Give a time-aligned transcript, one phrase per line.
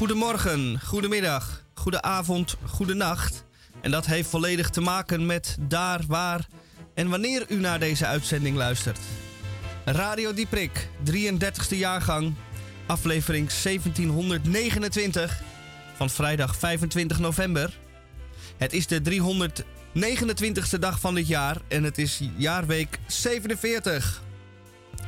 [0.00, 3.44] Goedemorgen, goedemiddag, goedenavond, goedenacht.
[3.80, 6.46] En dat heeft volledig te maken met daar, waar
[6.94, 8.98] en wanneer u naar deze uitzending luistert.
[9.84, 12.34] Radio Dieprik, 33ste jaargang,
[12.86, 15.42] aflevering 1729
[15.96, 17.78] van vrijdag 25 november.
[18.56, 24.22] Het is de 329ste dag van dit jaar en het is jaarweek 47.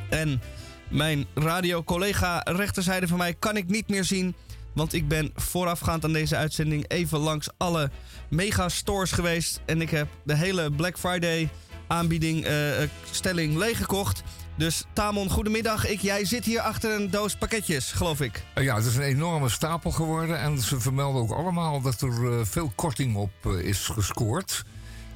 [0.09, 0.41] En
[0.89, 4.35] mijn radio-collega rechterzijde van mij kan ik niet meer zien.
[4.73, 7.91] Want ik ben voorafgaand aan deze uitzending even langs alle
[8.29, 9.61] megastores geweest.
[9.65, 11.49] En ik heb de hele Black Friday
[11.87, 12.67] aanbieding uh,
[13.11, 14.23] stelling leeggekocht.
[14.55, 15.87] Dus Tamon, goedemiddag.
[15.87, 18.43] Ik, jij zit hier achter een doos pakketjes, geloof ik.
[18.53, 20.39] Eh, ja, het is een enorme stapel geworden.
[20.39, 24.63] En ze vermelden ook allemaal dat er veel korting op is gescoord.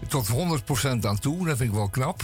[0.07, 0.31] Tot 100%
[1.01, 1.45] aan toe.
[1.45, 2.21] Dat vind ik wel knap.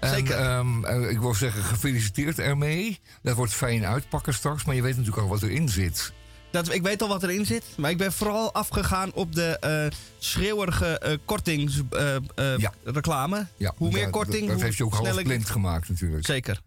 [0.00, 0.36] Zeker.
[0.36, 3.00] En, um, ik wil zeggen, gefeliciteerd ermee.
[3.22, 4.64] Dat wordt fijn uitpakken straks.
[4.64, 6.12] Maar je weet natuurlijk al wat erin zit.
[6.54, 7.64] Dat, ik weet al wat erin zit.
[7.76, 9.86] Maar ik ben vooral afgegaan op de uh,
[10.18, 13.38] schreeuwerige uh, kortingsreclame.
[13.38, 13.72] Uh, ja.
[13.76, 16.26] Hoe meer korting, Dat, dat heeft je ook half blind gemaakt natuurlijk.
[16.26, 16.60] Zeker.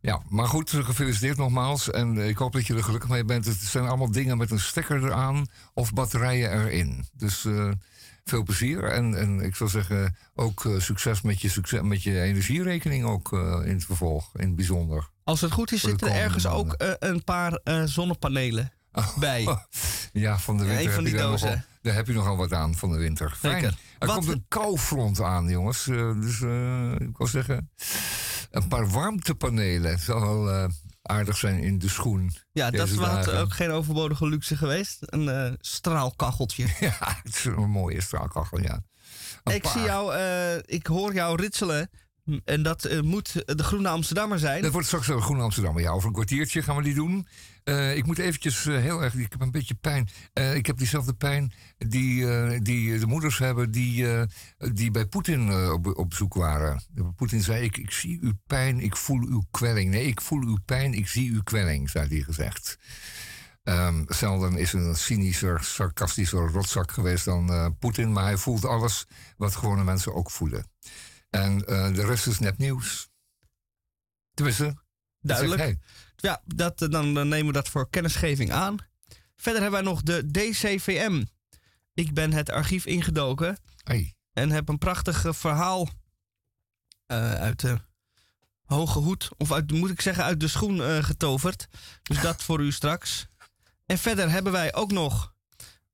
[0.00, 1.90] Ja, maar goed, gefeliciteerd nogmaals.
[1.90, 3.44] En ik hoop dat je er gelukkig mee bent.
[3.44, 7.06] Het zijn allemaal dingen met een stekker eraan of batterijen erin.
[7.12, 7.46] Dus
[8.24, 8.84] veel plezier.
[8.84, 13.32] En, en ik zou zeggen, ook succes, met je succes met je energierekening ook
[13.64, 15.08] in het vervolg, in het bijzonder.
[15.24, 18.72] Als het goed is, zitten er ergens ook een paar zonnepanelen
[19.20, 19.58] bij.
[20.12, 20.92] ja, van de winter.
[20.92, 21.64] Ja, die dozen.
[21.82, 23.34] daar heb je nogal wat aan van de winter.
[23.38, 23.64] Fijn.
[23.64, 24.16] Er wat?
[24.16, 25.86] komt een koufront aan, jongens.
[25.86, 27.70] Uh, dus uh, ik wil zeggen,
[28.50, 29.90] een paar warmtepanelen.
[29.90, 30.64] Het zal wel uh,
[31.02, 32.32] aardig zijn in de schoen.
[32.52, 34.98] Ja, dat was ook geen overbodige luxe geweest.
[35.00, 36.66] Een straalkacheltje.
[36.80, 38.82] ja, het is een mooie straalkachel, ja.
[39.44, 40.16] ik zie jou,
[40.64, 41.90] ik hoor jou ritselen
[42.44, 44.62] en dat uh, moet de Groene Amsterdammer zijn.
[44.62, 45.82] Dat wordt straks de Groene Amsterdammer.
[45.82, 47.26] Ja, over een kwartiertje gaan we die doen.
[47.64, 49.14] Uh, ik moet eventjes uh, heel erg...
[49.14, 50.08] Ik heb een beetje pijn.
[50.54, 52.26] ik heb diezelfde pijn die,
[52.62, 53.70] die de moeders hebben...
[53.70, 54.06] die,
[54.72, 56.82] die bij Poetin op, op bezoek waren.
[57.16, 59.90] Poetin zei, ik, ik zie uw pijn, ik voel uw kwelling.
[59.90, 62.78] Nee, ik voel uw pijn, ik zie uw kwelling, zei hij gezegd.
[63.64, 68.12] Um, Zelden is een cynischer, sarcastischer rotzak geweest dan Poetin...
[68.12, 69.06] maar hij voelt alles
[69.36, 70.66] wat gewone mensen ook voelen.
[71.30, 73.08] En uh, de rest is net nieuws.
[74.34, 74.76] Tenminste,
[75.20, 75.76] duidelijk.
[76.16, 78.76] Ja, dat, eh, dan, dan nemen we dat voor kennisgeving aan.
[79.36, 81.24] Verder hebben wij nog de DCVM.
[81.94, 83.58] Ik ben het archief ingedoken.
[83.84, 84.16] Hey.
[84.32, 85.88] En heb een prachtig verhaal
[87.06, 87.78] uh, uit de
[88.62, 89.28] hoge hoed.
[89.36, 91.68] Of uit, moet ik zeggen, uit de schoen uh, getoverd.
[92.02, 93.26] Dus dat voor u straks.
[93.86, 95.34] En verder hebben wij ook nog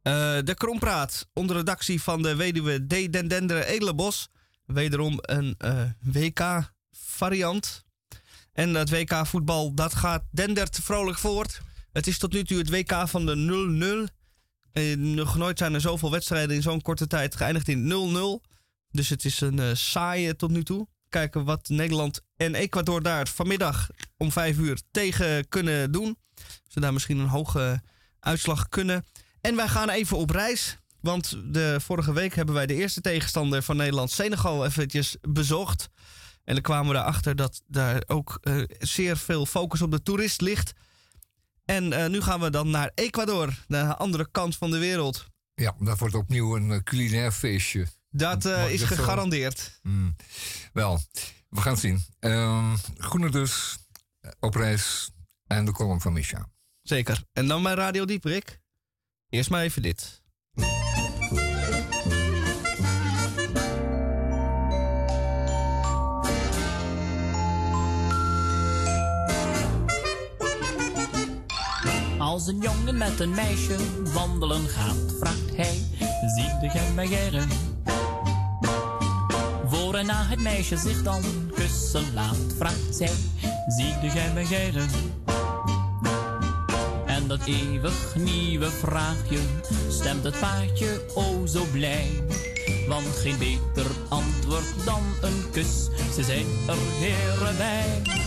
[0.03, 1.29] uh, de Krompraat.
[1.33, 3.13] Onder redactie van de weduwe D.
[3.13, 4.29] Dendendre Edelenbos.
[4.67, 7.85] Wederom een uh, WK-variant.
[8.53, 11.61] En dat WK-voetbal, dat gaat dendert vrolijk voort.
[11.93, 14.13] Het is tot nu toe het WK van de 0-0.
[14.73, 18.47] Eh, nog nooit zijn er zoveel wedstrijden in zo'n korte tijd geëindigd in 0-0.
[18.91, 20.89] Dus het is een uh, saaie tot nu toe.
[21.09, 26.19] Kijken wat Nederland en Ecuador daar vanmiddag om 5 uur tegen kunnen doen.
[26.69, 27.83] Ze daar misschien een hoge
[28.21, 29.05] uitslag kunnen.
[29.41, 30.79] En wij gaan even op reis.
[31.05, 35.89] Want de vorige week hebben wij de eerste tegenstander van Nederland, Senegal, eventjes bezocht.
[36.45, 40.41] En dan kwamen we erachter dat daar ook uh, zeer veel focus op de toerist
[40.41, 40.73] ligt.
[41.65, 45.27] En uh, nu gaan we dan naar Ecuador, de andere kant van de wereld.
[45.55, 47.87] Ja, dat wordt opnieuw een uh, culinair feestje.
[48.11, 49.79] Dat is gegarandeerd.
[49.83, 50.17] Mm.
[50.73, 51.01] Wel,
[51.49, 52.05] we gaan het zien.
[52.21, 53.77] Um, Groene dus,
[54.41, 55.11] op reis
[55.47, 56.49] en de column van Misha.
[56.83, 57.23] Zeker.
[57.33, 58.61] En dan mijn Radio Dieprik.
[59.29, 60.23] Eerst maar even dit.
[72.35, 73.77] Als een jongen met een meisje
[74.13, 75.81] wandelen gaat, vraagt hij:
[76.35, 77.09] Zie jij mij?
[79.67, 81.23] Voor en na het meisje zich dan
[81.55, 83.11] kussen laat, vraagt zij:
[83.67, 84.73] Zie jij mij?
[87.07, 89.39] En dat eeuwig nieuwe vraagje
[89.89, 92.25] stemt het paardje o zo blij.
[92.89, 98.24] Want geen beter antwoord dan een kus, ze zijn er heren bij.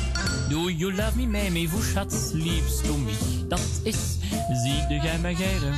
[0.50, 3.48] Do you love me, Mamie, vous schatz, liebst du mich?
[3.48, 4.18] Dat is,
[4.64, 5.76] zie mij geren.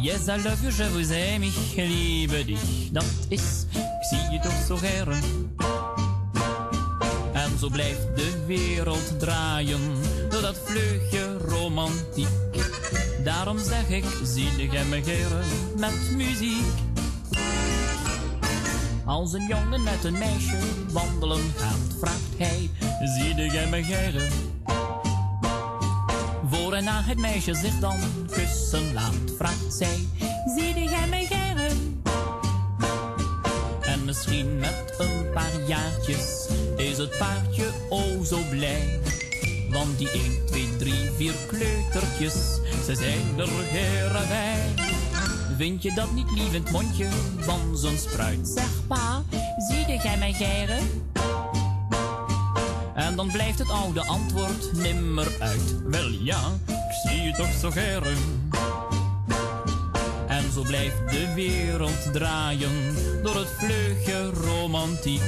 [0.00, 2.90] Yes, I love you, je vous aime, ich liebe dich.
[2.92, 5.22] Dat is, ik zie je toch zo geren.
[7.32, 9.80] En zo blijft de wereld draaien,
[10.30, 12.28] door dat vleugje romantiek.
[13.24, 14.48] Daarom zeg ik, zie
[14.88, 15.44] mij geren
[15.76, 16.93] met muziek.
[19.04, 20.58] Als een jongen met een meisje
[20.92, 22.70] wandelen gaat, vraagt hij:
[23.04, 24.30] Zie jij me geren?
[26.50, 27.96] Voor Zodra het meisje zich dan
[28.30, 30.08] kussen laat, vraagt zij:
[30.56, 32.02] Zie jij mij geren?
[33.80, 39.00] En misschien met een paar jaartjes is het paardje o zo blij.
[39.70, 44.83] Want die 1, 2, 3, 4 kleutertjes, ze zijn er heren bij.
[45.56, 47.08] Vind je dat niet lief in het mondje
[47.38, 48.48] van zo'n spruit?
[48.48, 49.22] Zeg pa,
[49.68, 51.02] zie jij mij geren?
[52.94, 55.82] En dan blijft het oude antwoord nimmer uit.
[55.84, 58.16] Wel ja, ik zie je toch zo geren.
[60.28, 65.22] En zo blijft de wereld draaien door het vleugje romantiek.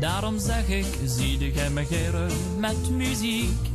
[0.00, 3.68] Daarom zeg ik, zie jij me geren met muziek.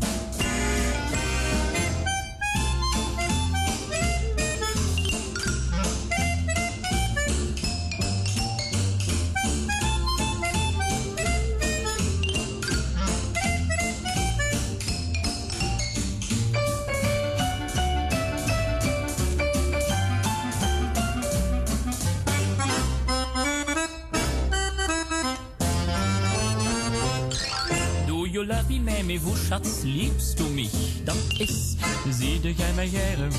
[29.22, 31.04] Vous schatz, liebst du mich?
[31.04, 31.76] Dat is,
[32.10, 33.32] zie jij mij geren?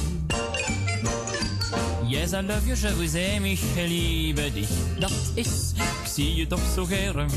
[2.08, 4.69] Yes, I love you, je vous aime, ich liebe dich.
[4.99, 7.29] Dat is, ik zie je toch zo geren.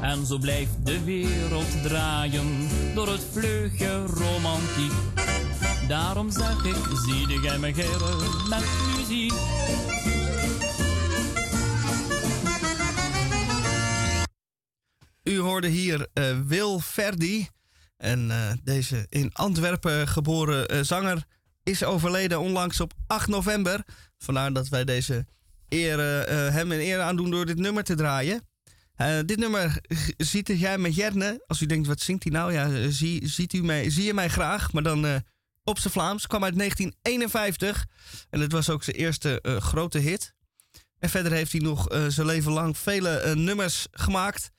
[0.00, 4.92] En zo blijft de wereld draaien door het vleugje romantiek.
[5.88, 8.64] Daarom zeg ik, zie jij mij geren met
[8.96, 9.32] muziek.
[15.38, 17.48] Hoorde hier uh, Wil Verdi.
[17.96, 21.24] En uh, deze in Antwerpen geboren uh, zanger
[21.62, 23.84] is overleden onlangs op 8 november.
[24.18, 25.26] Vandaar dat wij deze
[25.68, 28.48] hem een eer aandoen door dit nummer te draaien.
[29.26, 29.80] dit nummer
[30.16, 31.44] ziet jij met Jerne.
[31.46, 32.52] Als u denkt, wat zingt hij nou?
[32.52, 35.22] Ja, zie, ziet u mij, zie je mij graag, maar dan
[35.64, 36.26] op zijn Vlaams.
[36.26, 37.86] Kwam uit 1951
[38.30, 40.34] en het was ook zijn eerste grote hit.
[40.98, 44.50] En verder heeft hij nog zijn leven lang vele nummers gemaakt.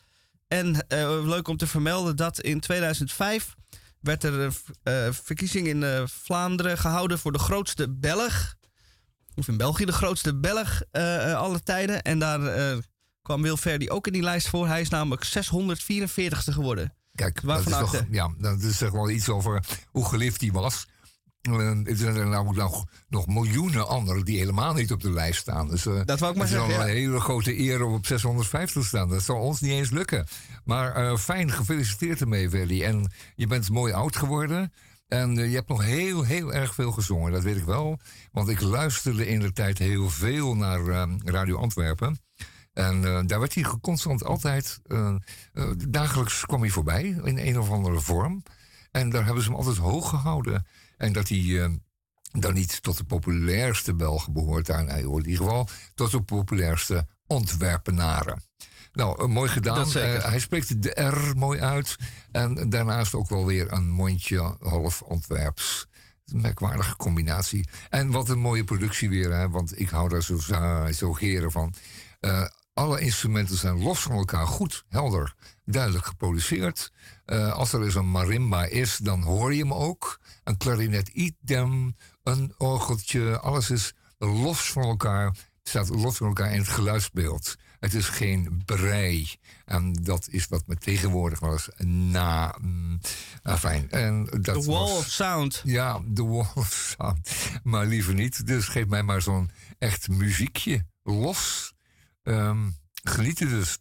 [0.50, 3.56] En uh, leuk om te vermelden dat in 2005
[4.00, 4.54] werd er een
[4.84, 8.56] uh, verkiezing in uh, Vlaanderen gehouden voor de grootste Belg.
[9.36, 10.82] Of in België de grootste Belg
[11.36, 12.02] alle tijden.
[12.02, 12.40] En daar
[13.22, 14.68] kwam Wil Verdi ook in die lijst voor.
[14.68, 16.94] Hij is namelijk 644ste geworden.
[17.16, 20.88] Kijk, dat is, toch, ja, dat is zeg wel iets over hoe geliefd hij was.
[21.42, 25.70] Er zijn namelijk nog, nog miljoenen anderen die helemaal niet op de lijst staan.
[25.70, 26.68] Dus, uh, dat wou ik maar zeggen.
[26.70, 29.10] Het is een hele grote eer om op 650 te staan.
[29.10, 30.28] Dat zal ons niet eens lukken.
[30.64, 32.84] Maar uh, fijn, gefeliciteerd ermee, Willy.
[32.84, 34.74] En je bent mooi oud geworden.
[35.08, 38.00] En je hebt nog heel, heel erg veel gezongen, dat weet ik wel.
[38.32, 42.20] Want ik luisterde in de tijd heel veel naar Radio Antwerpen.
[42.74, 44.80] En daar werd hij constant altijd,
[45.88, 48.44] dagelijks kwam hij voorbij in een of andere vorm.
[48.92, 50.66] En daar hebben ze hem altijd hoog gehouden.
[51.00, 51.70] En dat hij uh,
[52.32, 54.66] dan niet tot de populairste Belgen behoort.
[54.66, 58.42] Daar, hij hoort in ieder geval tot de populairste Ontwerpenaren.
[58.94, 59.88] Nou, uh, mooi gedaan.
[59.88, 61.96] Uh, hij spreekt de R mooi uit.
[62.32, 65.88] En daarnaast ook wel weer een mondje half Ontwerps.
[66.26, 67.68] Een merkwaardige combinatie.
[67.90, 70.38] En wat een mooie productie weer, hè, want ik hou daar zo,
[70.92, 71.74] zo geren van.
[72.22, 75.36] Uh, alle instrumenten zijn los van elkaar goed, helder,
[75.66, 76.92] duidelijk geproduceerd.
[77.32, 80.20] Uh, als er eens een marimba is, dan hoor je hem ook.
[80.44, 85.36] Een klarinet idem, een orgeltje, alles is los van elkaar.
[85.64, 87.56] staat los van elkaar in het geluidsbeeld.
[87.80, 89.30] Het is geen brei.
[89.66, 92.56] En dat is wat me tegenwoordig was na.
[92.62, 93.00] Mm,
[93.44, 93.88] fijn.
[94.42, 95.62] The wall of sound.
[95.66, 97.30] Ja, the wall of sound.
[97.64, 98.48] Maar liever niet.
[98.48, 100.86] Dus geef mij maar zo'n echt muziekje.
[101.04, 101.74] Los.
[102.24, 103.78] Um, genieten dus.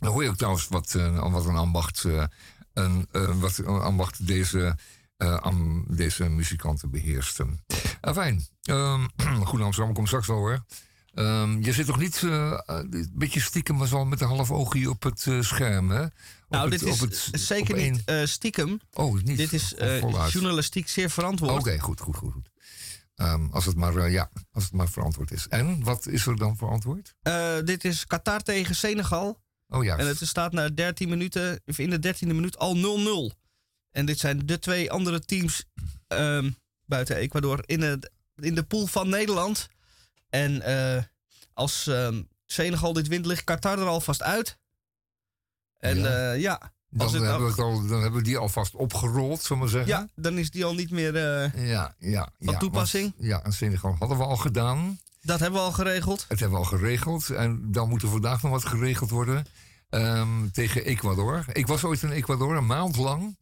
[0.00, 2.24] Dan hoor je ook trouwens wat, uh, wat een ambacht, uh,
[2.72, 4.76] een, uh, wat ambacht deze,
[5.16, 7.64] am, deze muzikanten beheersten.
[8.00, 8.46] fijn.
[8.70, 9.08] Um,
[9.44, 10.64] goed Amsterdam, kom straks wel hoor.
[11.14, 15.02] Um, je zit toch niet een beetje stiekem, maar wel met een half oogje op
[15.02, 16.02] het scherm, hè?
[16.04, 16.10] Op
[16.48, 18.80] nou, dit is het, zeker niet stiekem.
[18.92, 19.36] Oh, niet.
[19.36, 19.74] Dit is
[20.30, 21.58] journalistiek zeer verantwoord.
[21.58, 22.32] Oké, goed, goed, goed.
[22.32, 22.50] goed.
[23.20, 25.48] Um, als, het maar, ja, als het maar verantwoord is.
[25.48, 27.14] En wat is er dan verantwoord?
[27.64, 29.40] Dit is Qatar tegen Senegal.
[29.70, 29.96] Oh ja.
[29.96, 32.76] En het staat na 13 minuten, of in de 13e minuut al
[33.32, 33.36] 0-0.
[33.90, 35.64] En dit zijn de twee andere teams
[36.08, 39.68] um, buiten Ecuador in, het, in de pool van Nederland.
[40.28, 41.02] En uh,
[41.52, 44.58] als um, Senegal dit wint, ligt Qatar er alvast uit.
[45.78, 49.68] En ja, ja dan, hebben we al, dan hebben we die alvast opgerold, zullen we
[49.68, 49.88] zeggen.
[49.88, 53.12] Ja, dan is die al niet meer uh, ja, ja, van toepassing.
[53.16, 54.98] Want, ja, en Senegal hadden we al gedaan.
[55.20, 56.24] Dat hebben we al geregeld.
[56.28, 57.30] Het hebben we al geregeld.
[57.30, 59.44] En dan moet er vandaag nog wat geregeld worden.
[59.88, 61.44] ehm, tegen Ecuador.
[61.52, 63.38] Ik was ooit in Ecuador een maand lang.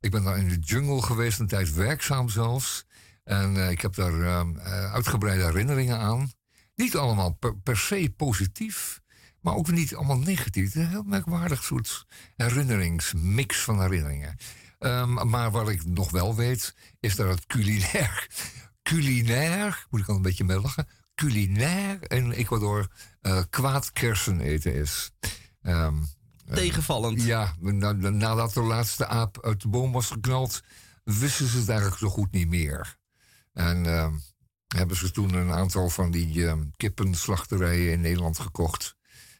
[0.00, 2.84] Ik ben daar in de jungle geweest, een tijd werkzaam zelfs.
[3.24, 6.32] En eh, ik heb daar ehm, eh, uitgebreide herinneringen aan.
[6.74, 9.00] Niet allemaal per, se positief,
[9.40, 10.74] maar ook niet allemaal negatief.
[10.74, 14.36] Een heel merkwaardig soort herinneringsmix van herinneringen.
[14.78, 18.28] Ehm, maar wat ik nog wel weet, is dat het culinair,
[18.90, 22.88] culinair, moet ik al een beetje mee lachen, culinair in Ecuador
[23.22, 25.12] uh, kwaad kersen eten is.
[25.62, 26.08] Um,
[26.52, 27.22] Tegenvallend.
[27.22, 30.62] ja, nadat de laatste aap uit de boom was geknald,
[31.04, 32.96] wisten ze het eigenlijk zo goed niet meer.
[33.52, 34.12] En uh,
[34.66, 38.96] hebben ze toen een aantal van die uh, kippenslachterijen in Nederland gekocht.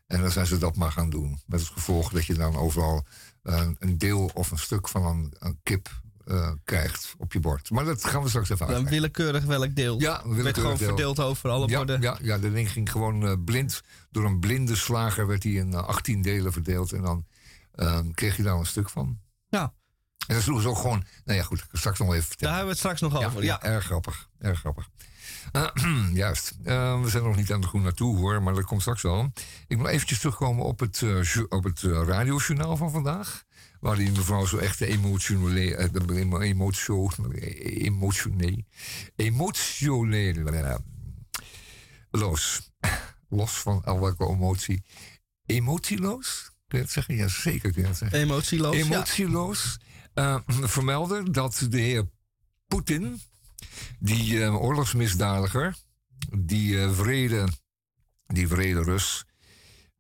[0.06, 1.40] En dan zijn ze dat maar gaan doen.
[1.46, 3.06] Met het gevolg dat je dan overal
[3.42, 7.70] een deel of een stuk van een, een kip uh, krijgt op je bord.
[7.70, 8.90] Maar dat gaan we straks even uitleggen.
[8.90, 10.00] Dan willekeurig welk deel?
[10.00, 10.86] Ja, willekeurig werd gewoon deel.
[10.86, 12.00] verdeeld over alle ja, borden.
[12.00, 13.82] Ja, ja, de ding ging gewoon uh, blind.
[14.10, 16.92] Door een blinde slager werd hij in 18 delen verdeeld.
[16.92, 17.24] En dan
[18.14, 19.18] kreeg je daar een stuk van.
[19.48, 19.72] Ja.
[20.26, 21.04] En dat is ook gewoon.
[21.24, 22.54] Nou ja, goed, ik straks nog even vertellen.
[22.54, 23.44] Daar hebben we het straks nog over.
[23.44, 24.28] Ja, erg grappig.
[24.38, 24.88] Erg grappig.
[26.12, 26.52] Juist.
[26.64, 29.32] Uh, we zijn nog niet aan de groen naartoe hoor, maar dat komt straks wel.
[29.66, 31.02] Ik wil eventjes terugkomen op het,
[31.48, 33.44] op het radiojournaal van vandaag.
[33.82, 35.76] Waar die mevrouw zo echt emotionele,
[36.40, 37.10] emotio,
[37.78, 38.64] emotioneel,
[39.16, 40.84] emotioneel,
[42.10, 42.70] los,
[43.28, 44.84] los van elke emotie,
[45.46, 46.50] emotieloos?
[46.68, 47.14] Kun je dat zeggen?
[47.16, 48.18] Ja, zeker kun je dat zeggen.
[48.18, 49.78] Emotieloos, Emotieloos.
[50.14, 50.42] Ja.
[50.46, 52.08] vermelden dat de heer
[52.66, 53.20] Poetin,
[53.98, 55.76] die uh, oorlogsmisdadiger,
[56.38, 57.48] die uh, vrede,
[58.26, 59.24] die vrede Rus,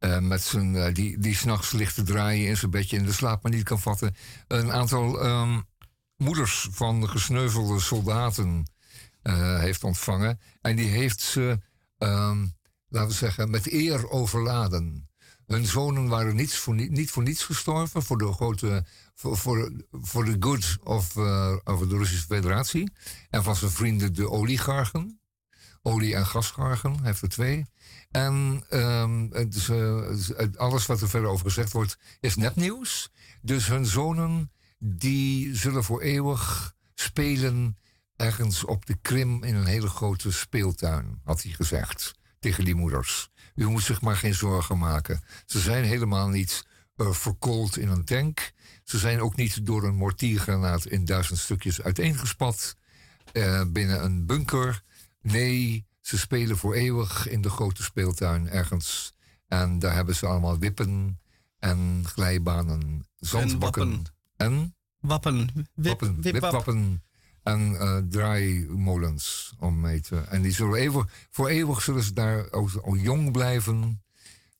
[0.04, 3.42] uh, met zijn, die, die s'nachts ligt te draaien in zijn bedje en de slaap
[3.42, 4.14] maar niet kan vatten,
[4.48, 5.64] een aantal um,
[6.16, 8.70] moeders van gesneuvelde soldaten
[9.58, 10.40] heeft ontvangen.
[10.60, 11.60] En die heeft ze,
[11.98, 12.54] um,
[12.88, 15.08] laten we zeggen, met eer overladen.
[15.46, 20.24] Hun zonen waren niets voor, niet voor niets gestorven voor de grote voor, voor, voor
[20.24, 21.16] de good of,
[21.64, 22.92] of de Russische Federatie.
[23.30, 25.20] En van zijn vrienden de oligarchen.
[25.82, 27.66] Olie- en gasgargen, heeft er twee.
[28.12, 28.64] En
[29.30, 30.06] het uh,
[30.56, 33.12] alles wat er verder over gezegd wordt is nepnieuws.
[33.40, 37.78] Dus hun zonen die zullen voor eeuwig spelen
[38.16, 43.30] ergens op de Krim in een hele grote speeltuin, had hij gezegd tegen die moeders.
[43.54, 45.22] U moet zich maar geen zorgen maken.
[45.46, 46.66] Ze zijn helemaal niet
[46.96, 48.52] uh, verkoold in een tank.
[48.84, 52.76] Ze zijn ook niet door een mortiergranaat in duizend stukjes uiteengespat
[53.32, 54.82] uh, binnen een bunker.
[55.20, 59.12] Nee, ze spelen voor eeuwig in de grote speeltuin ergens.
[59.48, 61.20] En daar hebben ze allemaal wippen
[61.58, 64.14] en glijbanen, zandbakken en wappen.
[64.36, 65.50] En wappen.
[65.74, 67.02] Wip, wappen, wipwappen
[67.42, 70.16] en uh, draaimolens om mee te.
[70.16, 74.02] En die zullen eeuwig, voor eeuwig zullen ze daar ook, ook jong blijven.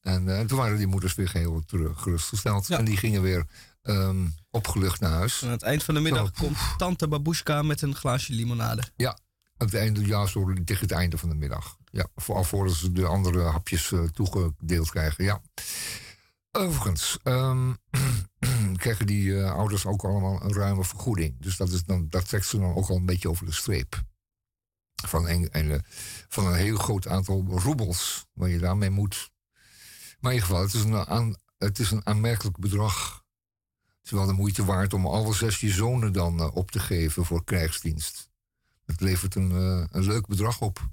[0.01, 2.67] En uh, toen waren die moeders weer geheel terug gerustgesteld.
[2.67, 2.79] Ja.
[2.79, 3.47] En die gingen weer
[3.83, 5.41] um, opgelucht naar huis.
[5.41, 8.83] En aan het eind van de middag zo, komt tante Babushka met een glaasje limonade.
[8.97, 9.19] Ja,
[9.63, 11.79] aan het einde, ja, zo tegen het einde van de middag.
[11.91, 15.25] Ja, vooral voordat ze de andere hapjes uh, toegedeeld krijgen.
[15.25, 15.43] Ja.
[16.51, 17.77] Overigens um,
[18.77, 21.41] krijgen die uh, ouders ook allemaal een ruime vergoeding.
[21.41, 24.03] Dus dat, is dan, dat trekt ze dan ook al een beetje over de streep.
[25.07, 25.85] Van een, een,
[26.29, 29.31] van een heel groot aantal roebels waar je daarmee moet.
[30.21, 33.25] Maar in ieder geval, het is een, aan, het is een aanmerkelijk bedrag.
[33.87, 37.25] Het is wel de moeite waard om alle zes je zonen dan op te geven
[37.25, 38.31] voor krijgsdienst.
[38.93, 40.89] Het levert een, uh, een leuk bedrag op.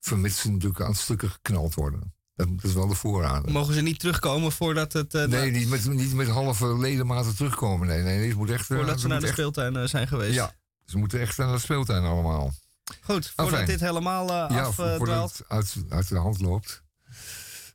[0.00, 2.12] Vermits ze natuurlijk aan stukken geknald worden.
[2.34, 3.50] Dat, is wel de voorraad.
[3.50, 5.14] Mogen ze niet terugkomen voordat het...
[5.14, 7.86] Uh, nee, niet met, niet met halve ledematen terugkomen.
[7.86, 8.66] Nee, nee, nee moet echt...
[8.66, 10.34] Voordat ze naar de echt, speeltuin zijn geweest.
[10.34, 10.54] Ja,
[10.86, 12.52] ze moeten echt naar de speeltuin allemaal.
[13.00, 14.96] Goed, voordat enfin, dit helemaal uh, ja, afdwaalt.
[14.96, 16.82] voordat het uit, uit de hand loopt.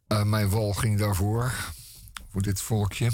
[0.07, 1.53] Uh, mijn wal ging daarvoor.
[2.31, 3.11] Voor dit volkje.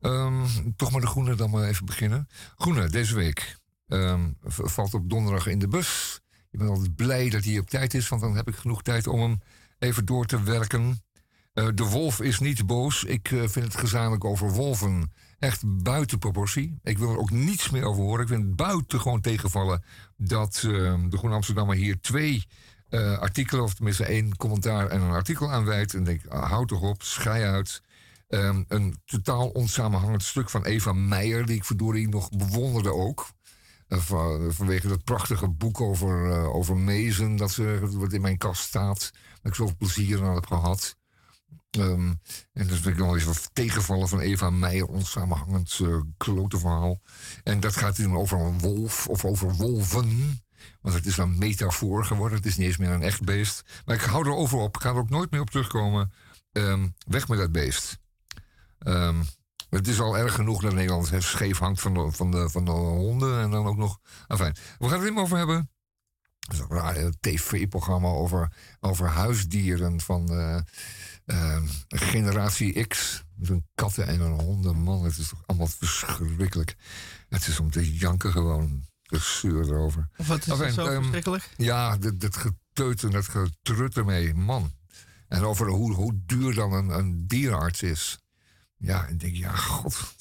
[0.00, 2.28] Um, toch maar de groene dan maar even beginnen.
[2.56, 3.56] Groene, deze week.
[3.92, 6.20] Um, valt op donderdag in de bus.
[6.50, 9.06] Ik ben altijd blij dat hij op tijd is, want dan heb ik genoeg tijd
[9.06, 9.40] om hem
[9.78, 11.02] even door te werken.
[11.54, 13.04] Uh, de wolf is niet boos.
[13.04, 16.78] Ik uh, vind het gezamenlijk over wolven echt buiten proportie.
[16.82, 18.22] Ik wil er ook niets meer over horen.
[18.22, 19.84] Ik vind het buitengewoon tegenvallen
[20.16, 22.46] dat uh, de Groene Amsterdammer hier twee
[22.90, 25.94] uh, artikelen, of tenminste één commentaar en een artikel aanwijdt.
[25.94, 27.82] En denk, houd toch op, schei uit.
[28.28, 33.30] Um, een totaal onsamenhangend stuk van Eva Meijer, die ik verdorie nog bewonderde ook.
[34.00, 38.62] Van, vanwege dat prachtige boek over, uh, over mezen, dat ze, wat in mijn kast
[38.62, 39.10] staat.
[39.42, 40.96] Dat ik zoveel plezier aan heb gehad.
[41.78, 42.20] Um,
[42.52, 47.00] en dus ben ik nog even tegenvallen van Eva Meijer, onsamenhangend uh, klote verhaal.
[47.44, 50.40] En dat gaat dan over een wolf of over wolven.
[50.80, 52.38] Want het is een metafoor geworden.
[52.38, 53.62] Het is niet eens meer een echt beest.
[53.84, 54.74] Maar ik hou erover op.
[54.74, 56.12] Ik ga er ook nooit meer op terugkomen.
[56.52, 57.98] Um, weg met dat beest.
[58.78, 59.22] Ehm,
[59.76, 62.70] het is al erg genoeg dat Nederland scheef hangt van de, van, de, van de
[62.70, 63.40] honden.
[63.40, 63.98] En dan ook nog.
[64.26, 65.70] Enfin, we gaan het er over hebben.
[66.68, 70.58] Een tv-programma over, over huisdieren van uh,
[71.26, 73.24] uh, generatie X.
[73.40, 74.76] Een katten en een honden.
[74.76, 76.76] Man, het is toch allemaal verschrikkelijk.
[77.28, 78.84] Het is om te janken gewoon.
[79.02, 80.08] Gezeur erover.
[80.26, 81.48] Wat is enfin, zo um, verschrikkelijk?
[81.56, 84.34] Ja, dat, dat geteut en dat getrut ermee.
[84.34, 84.72] Man.
[85.28, 88.18] En over hoe, hoe duur dan een, een dierenarts is.
[88.82, 90.14] Ja, en denk ja, god.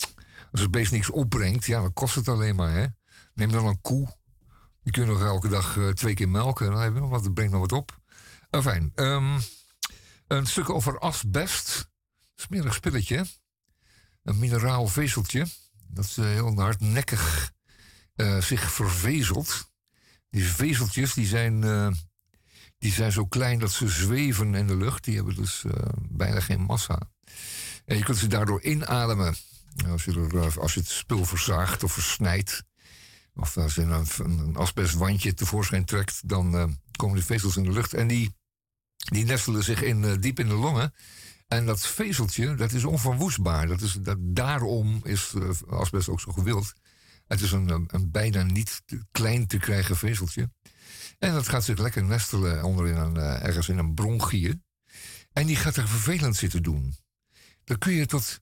[0.52, 2.86] Als het beest niks opbrengt, ja, dan kost het alleen maar, hè.
[3.34, 4.18] Neem dan een koe.
[4.84, 6.72] Die kun je nog elke dag uh, twee keer melken.
[6.72, 8.00] Dan heb je nog wat, dat brengt nog wat op.
[8.50, 9.40] Enfin, um,
[10.28, 11.90] een stuk over asbest.
[12.36, 13.26] Smerig spilletje.
[14.24, 15.48] Een mineraal vezeltje.
[15.88, 17.52] Dat is uh, heel hardnekkig
[18.16, 19.72] uh, zich vervezelt.
[20.30, 21.62] Die vezeltjes die zijn,
[22.78, 25.04] die zijn zo klein dat ze zweven in de lucht.
[25.04, 25.66] Die hebben dus
[26.10, 27.11] bijna geen massa.
[27.92, 29.36] En je kunt ze daardoor inademen.
[29.88, 32.64] Als je, er, als je het spul verzaagt of versnijdt.
[33.36, 37.72] Of als je een, een asbestwandje tevoorschijn trekt, dan uh, komen die vezels in de
[37.72, 37.94] lucht.
[37.94, 38.36] En die,
[38.96, 40.94] die nestelen zich in, uh, diep in de longen.
[41.48, 43.68] En dat vezeltje, dat is onverwoestbaar.
[43.68, 45.34] Dat is, dat, daarom is
[45.68, 46.74] asbest ook zo gewild.
[47.28, 48.82] Het is een, een bijna niet
[49.12, 50.52] klein te krijgen vezeltje.
[51.20, 54.62] En dat gaat zich lekker nestelen onderin een, ergens in een bronchië.
[55.34, 56.96] En die gaat er vervelend zitten doen
[57.64, 58.40] dan kun je tot,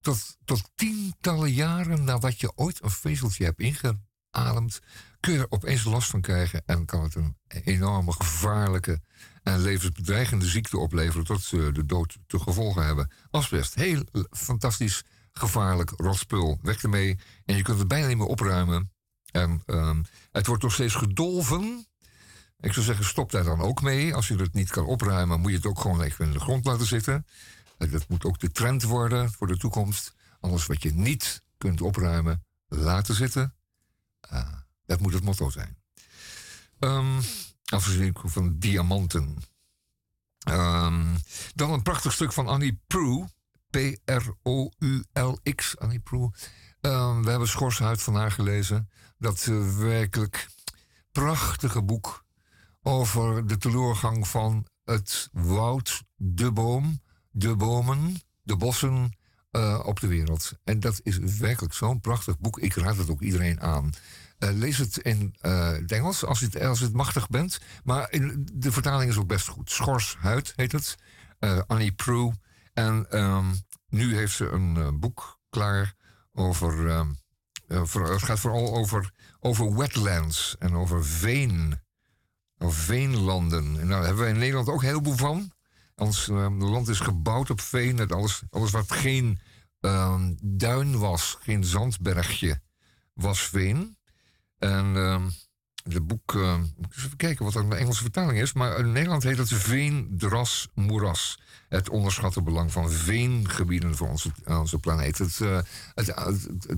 [0.00, 4.80] tot, tot tientallen jaren nadat je ooit een vezeltje hebt ingeademd,
[5.20, 9.00] kun je er opeens last van krijgen en kan het een enorme gevaarlijke
[9.42, 13.10] en levensbedreigende ziekte opleveren tot ze de dood te gevolgen hebben.
[13.30, 16.58] Asbest, heel fantastisch gevaarlijk rotspul.
[16.62, 18.92] Weg ermee en je kunt het bijna niet meer opruimen.
[19.30, 21.86] En um, het wordt nog steeds gedolven.
[22.60, 24.14] Ik zou zeggen, stop daar dan ook mee.
[24.14, 26.64] Als je het niet kan opruimen, moet je het ook gewoon even in de grond
[26.64, 27.26] laten zitten.
[27.90, 30.14] Dat moet ook de trend worden voor de toekomst.
[30.40, 33.54] Alles wat je niet kunt opruimen, laten zitten.
[34.32, 34.52] Uh,
[34.86, 35.76] dat moet het motto zijn.
[36.78, 37.20] Um,
[37.64, 39.36] afgezien van diamanten.
[40.48, 41.16] Um,
[41.54, 43.32] dan een prachtig stuk van Annie Proulx.
[43.70, 44.18] P-R-O-U-L-X.
[45.78, 46.48] Annie Proulx.
[46.80, 48.90] Um, we hebben Schorshuid van haar gelezen.
[49.18, 50.48] Dat uh, werkelijk
[51.12, 52.24] prachtige boek
[52.82, 57.02] over de teleurgang van het woud, de boom
[57.36, 59.16] de bomen, de bossen
[59.52, 60.52] uh, op de wereld.
[60.64, 62.58] En dat is werkelijk zo'n prachtig boek.
[62.58, 63.90] Ik raad het ook iedereen aan.
[64.38, 67.60] Uh, lees het in uh, het Engels als je het, als het machtig bent.
[67.84, 69.70] Maar in, de vertaling is ook best goed.
[69.70, 70.96] Schorshuid heet het.
[71.66, 72.36] Annie Proulx.
[72.72, 73.54] En um,
[73.88, 75.94] nu heeft ze een boek klaar
[76.32, 77.06] over.
[77.68, 81.80] Voor, het gaat vooral over, over wetlands en over veen.
[82.58, 83.80] Over veenlanden.
[83.80, 85.52] En daar hebben wij in Nederland ook heel veel van.
[85.96, 87.96] Ons uh, land is gebouwd op veen.
[87.96, 89.38] Dat alles, alles wat geen
[89.80, 92.60] uh, duin was, geen zandbergje,
[93.12, 93.96] was veen.
[94.58, 95.24] En uh,
[95.84, 96.58] de boek, uh,
[96.96, 98.52] even kijken wat de Engelse vertaling is.
[98.52, 101.38] Maar in Nederland heet het veendras moeras.
[101.68, 105.18] Het onderschatte belang van veengebieden voor onze, onze planeet.
[105.18, 105.38] Het,
[105.94, 106.06] het,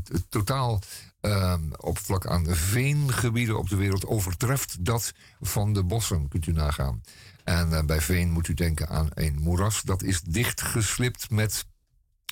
[0.08, 0.80] het, totaal
[1.20, 7.02] uh, oppervlak aan veengebieden op de wereld overtreft dat van de bossen, kunt u nagaan.
[7.46, 9.82] En uh, bij veen moet u denken aan een moeras.
[9.82, 11.66] Dat is dichtgeslipt met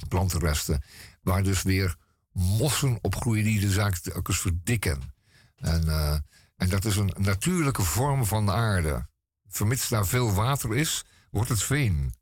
[0.08, 0.82] plantenresten.
[1.22, 1.96] Waar dus weer
[2.32, 5.14] mossen opgroeien die de zaak telkens verdikken.
[5.56, 6.16] En, uh,
[6.56, 9.06] en dat is een natuurlijke vorm van aarde.
[9.48, 12.14] Vermits daar veel water is, wordt het veen.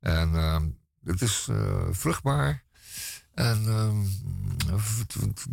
[0.00, 0.60] En uh,
[1.04, 1.48] het is
[1.90, 2.64] vruchtbaar.
[3.34, 4.78] En uh,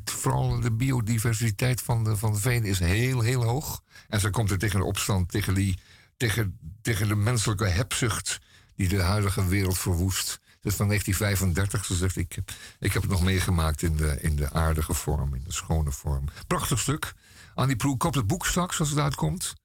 [0.03, 3.83] vooral de biodiversiteit van de, van veen is heel, heel hoog.
[4.07, 5.79] En ze komt er tegen de opstand tegen die
[6.19, 8.39] tegen, tegen de menselijke hebzucht
[8.75, 10.39] die de huidige wereld verwoest.
[10.61, 11.85] Dat is van 1935.
[11.85, 12.37] Ze zegt, ik,
[12.79, 16.25] ik heb het nog meegemaakt in de, in de aardige vorm, in de schone vorm.
[16.47, 17.13] Prachtig stuk.
[17.53, 19.53] Annie Proe koopt het boek straks als het uitkomt.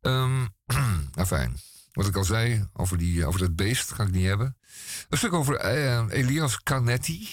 [0.00, 0.48] Um,
[1.26, 1.60] fijn.
[1.92, 4.56] Wat ik al zei over, die, over dat beest ga ik niet hebben.
[5.08, 7.28] Een stuk over uh, Elias Canetti.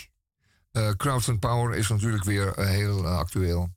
[0.71, 3.73] Uh, Crowds and Power is natuurlijk weer uh, heel actueel.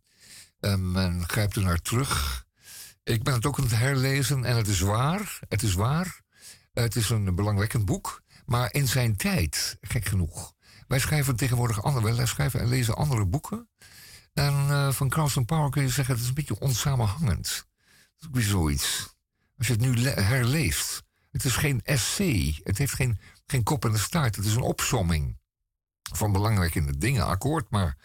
[0.61, 2.46] Um, men grijpt er naar terug.
[3.07, 5.39] Ik ben het ook aan het herlezen en het is waar.
[5.49, 6.21] Het is waar.
[6.73, 8.23] Het is een belangwekkend boek.
[8.47, 10.55] Maar in zijn tijd, gek genoeg.
[10.89, 13.69] Wij schrijven tegenwoordig andere, wij schrijven en lezen andere boeken.
[14.33, 17.47] En uh, van Krauss Power kun je zeggen, het is een beetje onsamenhangend.
[17.47, 19.15] Dat is ook weer zoiets.
[19.59, 21.03] Als je het nu herleest.
[21.31, 22.61] Het is geen essay.
[22.63, 24.37] Het heeft geen, geen kop en een staart.
[24.37, 25.39] Het is een opsomming
[26.13, 27.27] van belangrijke dingen.
[27.27, 27.97] Akkoord, maar,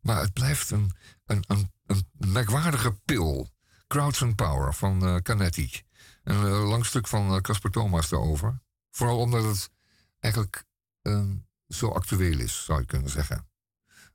[0.00, 0.92] maar het blijft een,
[1.26, 3.56] een, een, een merkwaardige pil.
[3.88, 5.82] Crowds and Power van uh, Canetti.
[6.24, 8.60] Een uh, lang stuk van uh, Casper Thomas daarover.
[8.90, 9.70] Vooral omdat het
[10.18, 10.64] eigenlijk
[11.02, 11.36] ehm,
[11.68, 13.48] zo actueel is, zou je kunnen zeggen.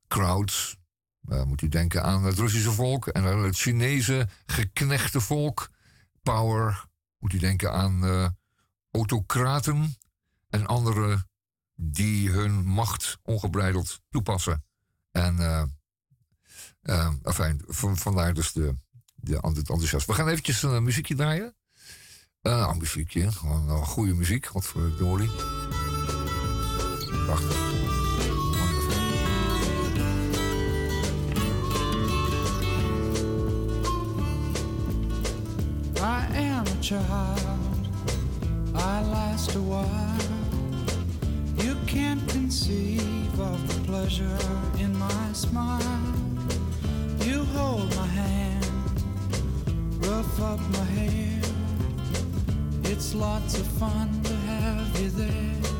[0.07, 0.77] Crowds,
[1.21, 5.69] moet u denken aan het Russische volk en het Chinese geknechte volk.
[6.21, 6.85] Power,
[7.19, 8.35] moet u denken aan
[8.91, 9.95] autocraten
[10.49, 11.29] en anderen
[11.75, 14.65] die hun macht ongebreideld toepassen.
[15.11, 15.63] En uh,
[16.81, 17.61] uh, enfin,
[17.97, 18.75] vandaar dus de,
[19.23, 20.13] de, het enthousiasme.
[20.13, 21.55] We gaan eventjes een muziekje draaien.
[22.41, 25.29] Uh, een muziekje, gewoon goede muziek, wat voor Dory.
[27.25, 27.71] Prachtig.
[35.95, 37.39] I am a child,
[38.75, 40.21] I last a while.
[41.55, 44.37] You can't conceive of the pleasure
[44.77, 46.01] in my smile.
[47.19, 48.42] You hold my hand,
[50.13, 51.41] rough up my hair.
[52.83, 55.72] It's lots of fun to have you there.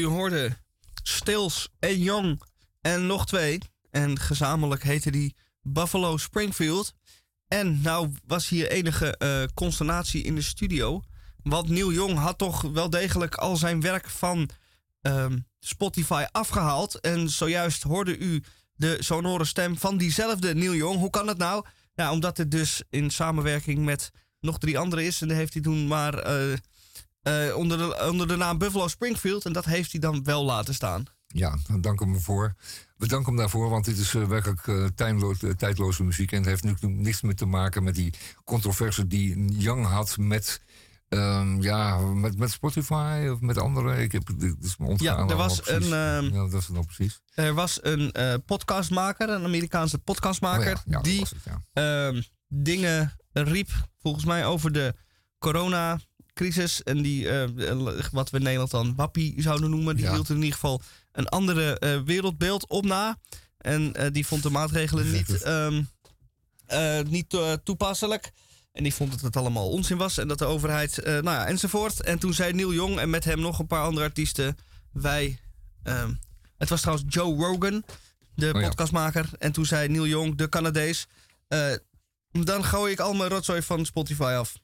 [0.00, 0.56] U hoorde
[1.02, 2.42] Stills en Young
[2.80, 3.58] en nog twee.
[3.90, 6.94] En gezamenlijk heette die Buffalo Springfield.
[7.48, 11.02] En nou was hier enige eh, consternatie in de studio.
[11.42, 14.48] Want Neil Young had toch wel degelijk al zijn werk van
[15.00, 17.00] ehm, Spotify afgehaald.
[17.00, 18.42] En zojuist hoorde u
[18.74, 20.98] de sonore stem van diezelfde Neil Young.
[20.98, 21.64] Hoe kan het nou?
[21.94, 24.10] Nou, omdat het dus in samenwerking met
[24.40, 25.20] nog drie anderen is.
[25.20, 26.56] En dat heeft hij toen maar eh,
[27.22, 29.44] eh, onder, de, onder de naam Buffalo Springfield.
[29.44, 31.04] En dat heeft hij dan wel laten staan.
[31.26, 32.54] Ja, dan dank hem voor.
[32.96, 36.32] We danken hem daarvoor, want dit is eh, werkelijk tijdloos- eh, tijdloze muziek.
[36.32, 40.60] En het heeft natuurlijk niks meer te maken met die controverse die Young had met,
[41.08, 43.98] ehm, ja, met, met Spotify of met anderen.
[43.98, 46.72] Ik heb, dit is me ontgaan Ja, er was een, ehm, ja, dat is het
[46.72, 47.20] nou precies.
[47.34, 48.12] Er was een
[48.46, 51.34] podcastmaker, een Amerikaanse podcastmaker, Oh ja, ja, dat die het,
[51.72, 54.94] ehm, dingen riep, volgens mij, over de
[56.40, 56.82] coronacrisis.
[56.82, 59.96] En die, eh, wat we in Nederland dan wappie zouden noemen.
[59.96, 60.12] Die Ja.
[60.12, 63.18] hield in ieder geval een andere eh, wereldbeeld op na.
[63.58, 65.82] En eh, die vond de maatregelen niet, ehm,
[66.66, 68.30] eh, niet eh, toepasselijk.
[68.72, 70.18] En die vond dat het allemaal onzin was.
[70.18, 72.00] En dat de overheid, eh, nou ja, enzovoort.
[72.02, 74.56] En toen zei Neil Young en met hem nog een paar andere artiesten.
[74.92, 75.38] Wij,
[75.82, 76.12] ehm,
[76.58, 77.84] het was trouwens Joe Rogan,
[78.34, 78.66] de Oh ja.
[78.68, 79.28] podcastmaker.
[79.38, 81.06] En toen zei Neil Young, de Canadees.
[81.48, 81.72] eh,
[82.30, 84.58] dan gooi ik al mijn rotzooi van Spotify af.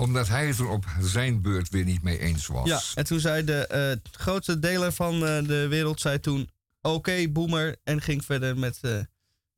[0.00, 2.68] Omdat hij het er op zijn beurt weer niet mee eens was.
[2.68, 6.50] Ja, en toen zei de eh, grootste deler van eh, de wereld zei toen...
[6.82, 7.76] Oké, boomer.
[7.84, 8.78] En ging verder met...
[8.80, 8.90] eh,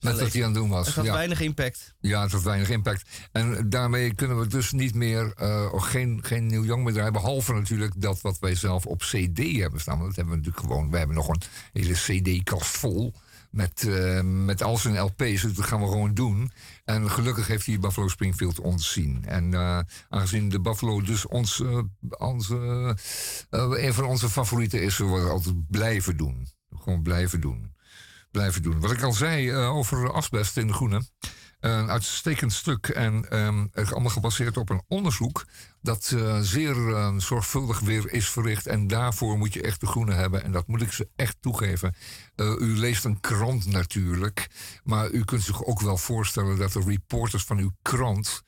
[0.00, 0.86] Met wat hij aan het doen was.
[0.86, 1.12] Het had ja.
[1.12, 1.94] weinig impact.
[2.00, 3.08] Ja, het had weinig impact.
[3.32, 7.12] En daarmee kunnen we dus niet meer, eh, geen, geen Neil Young meer draaien.
[7.12, 9.98] Behalve natuurlijk dat wat wij zelf op CD hebben staan.
[9.98, 10.90] Want dat hebben we natuurlijk gewoon.
[10.90, 13.14] We hebben nog een hele CD-kast vol.
[13.52, 15.42] Met, eh, met al zijn LP's.
[15.42, 16.52] Dus dat gaan we gewoon doen.
[16.84, 19.24] En gelukkig heeft hij Buffalo Springfield ontzien.
[19.24, 21.78] En eh, aangezien de Buffalo dus ons, eh,
[22.18, 22.56] onze,
[23.50, 26.48] een van onze favorieten is, zullen we altijd blijven doen.
[26.82, 27.74] Gewoon blijven doen.
[28.30, 28.80] Blijven doen.
[28.80, 31.02] Wat ik al zei over asbest in de groene.
[31.62, 35.44] Een uitstekend stuk en um, allemaal gebaseerd op een onderzoek
[35.82, 38.66] dat uh, zeer uh, zorgvuldig weer is verricht.
[38.66, 40.44] En daarvoor moet je echt de groene hebben.
[40.44, 41.94] En dat moet ik ze echt toegeven.
[42.36, 44.48] Uh, u leest een krant natuurlijk.
[44.84, 48.42] Maar u kunt zich ook wel voorstellen dat de reporters van uw krant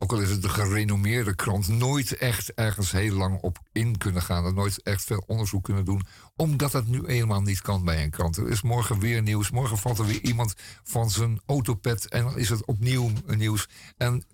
[0.00, 4.22] ook al is het een gerenommeerde krant, nooit echt ergens heel lang op in kunnen
[4.22, 4.44] gaan.
[4.46, 6.06] En nooit echt veel onderzoek kunnen doen.
[6.36, 8.36] Omdat het nu eenmaal niet kan bij een krant.
[8.36, 9.50] Er is morgen weer nieuws.
[9.50, 12.08] Morgen valt er weer iemand van zijn autopet.
[12.08, 13.68] En dan is het opnieuw nieuws.
[13.96, 14.24] En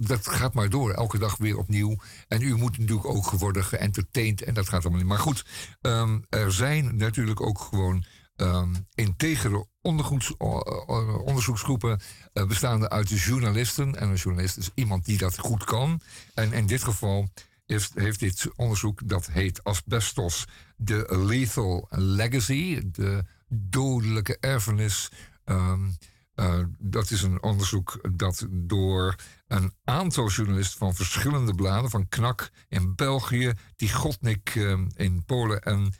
[0.00, 0.90] dat gaat maar door.
[0.90, 1.96] Elke dag weer opnieuw.
[2.28, 4.42] En u moet natuurlijk ook worden geëntertained.
[4.42, 5.08] En dat gaat allemaal niet.
[5.08, 5.44] Maar goed,
[5.80, 8.04] um, er zijn natuurlijk ook gewoon
[8.40, 9.66] um, integere
[11.24, 12.00] onderzoeksgroepen
[12.32, 13.96] uh, bestaande uit journalisten.
[13.96, 16.00] En een journalist is iemand die dat goed kan.
[16.34, 17.28] En in dit geval
[17.66, 20.46] heeft, heeft dit onderzoek, dat heet Asbestos,
[20.76, 25.10] de Lethal Legacy, de dodelijke erfenis.
[25.44, 25.72] Uh,
[26.78, 29.14] dat is een onderzoek dat door
[29.46, 35.92] een aantal journalisten van verschillende bladen, van KNAK in België, Tigotnik um, in Polen en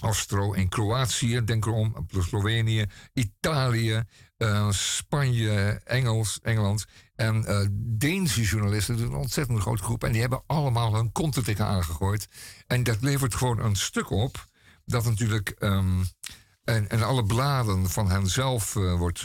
[0.00, 4.02] Ostro in Kroatië, denk erom, Slovenië, Italië,
[4.38, 8.98] uh, Spanje, Engels, Engeland en uh, Deense journalisten.
[8.98, 10.04] Een ontzettend grote groep.
[10.04, 12.28] En die hebben allemaal hun kont tegen aangegooid.
[12.66, 14.48] En dat levert gewoon een stuk op
[14.90, 15.54] dat natuurlijk.
[15.58, 16.04] Um,
[16.64, 19.24] en, en alle bladen van hen zelf uh, wordt,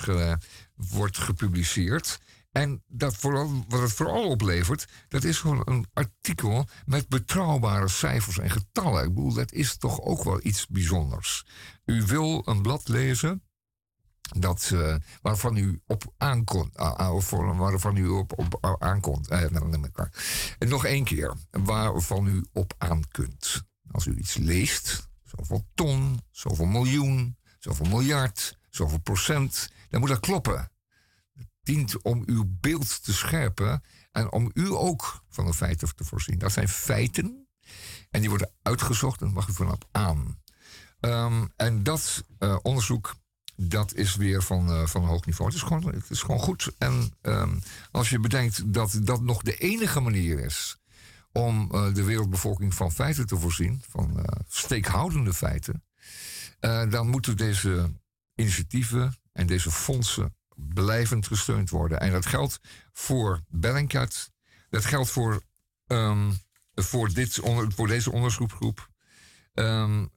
[0.76, 2.20] wordt gepubliceerd.
[2.56, 8.38] En dat vooral, wat het vooral oplevert, dat is gewoon een artikel met betrouwbare cijfers
[8.38, 9.04] en getallen.
[9.04, 11.46] Ik bedoel, dat is toch ook wel iets bijzonders.
[11.86, 13.44] U wil een blad lezen
[14.22, 19.32] dat, uh, waarvan u op aankomt, uh, of waarvan u op, op aankomt.
[19.32, 19.42] Uh,
[20.60, 23.64] en nog één keer, waarvan u op aan kunt.
[23.92, 30.20] Als u iets leest, zoveel ton, zoveel miljoen, zoveel miljard, zoveel procent, dan moet dat
[30.20, 30.70] kloppen
[31.66, 36.38] dient om uw beeld te scherpen en om u ook van de feiten te voorzien.
[36.38, 37.48] Dat zijn feiten
[38.12, 40.42] en die worden uitgezocht en mag u vanaf aan.
[41.00, 43.16] Um, en dat uh, onderzoek,
[43.56, 45.52] dat is weer van, uh, van hoog niveau.
[45.52, 46.72] Het is gewoon, het is gewoon goed.
[46.78, 50.78] En um, als je bedenkt dat dat nog de enige manier is
[51.32, 55.84] om uh, de wereldbevolking van feiten te voorzien, van steekhoudende feiten,
[56.90, 57.94] dan moeten deze
[58.36, 62.00] initiatieven en deze fondsen blijvend gesteund worden.
[62.00, 62.60] En dat geldt
[62.92, 64.32] voor Bellingcat.
[64.70, 65.42] Dat geldt voor,
[65.88, 66.38] um,
[66.74, 67.40] voor, dit,
[67.76, 68.90] voor deze onderzoeksgroep.
[69.54, 70.10] Um,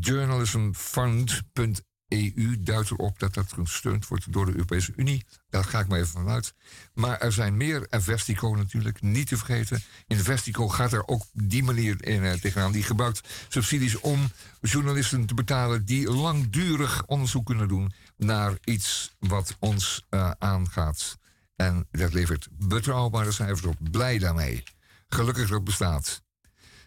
[0.00, 5.26] journalismfund.eu duidt erop dat dat gesteund wordt door de Europese Unie.
[5.48, 6.54] Daar ga ik maar even vanuit.
[6.94, 7.86] Maar er zijn meer.
[7.90, 9.82] En Vestico natuurlijk, niet te vergeten.
[10.06, 12.72] Investico gaat er ook die manier in, uh, tegenaan.
[12.72, 14.30] Die gebruikt subsidies om
[14.60, 21.16] journalisten te betalen die langdurig onderzoek kunnen doen naar iets wat ons uh, aangaat.
[21.56, 23.76] En dat levert betrouwbare cijfers op.
[23.90, 24.62] Blij daarmee.
[25.08, 26.22] Gelukkig dat bestaat.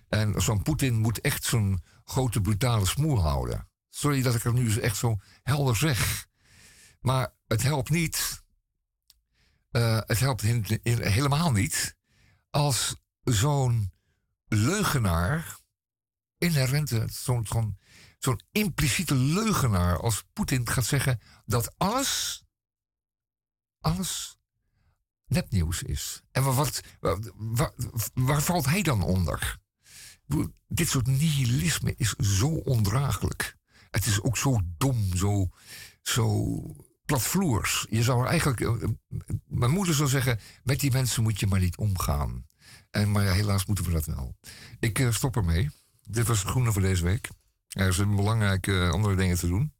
[0.09, 3.69] En zo'n Poetin moet echt zo'n grote brutale smoel houden.
[3.89, 6.27] Sorry dat ik het nu echt zo helder zeg.
[7.01, 8.43] Maar het helpt niet.
[9.71, 11.95] Uh, het helpt in, helemaal niet.
[12.49, 13.91] Als zo'n
[14.47, 15.57] leugenaar.
[16.37, 17.73] Inherente, zo'n zo
[18.19, 22.43] zo'n impliciete leugenaar als Poetin gaat zeggen dat alles,
[23.79, 24.37] alles
[25.25, 26.21] nepnieuws is.
[26.31, 27.33] En wat, wat,
[28.13, 29.57] waar, valt hij dan onder?
[30.67, 33.57] Dit soort nihilisme is zo ondraaglijk.
[33.91, 35.49] Het is ook zo dom, zo,
[36.01, 36.57] zo
[37.05, 37.85] platvloers.
[37.89, 38.61] Je zou eigenlijk.
[38.61, 38.89] Eh, eh,
[39.45, 42.47] mijn moeder zou zeggen: met die mensen moet je maar niet omgaan.
[42.89, 44.37] En, maar ja, helaas moeten we dat wel.
[44.79, 45.69] Ik uh, stop ermee.
[46.01, 47.29] Dit was het groene voor deze week.
[47.69, 49.73] Er zijn belangrijke andere dingen te doen.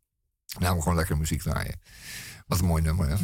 [0.59, 1.79] Nou, gewoon lekker muziek draaien.
[2.47, 3.15] Wat een mooi nummer, hè?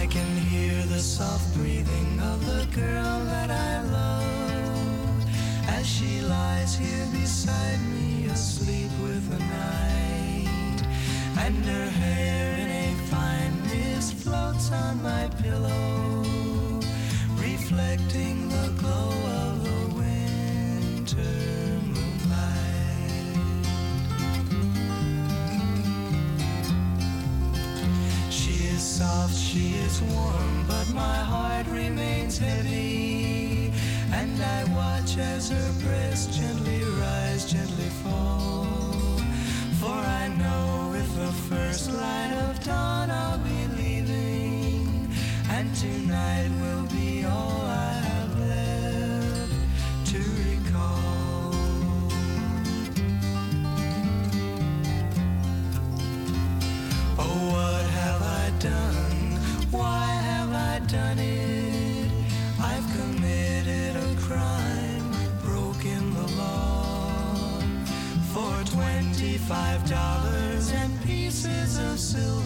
[0.00, 4.30] I can hear the soft breathing of the girl that I love
[5.78, 10.82] as she lies here beside me, asleep with the night,
[11.36, 12.49] and her hair
[14.72, 16.22] on my pillow,
[17.36, 19.10] reflecting the glow
[19.42, 21.36] of the winter
[21.92, 23.36] moonlight.
[28.30, 33.72] She is soft, she is warm, but my heart remains heavy,
[34.12, 38.66] and I watch as her breast gently rise, gently fall.
[39.80, 43.10] For I know with the first light of dawn
[45.74, 49.52] tonight will be all I have left
[50.06, 51.52] to recall.
[57.18, 59.38] Oh, what have I done?
[59.70, 62.10] Why have I done it?
[62.60, 67.60] I've committed a crime, broken the law
[68.32, 72.38] for twenty-five dollars and pieces of silver.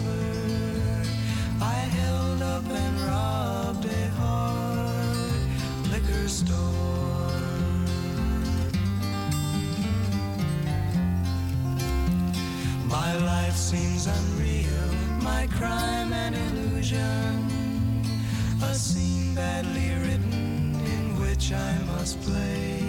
[1.61, 2.94] I held up and
[12.83, 18.03] My life seems unreal, my crime an illusion,
[18.61, 22.81] a scene badly written in which I must play.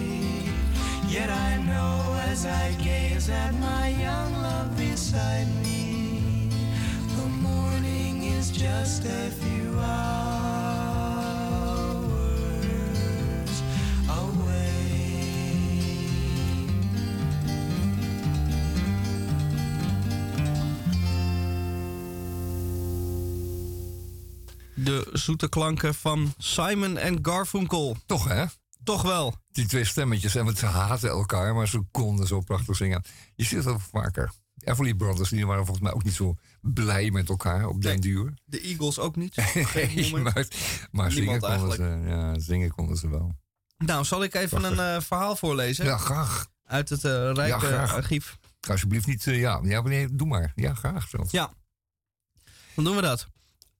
[1.07, 6.49] Yet I know as I gaze at my young love beside me,
[7.15, 10.46] the morning is just a few hours
[24.87, 27.97] De zoete klanken van Simon en Garfunkel.
[28.05, 28.45] Toch hè?
[28.83, 29.35] Toch wel.
[29.51, 33.03] Die twee stemmetjes, en ze haten elkaar, maar ze konden zo prachtig zingen.
[33.35, 34.31] Je ziet dat vaker.
[34.63, 38.33] Everly Brothers, die waren volgens mij ook niet zo blij met elkaar op den duur.
[38.45, 39.35] De Eagles ook niet.
[39.73, 40.47] Nee, maar
[40.91, 43.35] maar zingen, konden ze, ja, zingen konden ze wel.
[43.77, 45.85] Nou, zal ik even een eh, verhaal voorlezen?
[45.85, 46.47] Ja, graag.
[46.63, 48.37] Uit het eh, rijke Ja, archief.
[48.69, 50.51] Alsjeblieft niet, eh, ja, ja, nee, doe maar.
[50.55, 51.31] Ja, graag zelfs.
[51.31, 51.53] Ja,
[52.75, 53.27] dan doen we dat.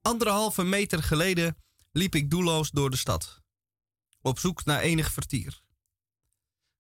[0.08, 1.58] Anderhalve meter geleden
[1.91, 3.41] liep ik doelloos door de stad.
[4.22, 5.62] Op zoek naar enig vertier.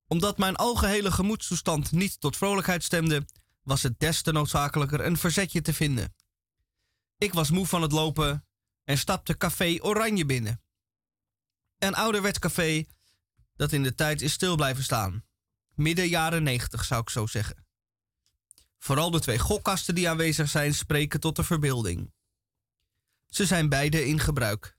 [0.07, 3.25] Omdat mijn algehele gemoedstoestand niet tot vrolijkheid stemde,
[3.61, 6.15] was het des te noodzakelijker een verzetje te vinden.
[7.17, 8.47] Ik was moe van het lopen
[8.83, 10.61] en stapte Café Oranje binnen.
[11.77, 12.85] Een ouderwets café
[13.55, 15.25] dat in de tijd is stil blijven staan.
[15.73, 17.65] Midden jaren negentig zou ik zo zeggen.
[18.77, 22.15] Vooral de twee gokkasten die aanwezig zijn spreken tot de verbeelding.
[23.37, 24.77] Ze zijn beide in gebruik.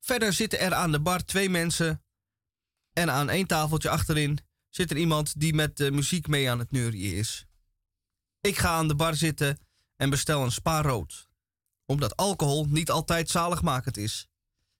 [0.00, 2.04] Verder zitten er aan de bar twee mensen
[2.92, 6.70] en aan één tafeltje achterin zit er iemand die met de muziek mee aan het
[6.70, 7.46] neurien is.
[8.40, 9.58] Ik ga aan de bar zitten
[9.96, 11.28] en bestel een spa rood,
[11.86, 14.28] omdat alcohol niet altijd zaligmakend is.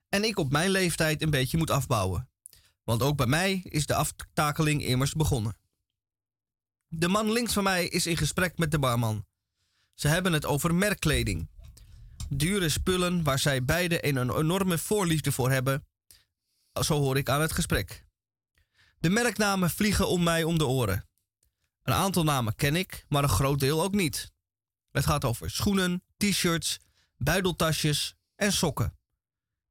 [0.09, 2.31] En ik op mijn leeftijd een beetje moet afbouwen,
[2.85, 5.57] want ook bij mij is de aftakeling immers begonnen.
[6.88, 9.27] De man links van mij is in gesprek met de barman.
[9.94, 11.48] Ze hebben het over merkkleding.
[12.29, 15.87] Dure spullen waar zij beiden een enorme voorliefde voor hebben.
[16.83, 18.05] Zo hoor ik aan het gesprek.
[19.01, 21.09] De merknamen vliegen om mij om de oren.
[21.83, 24.33] Een aantal namen ken ik, maar een groot deel ook niet.
[24.91, 26.79] Het gaat over schoenen, t-shirts,
[27.17, 28.99] buideltasjes en sokken.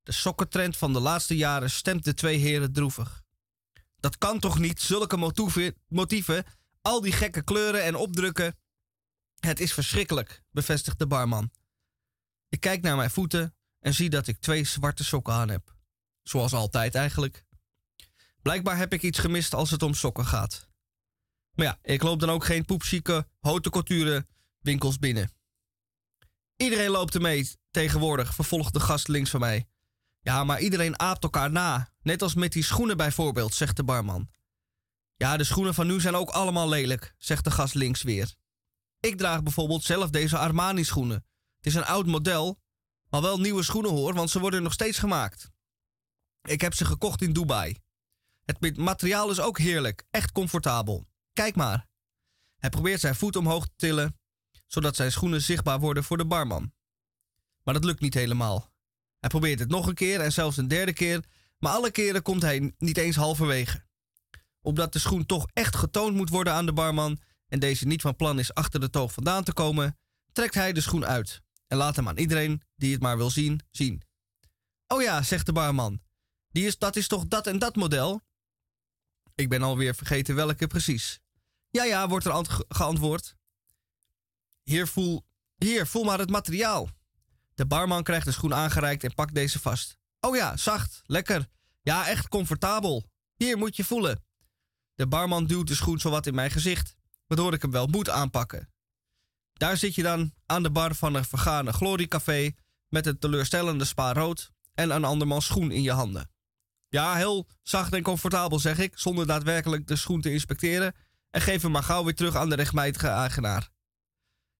[0.03, 3.23] De sokkentrend van de laatste jaren stemt de twee heren droevig.
[3.99, 5.33] Dat kan toch niet, zulke
[5.87, 6.45] motieven
[6.81, 8.57] al die gekke kleuren en opdrukken.
[9.39, 11.51] Het is verschrikkelijk, bevestigt de barman.
[12.49, 15.75] Ik kijk naar mijn voeten en zie dat ik twee zwarte sokken aan heb.
[16.23, 17.45] Zoals altijd eigenlijk.
[18.41, 20.69] Blijkbaar heb ik iets gemist als het om sokken gaat.
[21.51, 24.27] Maar ja, ik loop dan ook geen poepchique haute couture
[24.59, 25.31] winkels binnen.
[26.55, 29.67] Iedereen loopt ermee tegenwoordig, vervolgt de gast links van mij.
[30.19, 31.89] Ja, maar iedereen aapt elkaar na.
[32.01, 34.29] Net als met die schoenen bijvoorbeeld, zegt de barman.
[35.15, 38.35] Ja, de schoenen van nu zijn ook allemaal lelijk, zegt de gast links weer.
[38.99, 41.25] Ik draag bijvoorbeeld zelf deze Armani schoenen.
[41.57, 42.59] Het is een oud model,
[43.09, 45.49] maar wel nieuwe schoenen hoor, want ze worden nog steeds gemaakt.
[46.41, 47.77] Ik heb ze gekocht in Dubai.
[48.45, 51.07] Het materiaal is ook heerlijk, echt comfortabel.
[51.33, 51.87] Kijk maar.
[52.57, 54.19] Hij probeert zijn voet omhoog te tillen,
[54.67, 56.73] zodat zijn schoenen zichtbaar worden voor de barman.
[57.63, 58.71] Maar dat lukt niet helemaal.
[59.19, 61.23] Hij probeert het nog een keer en zelfs een derde keer,
[61.59, 63.85] maar alle keren komt hij niet eens halverwege.
[64.61, 68.15] Omdat de schoen toch echt getoond moet worden aan de barman en deze niet van
[68.15, 69.97] plan is achter de toog vandaan te komen,
[70.31, 73.61] trekt hij de schoen uit en laat hem aan iedereen die het maar wil zien,
[73.71, 74.01] zien.
[74.87, 76.01] Oh ja, zegt de barman,
[76.49, 78.21] die is, dat is toch dat en dat model?
[79.35, 81.19] Ik ben alweer vergeten welke precies.
[81.69, 83.35] Ja, ja, wordt er ant- geantwoord.
[84.63, 86.89] Hier voel, hier, voel maar het materiaal.
[87.53, 89.97] De barman krijgt de schoen aangereikt en pakt deze vast.
[90.19, 91.47] Oh ja, zacht, lekker.
[91.81, 93.09] Ja, echt comfortabel.
[93.35, 94.25] Hier moet je voelen.
[94.93, 96.95] De barman duwt de schoen zowat in mijn gezicht,
[97.27, 98.71] waardoor ik hem wel moet aanpakken.
[99.57, 102.51] Daar zit je dan aan de bar van een vergane gloriecafé
[102.89, 106.29] met een teleurstellende spa rood en een andermans schoen in je handen.
[106.89, 110.95] Ja, heel zacht en comfortabel zeg ik, zonder daadwerkelijk de schoen te inspecteren
[111.29, 113.69] en geef hem maar gauw weer terug aan de rechtmijtige eigenaar.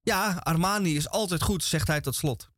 [0.02, 2.52] Ja, Armani is altijd goed, zegt hij tot slot.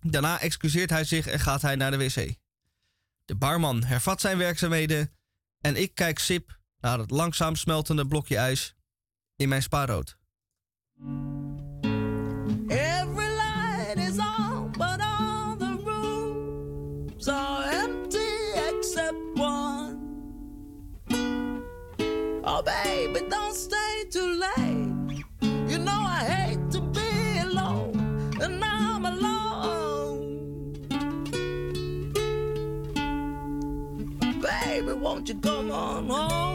[0.00, 2.34] Daarna excuseert hij zich en gaat hij naar de wc.
[3.24, 5.12] De barman hervat zijn werkzaamheden
[5.60, 8.74] en ik kijk sip naar het langzaam smeltende blokje ijs
[9.36, 10.18] in mijn spaarrood.
[12.70, 18.18] Every light is on, but all the rooms are empty
[18.68, 19.96] except one.
[22.44, 25.24] Oh, baby, don't stay too late.
[25.40, 30.74] You know I hate to be alone, and I'm alone.
[34.42, 36.47] Baby, won't you come on home?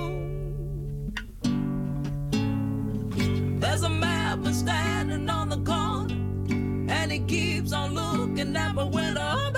[7.34, 9.53] Keeps on looking at my window.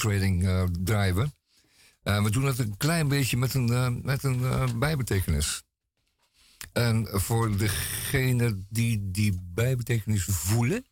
[0.00, 1.30] Trading eh, draaien we.
[2.02, 5.62] Eh, we doen het een klein beetje met een, eh, met een eh, bijbetekenis.
[6.72, 10.86] En voor degene die die bijbetekenis voelen,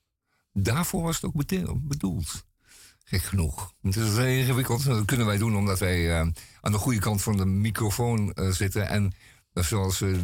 [0.53, 2.47] daarvoor was het ook bedoeld.
[3.05, 3.75] Gek genoeg.
[3.83, 4.85] Het is heel ingewikkeld.
[4.85, 6.27] Dat kunnen wij doen omdat wij eh,
[6.61, 8.89] aan de goede kant van de microfoon eh, zitten.
[8.89, 9.13] En
[9.53, 10.19] eh, zoals uh,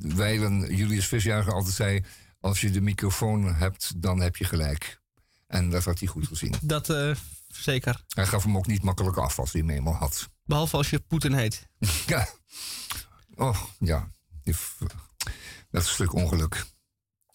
[0.00, 2.04] Weilen Julius Visjager altijd zei...
[2.40, 5.00] als je de microfoon hebt, dan heb je gelijk.
[5.46, 6.54] En dat had hij goed gezien.
[6.62, 7.14] Dat eh,
[7.56, 8.04] zeker.
[8.08, 10.28] Hij gaf hem ook niet makkelijk af als hij hem eenmaal had.
[10.44, 11.68] Behalve als je Poetin heet.
[12.06, 12.28] Ja.
[13.34, 14.08] Oh, ja.
[15.70, 16.64] Dat is een stuk ongeluk.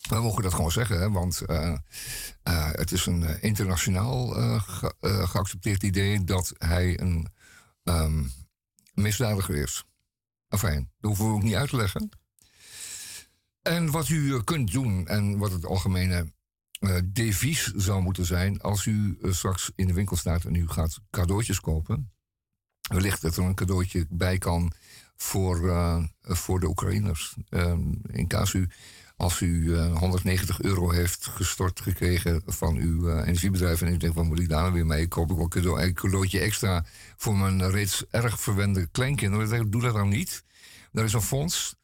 [0.09, 1.77] We mogen dat gewoon zeggen, hè, want eh,
[2.43, 4.27] eh, het is een eh, internationaal
[4.59, 4.95] ge-
[5.27, 7.27] geaccepteerd idee dat hij een
[7.83, 8.23] ehm,
[8.93, 9.83] misdadiger is.
[10.47, 12.09] Enfin, dat hoeven we ook niet uit te leggen.
[13.61, 16.33] En wat u kunt doen en wat het algemene
[16.79, 20.67] eh devies zou moeten zijn als u eh, straks in de winkel staat en u
[20.67, 22.11] gaat cadeautjes kopen.
[22.89, 24.71] Wellicht dat er een cadeautje bij kan
[25.15, 27.35] voor, eh, voor de Oekraïners.
[27.49, 28.69] Ehm, in casu,
[29.15, 33.81] als u eh, 190 euro heeft gestort gekregen van uw energiebedrijf...
[33.81, 35.07] en u denkt, wat moet ik daar nou weer mee?
[35.07, 36.85] Koop ik wel een cadeautje extra
[37.17, 39.71] voor mijn reeds erg verwende kleinkinderen.
[39.71, 40.43] Doe dat dan niet.
[40.91, 41.75] Er is een fonds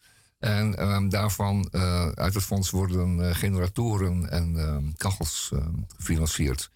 [0.45, 6.71] en ehm, daarvan, eh, uit het fonds worden eh, generatoren en ehm, kachels ehm, gefinancierd.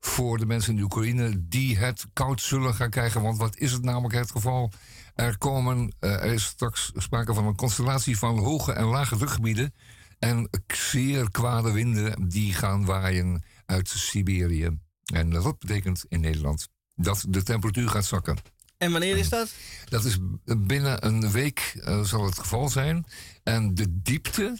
[0.00, 3.22] Voor de mensen in de Oekraïne die het koud zullen gaan krijgen.
[3.22, 4.70] Want wat is het namelijk het geval?
[5.14, 9.74] Er, komen, eh, er is straks sprake van een constellatie van hoge en lage drukgebieden.
[10.18, 14.78] En zeer kwade winden die gaan waaien uit Siberië.
[15.04, 18.36] En dat betekent in Nederland dat de temperatuur gaat zakken.
[18.80, 19.52] En wanneer is dat?
[19.84, 20.18] Dat is
[20.58, 23.04] binnen een week eh, zal het geval zijn.
[23.42, 24.58] En de diepte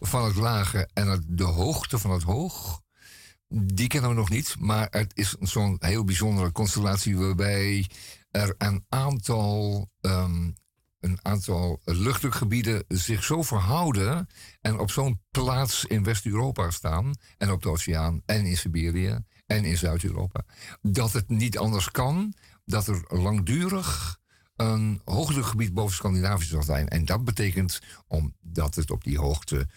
[0.00, 2.80] van het lage en het- de hoogte van het hoog,
[3.48, 4.56] die kennen we nog niet.
[4.58, 7.90] Maar het is zo'n heel bijzondere constellatie waarbij
[8.30, 10.50] er een aantal, ehm,
[11.00, 14.26] een aantal luchtdrukgebieden zich zo verhouden
[14.60, 19.64] en op zo'n plaats in West-Europa staan en op de oceaan en in Siberië en
[19.64, 20.44] in Zuid-Europa,
[20.82, 24.18] dat het niet anders kan dat er langdurig
[24.56, 26.88] een hoogdrukgebied boven Scandinavië zal zijn.
[26.88, 29.68] En dat betekent, omdat het op die hoogte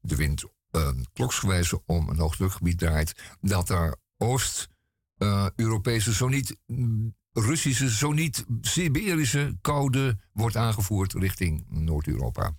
[0.00, 7.90] de wind uh, kloksgewijze om een hoogdrukgebied draait, dat er Oost-Europese, zo niet mm, Russische,
[7.90, 12.56] zo niet Siberische koude wordt aangevoerd richting Noord-Europa.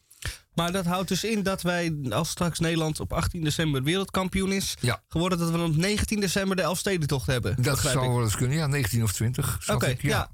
[0.54, 4.76] Maar dat houdt dus in dat wij, als straks Nederland op 18 december wereldkampioen is
[4.82, 5.04] Ja.
[5.08, 7.64] geworden, dat we dan op 19 december de Elfstedentocht hebben.
[7.64, 9.58] Dat zou wel eens kunnen, ja, 19 of 20.
[9.60, 10.30] schat Oké, ja.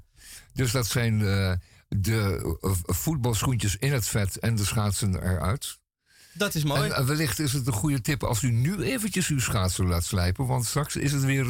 [0.52, 1.52] Dus dat zijn eh,
[1.88, 5.78] de eh, voetbalschoentjes in het vet en de schaatsen eruit.
[6.34, 6.82] Dat is mooi.
[6.82, 10.04] En eh, wellicht is het een goede tip als u nu eventjes uw schaatsen laat
[10.04, 10.46] slijpen.
[10.46, 11.46] Want straks is het weer,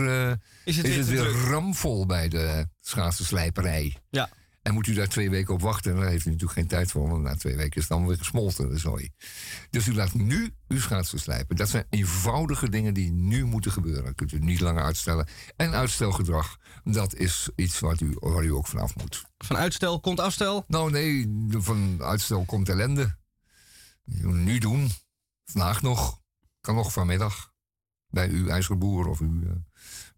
[0.65, 3.97] is het is weer, het te weer ramvol bij de schaatsenslijperij.
[4.11, 4.29] Ja.
[4.63, 7.09] En moet u daar twee weken op wachten, daar heeft u natuurlijk geen tijd voor.
[7.09, 9.11] Want na twee weken is het dan weer gesmolten, de zooi.
[9.71, 11.57] Dus u laat nu uw schaatsen slijpen.
[11.57, 14.05] Dat zijn eenvoudige dingen die nu moeten gebeuren.
[14.05, 15.27] Dat kunt u niet langer uitstellen.
[15.57, 19.25] En uitstelgedrag, dat is iets wat u, waar u ook vanaf moet.
[19.39, 20.65] Van uitstel komt afstel.
[20.69, 23.17] Nou nee, van uitstel komt ellende.
[24.23, 24.91] Nu doen.
[25.45, 26.21] Vandaag nog.
[26.61, 27.53] Kan nog vanmiddag.
[28.09, 29.51] Bij uw ijzerboer of uw, eh,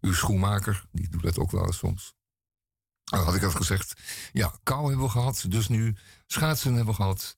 [0.01, 0.85] uw schoenmaker.
[0.91, 2.14] Die doet dat ook wel eens soms.
[3.13, 3.93] Oh, had ik dat gezegd.
[4.33, 5.45] Ja, kou hebben we gehad.
[5.47, 5.95] Dus nu
[6.27, 7.37] schaatsen hebben we gehad.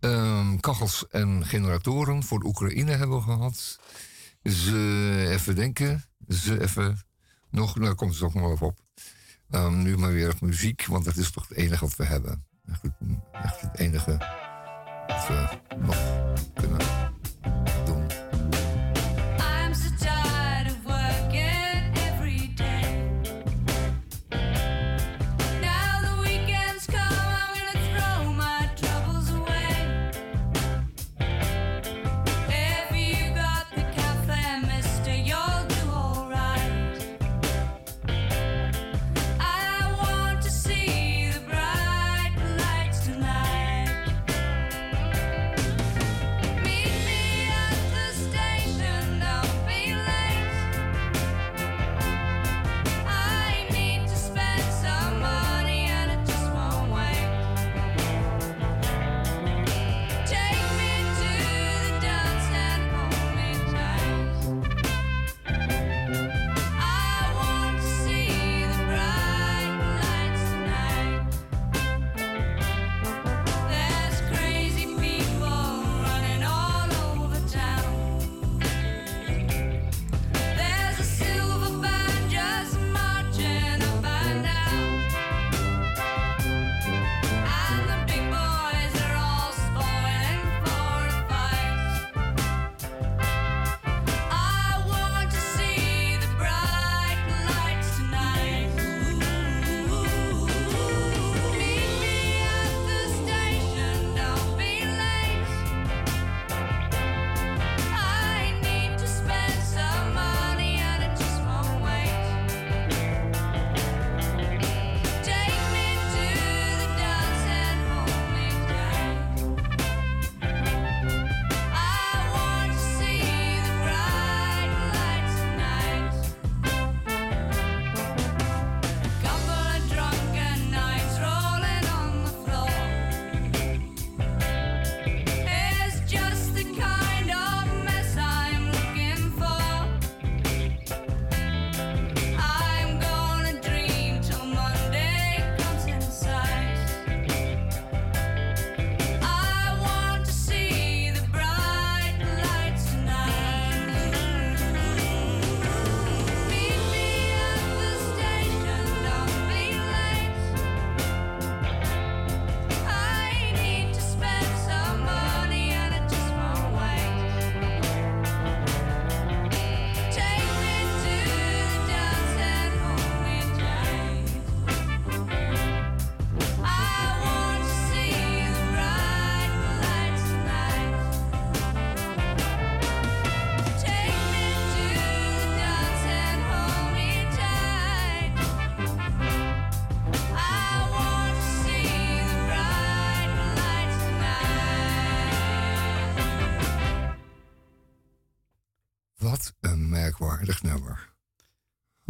[0.00, 3.78] Ehm, kachels en generatoren voor de Oekraïne hebben we gehad.
[4.42, 6.04] Ze even denken.
[6.28, 7.02] Ze even
[7.50, 7.76] nog.
[7.76, 8.78] Nou, komt het toch nog wel even op.
[9.50, 12.46] Ehm, nu maar weer muziek, want dat is toch het enige wat we hebben.
[12.66, 12.80] Echt
[13.32, 14.18] echt het enige
[15.06, 15.96] wat we nog
[16.54, 16.80] kunnen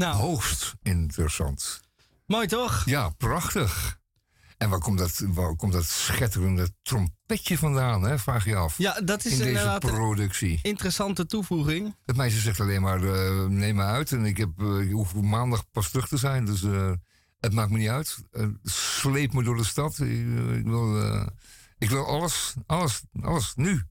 [0.03, 1.80] Nou, Hoogst interessant.
[2.26, 2.82] mooi toch?
[2.84, 4.00] Ja, prachtig.
[4.59, 8.18] En waar komt dat, waar komt dat schetterende trompetje vandaan, hè?
[8.18, 8.78] vraag je af.
[8.78, 10.59] Ja, dat is in deze inderdaad een productie.
[10.62, 11.96] interessante toevoeging.
[12.05, 14.12] Het meisje zegt alleen maar, eh, neem me uit.
[14.12, 16.44] En ik, heb, ik hoef maandag pas terug te zijn.
[16.44, 16.92] Dus eh,
[17.40, 18.18] het maakt me niet uit.
[18.64, 19.98] Sleep me door de stad.
[19.98, 20.26] Ik,
[20.57, 21.12] ik wil,
[21.78, 23.82] ik wil alles, alles, alles, nu.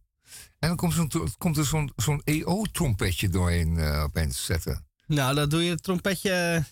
[0.60, 4.86] En dan komt, tro- komt er zo'n zo'n EO-trompetje doorheen opeens zetten.
[5.12, 6.64] Nou, dat doe je het trompetje.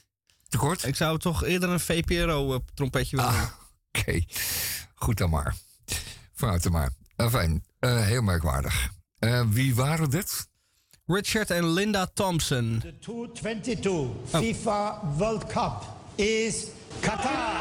[0.48, 0.86] Tekort?
[0.86, 3.32] Ik zou toch eerder een VPRO-trompetje willen.
[3.32, 3.44] Ah,
[3.94, 4.22] oké.
[4.96, 5.56] Goed dan maar.
[6.34, 6.92] Vooruit dan maar.
[7.30, 8.90] fijn, Eh, heel merkwaardig.
[9.20, 10.48] Eh, wie waren dit?
[11.06, 12.80] Richard en Linda Thompson.
[12.82, 15.74] The 222 FIFA World Cup
[16.16, 16.66] is
[17.00, 17.58] Qatar.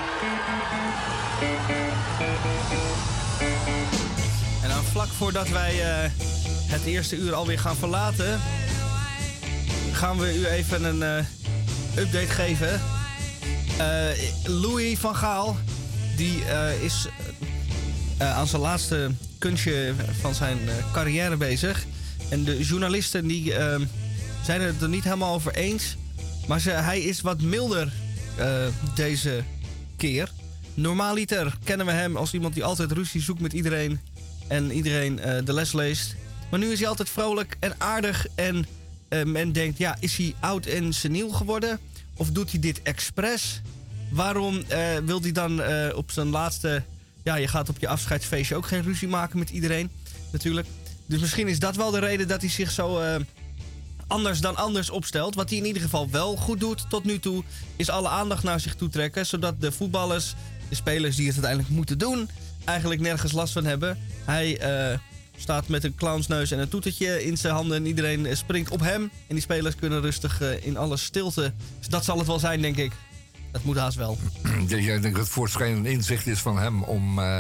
[4.62, 6.11] En dan vlak voordat wij eh,
[6.70, 8.41] het eerste uur alweer gaan verlaten,
[9.99, 11.24] gaan we u even een eh,
[11.96, 12.80] update geven.
[13.78, 14.09] Eh,
[14.44, 15.57] Louis van Gaal,
[16.16, 17.09] die eh, is
[18.18, 20.59] aan zijn laatste kunstje van zijn
[20.92, 21.84] carrière bezig.
[22.28, 23.80] En de journalisten die eh,
[24.44, 25.96] zijn het er niet helemaal over eens.
[26.46, 27.92] Maar hij is wat milder
[28.94, 29.42] deze
[29.96, 30.30] keer.
[30.74, 34.01] Normaaliter kennen we hem als iemand die altijd ruzie zoekt met iedereen.
[34.49, 36.16] En iedereen de les leest.
[36.51, 38.26] Maar nu is hij altijd vrolijk en aardig.
[38.34, 38.66] En
[39.09, 41.78] men denkt, ja, is hij oud en seniel geworden?
[42.18, 43.61] Of doet hij dit expres?
[44.11, 46.82] Waarom eh, wil hij dan eh, op zijn laatste...
[47.22, 49.90] Ja, je gaat op je afscheidsfeestje ook geen ruzie maken met iedereen.
[50.32, 50.66] Natuurlijk.
[51.06, 52.98] Dus misschien is dat wel de reden dat hij zich zo...
[52.98, 53.16] eh,
[54.06, 55.34] anders dan anders opstelt.
[55.34, 57.44] Wat hij in ieder geval wel goed doet tot nu toe,
[57.76, 59.26] is alle aandacht naar zich toe trekken.
[59.26, 60.34] Zodat de voetballers,
[60.68, 62.30] de spelers die het uiteindelijk moeten doen,
[62.64, 63.98] eigenlijk nergens last van hebben.
[64.24, 64.61] Hij
[65.39, 68.80] staat met een clownsneus en een toetertje in zijn handen en iedereen eh, springt op
[68.80, 69.03] hem.
[69.03, 71.53] En die spelers kunnen rustig eh, in alle stilte.
[71.78, 72.93] Dus dat zal het wel zijn, denk ik.
[73.53, 74.18] Dat moet haast wel.
[74.66, 77.39] Ja, Jij denkt dat het voortschrijdend inzicht is van hem om, eh,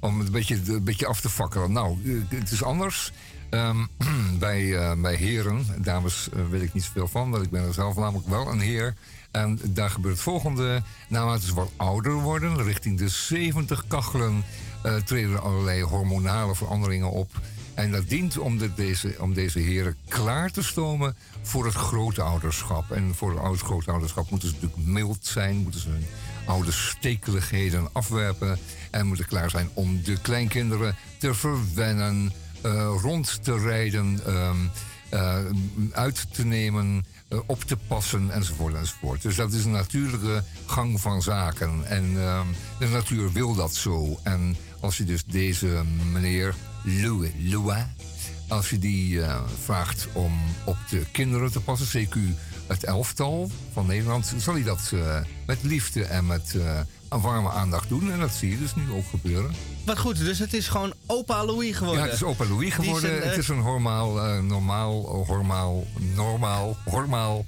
[0.00, 1.72] om het een beetje, een beetje af te fakkelen.
[1.72, 3.12] Nou, het is anders.
[3.50, 3.86] Ehm,
[4.38, 7.96] bij, bij heren, dames eh, weet ik niet zoveel van, want ik ben er zelf
[7.96, 8.94] namelijk wel een heer.
[9.30, 10.82] En daar gebeurt het volgende.
[11.08, 14.44] Naarmate ze wat ouder worden, richting de 70 kachelen,
[14.82, 17.30] eh, treden er allerlei hormonale veranderingen op.
[17.74, 22.90] En dat dient om, de, deze, om deze heren klaar te stomen voor het grootouderschap.
[22.90, 26.06] En voor het oude grootouderschap moeten ze natuurlijk mild zijn, moeten ze hun
[26.44, 28.58] oude stekeligheden afwerpen.
[28.90, 34.56] En moeten klaar zijn om de kleinkinderen te verwennen, eh, rond te rijden, ehm,
[35.08, 35.38] eh,
[35.92, 39.22] uit te nemen, eh, op te passen enzovoort enzovoort.
[39.22, 41.86] Dus dat is een natuurlijke gang van zaken.
[41.86, 42.46] En ehm,
[42.78, 44.18] de natuur wil dat zo.
[44.22, 46.54] En als je dus deze meneer
[46.84, 47.84] Louis,
[48.48, 50.32] als je die eh, vraagt om
[50.64, 52.16] op de kinderen te passen, CQ
[52.66, 56.56] het elftal van Nederland, zal hij dat eh, met liefde en met
[57.10, 58.12] eh, warme aandacht doen.
[58.12, 59.50] En dat zie je dus nu ook gebeuren.
[59.84, 62.02] Wat goed, dus het is gewoon opa Louis geworden.
[62.02, 63.00] Ja, het is opa Louis geworden.
[63.10, 67.44] zijn, eh, Het is een hormaal, eh, normaal, hormaal, normaal, hormaal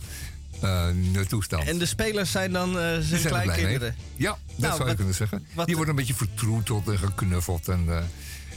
[0.60, 0.86] eh,
[1.28, 1.68] toestand.
[1.68, 3.94] En de spelers zijn dan eh, zijn zijn er kleinkinderen.
[4.16, 5.46] Ja, dat Nou, zou je wat- kunnen zeggen.
[5.54, 7.68] wat- Die wordt een beetje vertroeteld en geknuffeld.
[7.68, 7.98] En, eh,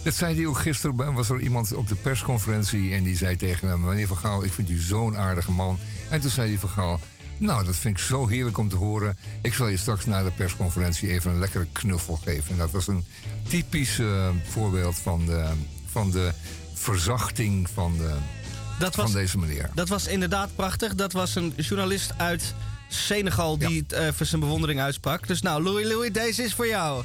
[0.03, 1.13] dat zei hij ook gisteren.
[1.13, 3.81] Was er iemand op de persconferentie en die zei tegen hem...
[3.85, 5.79] Meneer Van Gaal, ik vind u zo'n aardige man.
[6.09, 6.99] En toen zei hij Van Gaal...
[7.37, 9.17] Nou, dat vind ik zo heerlijk om te horen.
[9.41, 12.51] Ik zal je straks na de persconferentie even een lekkere knuffel geven.
[12.51, 13.05] En dat was een
[13.47, 15.47] typisch eh, voorbeeld van de,
[15.85, 16.31] van de
[16.73, 18.13] verzachting van, de,
[18.79, 19.69] Dat was, van deze meneer.
[19.73, 20.95] dat was inderdaad prachtig.
[20.95, 22.53] Dat was een journalist uit
[22.87, 25.27] Senegal die het eh, voor zijn bewondering uitsprak.
[25.27, 27.03] Dus nou, Louis Louis, deze is voor jou.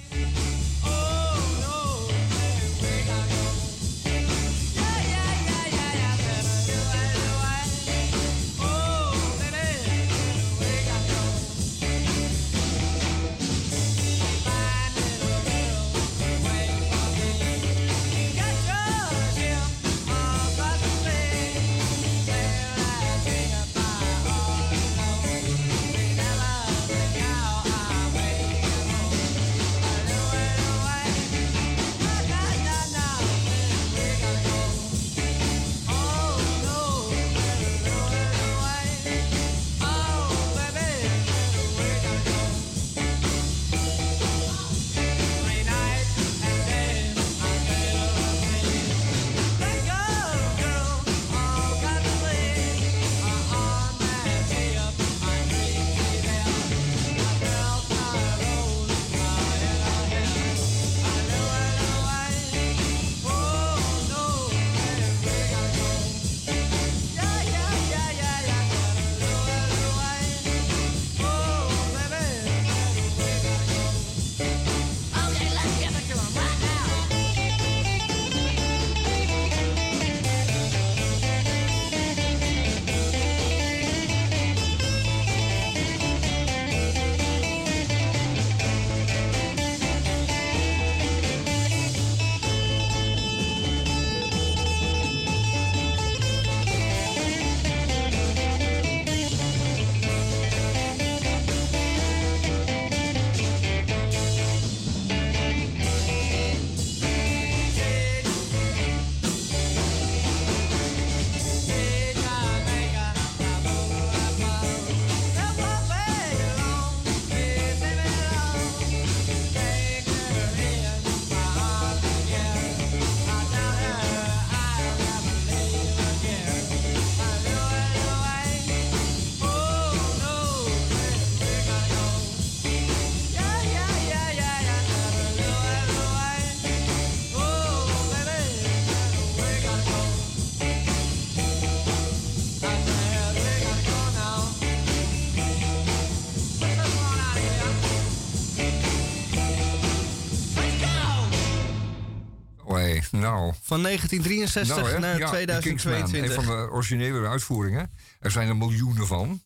[153.20, 156.36] Nou, Van 1963 nou, naar Ja, de Kingsman, 2022.
[156.36, 157.90] een van de originele uitvoeringen.
[158.18, 159.42] Er zijn er miljoenen van.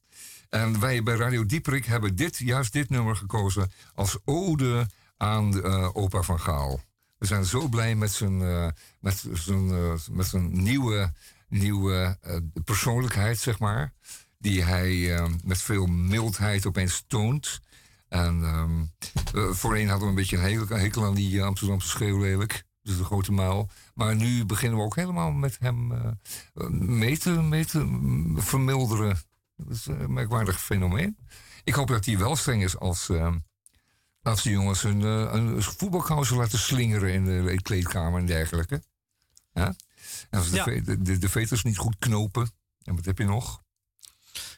[0.49, 5.97] En wij bij Radio Dieperik hebben dit, juist dit nummer gekozen als ode aan eh,
[5.97, 6.81] opa van Gaal.
[7.19, 8.69] We zijn zo blij met zijn, eh,
[9.01, 11.13] met zijn, eh, met zijn nieuwe,
[11.49, 12.19] nieuwe
[12.65, 13.93] persoonlijkheid, zeg maar.
[14.39, 17.61] Die hij met veel mildheid opeens toont.
[18.15, 18.43] En
[19.35, 22.65] eh, voorheen hadden we een beetje een hekel, hekel aan die Amsterdamse schreeuw lelijk.
[22.85, 23.69] Dus de grote muil.
[23.95, 26.11] Maar nu beginnen we ook helemaal met hem eh,
[26.71, 29.19] mee, te, mee te vermilderen.
[29.57, 31.17] Dat is een merkwaardig fenomeen.
[31.65, 33.35] Ik hoop dat hij wel streng is als, eh,
[34.23, 38.83] als de jongens hun, een voetbalkousen laten slingeren in de kleedkamer en dergelijke.
[39.53, 39.75] Ja?
[40.31, 40.65] En als de, Ja.
[40.65, 42.51] ve- de, de, veters niet goed knopen.
[42.83, 43.63] En wat heb je nog?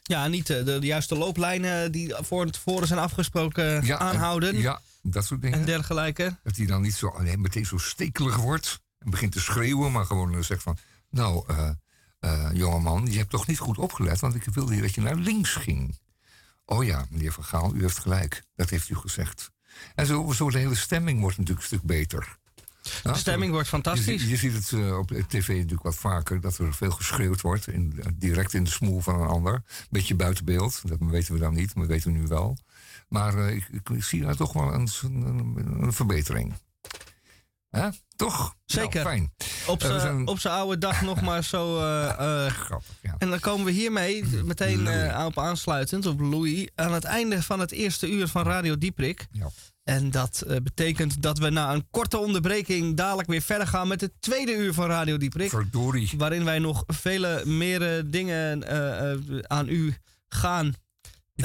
[0.03, 4.81] Ja, niet de, de juiste looplijnen die voor tevoren zijn afgesproken Ja, aanhouden Ja,
[5.11, 5.59] dat soort dingen.
[5.59, 6.37] en dergelijke.
[6.43, 8.79] Dat hij dan niet zo alleen meteen zo stekelig wordt.
[8.99, 10.77] En begint te schreeuwen, maar gewoon eh, zegt van...
[11.09, 11.69] Nou, eh
[12.19, 14.19] eh, jongeman, je hebt toch niet goed opgelet...
[14.19, 15.97] want ik wilde hier dat je naar links ging.
[16.65, 18.43] Oh ja, meneer Van Gaal, u heeft gelijk.
[18.55, 19.51] Dat heeft u gezegd.
[19.95, 22.37] En zo, zo de hele stemming wordt natuurlijk een stuk beter.
[23.03, 24.23] Ja, De stemming wordt fantastisch.
[24.23, 26.41] je ziet het op tv natuurlijk wat vaker...
[26.41, 29.63] dat er veel geschreeuwd wordt, in, direct in de smoel van een ander.
[29.89, 32.57] Beetje buiten beeld, dat weten we dan niet, maar dat weten we nu wel.
[33.07, 36.53] Maar eh, ik, ik zie daar toch wel een, een, een verbetering.
[37.69, 37.87] Hè?
[38.15, 38.55] Toch?
[38.65, 39.03] Zeker.
[39.03, 39.33] Nou, fijn.
[39.67, 39.99] Op Eh,
[40.37, 41.77] zijn oude dag nog maar zo.
[41.81, 43.15] eh, Grappig, ja.
[43.17, 45.11] en dan komen we hiermee meteen Louis.
[45.11, 46.69] eh, op aansluitend op Louis.
[46.75, 49.27] Aan het einde van het eerste uur van Radio Dieprik.
[49.31, 49.49] Ja.
[49.83, 54.11] En dat betekent dat we na een korte onderbreking dadelijk weer verder gaan met het
[54.19, 55.49] tweede uur van Radio Dieprik.
[55.49, 56.11] Verdorie.
[56.17, 58.67] Waarin wij nog vele meer dingen
[59.49, 59.95] aan u
[60.27, 60.73] gaan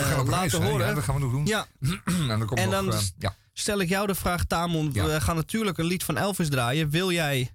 [0.00, 0.86] Eh, gaan reis, laten horen.
[0.86, 1.46] Ja, dat gaan we nog doen.
[1.46, 1.66] Ja,
[2.04, 3.36] en dan komt En dan eh, ja.
[3.52, 4.90] stel ik jou de vraag, Tamon.
[4.92, 5.04] Ja.
[5.06, 6.90] We gaan natuurlijk een lied van Elvis draaien.
[6.90, 7.50] Wil jij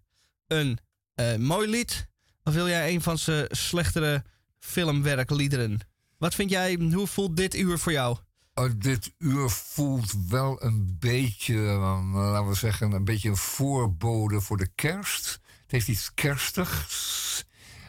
[0.48, 0.80] een
[1.14, 2.08] eh, mooi lied?
[2.44, 4.24] Of wil jij een van zijn slechtere
[4.60, 5.80] filmwerkliederen?
[6.18, 8.18] Wat vind jij, hoe voelt dit uur voor jou?
[8.54, 14.42] Oh, dit uur voelt wel een beetje, eh, laten we zeggen, een beetje een voorbode
[14.42, 15.40] voor de kerst.
[15.62, 17.27] Het heeft iets kerstigs.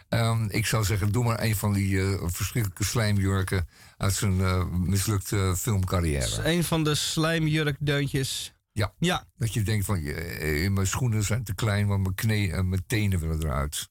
[0.09, 4.65] Ehm, ik zou zeggen, doe maar een van die eh, verschrikkelijke slijmjurken uit zijn eh,
[4.71, 6.45] mislukte filmcarrière.
[6.49, 8.53] Een van de slijmjurkdeuntjes.
[8.73, 8.93] Ja.
[8.99, 12.69] Ja, Dat je denkt van, eh, mijn schoenen zijn te klein, want mijn, knie en
[12.69, 13.89] mijn tenen willen eruit.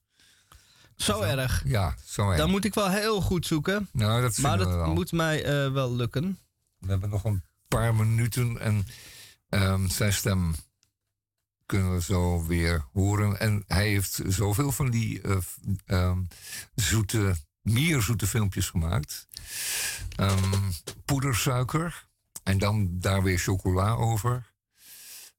[0.96, 1.62] zo erg.
[1.64, 2.38] Ja, zo erg.
[2.38, 3.88] Dan moet ik wel heel goed zoeken.
[3.92, 4.92] nou, dat Maar dat wel.
[4.94, 6.38] moet mij eh, wel lukken.
[6.78, 8.86] We hebben nog een paar minuten en
[9.48, 10.54] ehm, zijn stem
[11.68, 13.40] kunnen we zo weer horen.
[13.40, 15.20] En hij heeft zoveel van die
[15.86, 16.22] ehm,
[16.74, 19.28] zoete, meer zoete filmpjes gemaakt.
[20.16, 20.70] Ehm,
[21.04, 22.08] poedersuiker
[22.42, 24.52] en dan daar weer chocola over.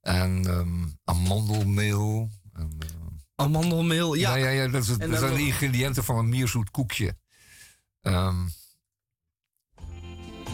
[0.01, 2.29] En ehm, amandelmeel.
[2.53, 2.87] En, eh,
[3.35, 4.35] Amandelmeel, ja.
[4.35, 7.17] ja, ja, ja, dat, zijn de ingrediënten van een mierzoet koekje.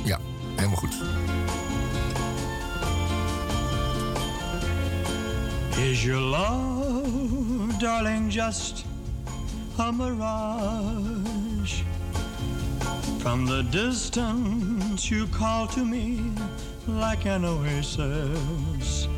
[0.04, 0.20] Ja,
[0.56, 0.96] helemaal goed.
[5.78, 8.86] Is your love, darling, just
[9.78, 11.82] a mirage?
[13.20, 16.32] From the distance, you call to me
[16.88, 19.10] like an oasis.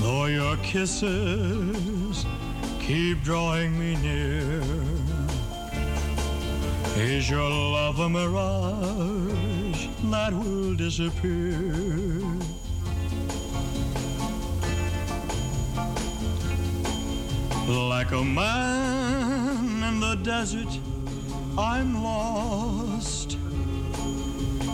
[0.00, 2.24] Though your kisses
[2.78, 4.62] keep drawing me near.
[6.96, 12.37] Is your love a mirage that will disappear?
[17.68, 20.80] Like a man in the desert,
[21.58, 23.36] I'm lost.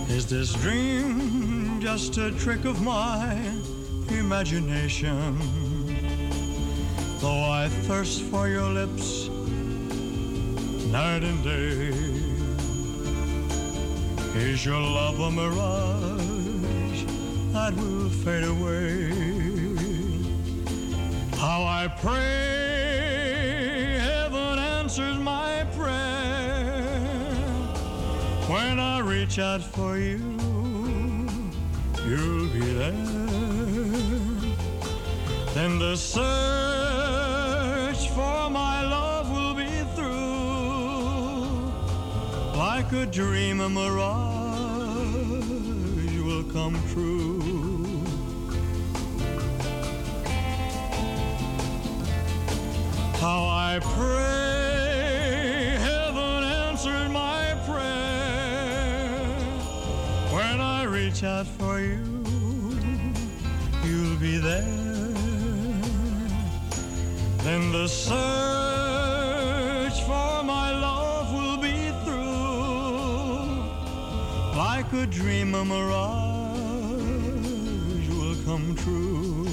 [0.09, 3.37] Is this dream just a trick of my
[4.11, 5.41] imagination?
[7.19, 9.27] Though I thirst for your lips
[10.87, 11.89] night and day,
[14.39, 17.05] is your love a mirage
[17.55, 19.11] that will fade away?
[21.37, 22.74] How I pray
[24.97, 27.01] answers my prayer.
[28.47, 30.39] When I reach out for you,
[32.07, 32.93] you'll be there.
[35.53, 36.23] Then the search
[38.11, 41.73] for my love will be through.
[42.57, 44.15] Like a dream, a mirage
[46.23, 47.43] will come true.
[53.19, 54.54] How I pray
[61.05, 62.01] reach out for you,
[63.85, 65.13] you'll be there.
[67.45, 68.17] then the search
[70.09, 73.45] for my love will be through.
[74.57, 76.09] Like a dream, a mirage
[78.09, 79.47] will come true.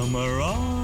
[0.00, 0.75] A mirage,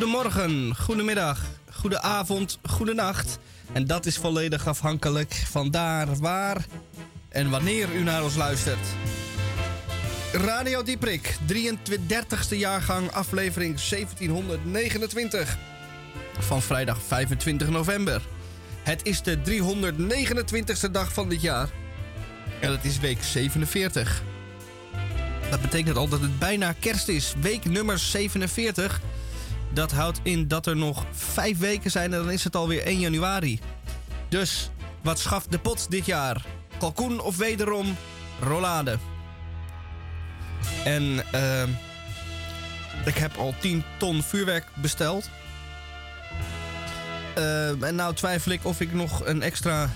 [0.00, 1.40] Goedemorgen, goedemiddag,
[1.72, 3.38] goedenavond, goedenacht.
[3.72, 6.64] En dat is volledig afhankelijk van daar, waar
[7.28, 8.78] en wanneer u naar ons luistert.
[10.32, 15.56] Radio Dieprik, 33ste jaargang, aflevering 1729.
[16.38, 18.22] Van vrijdag 25 november.
[18.82, 21.68] Het is de 329ste dag van dit jaar.
[22.60, 24.22] En het is week 47.
[25.50, 27.34] Dat betekent al dat het bijna kerst is.
[27.40, 29.00] Week nummer 47.
[29.72, 32.98] Dat houdt in dat er nog vijf weken zijn en dan is het alweer 1
[32.98, 33.60] januari.
[34.28, 34.70] Dus
[35.02, 36.44] wat schaft de pot dit jaar?
[36.78, 37.96] Kalkoen of wederom
[38.40, 38.98] rollade?
[40.84, 41.62] En eh,
[43.04, 45.30] ik heb al 10 ton vuurwerk besteld.
[47.34, 49.90] Eh, en nou twijfel ik of ik nog een extra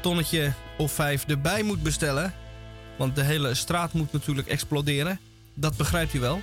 [0.00, 2.34] tonnetje of vijf erbij moet bestellen.
[2.96, 5.20] Want de hele straat moet natuurlijk exploderen.
[5.54, 6.40] Dat begrijpt u wel.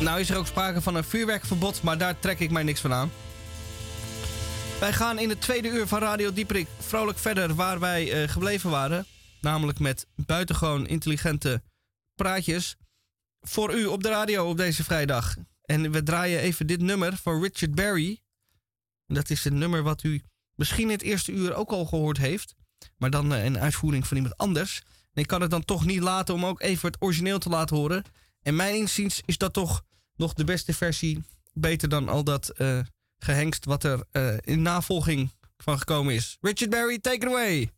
[0.00, 2.92] Nou is er ook sprake van een vuurwerkverbod, maar daar trek ik mij niks van
[2.92, 3.10] aan.
[4.80, 8.70] Wij gaan in het tweede uur van Radio Dieprik vrolijk verder waar wij eh, gebleven
[8.70, 9.06] waren.
[9.40, 11.62] Namelijk met buitengewoon intelligente
[12.14, 12.76] praatjes.
[13.40, 15.36] Voor u op de radio op deze vrijdag.
[15.62, 18.20] En we draaien even dit nummer van Richard Berry.
[19.06, 20.22] Dat is een nummer wat u
[20.54, 22.54] misschien in het eerste uur ook al gehoord heeft.
[22.96, 24.82] Maar dan eh, een uitvoering van iemand anders.
[25.14, 28.04] Ik kan het dan toch niet laten om ook even het origineel te laten horen.
[28.46, 29.84] En mijn inziens is dat toch
[30.16, 31.24] nog de beste versie.
[31.52, 32.80] Beter dan al dat eh,
[33.18, 36.36] gehengst wat er eh, in navolging van gekomen is.
[36.40, 37.70] Richard Berry, take it away.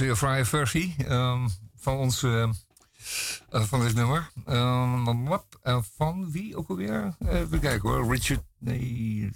[0.00, 2.42] Een fraaie versie ehm, van ons, eh,
[3.50, 4.30] eh, van dit nummer.
[4.46, 5.32] Ehm,
[5.62, 7.16] eh, van wie ook alweer?
[7.28, 8.10] Even kijken hoor.
[8.12, 9.30] Richard, nee,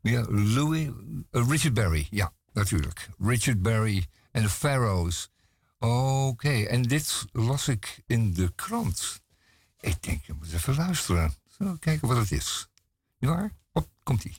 [0.00, 0.88] ja, Louis,
[1.30, 3.08] Richard Berry, ja, natuurlijk.
[3.18, 5.30] Richard Berry en de Pharaohs.
[5.78, 9.22] Oké, en dit las ik in de krant.
[9.80, 11.34] Ik denk, je moet even luisteren.
[11.58, 12.68] Zo, kijken wat het is.
[13.18, 13.52] Niet waar?
[13.72, 14.36] Op, komt-ie.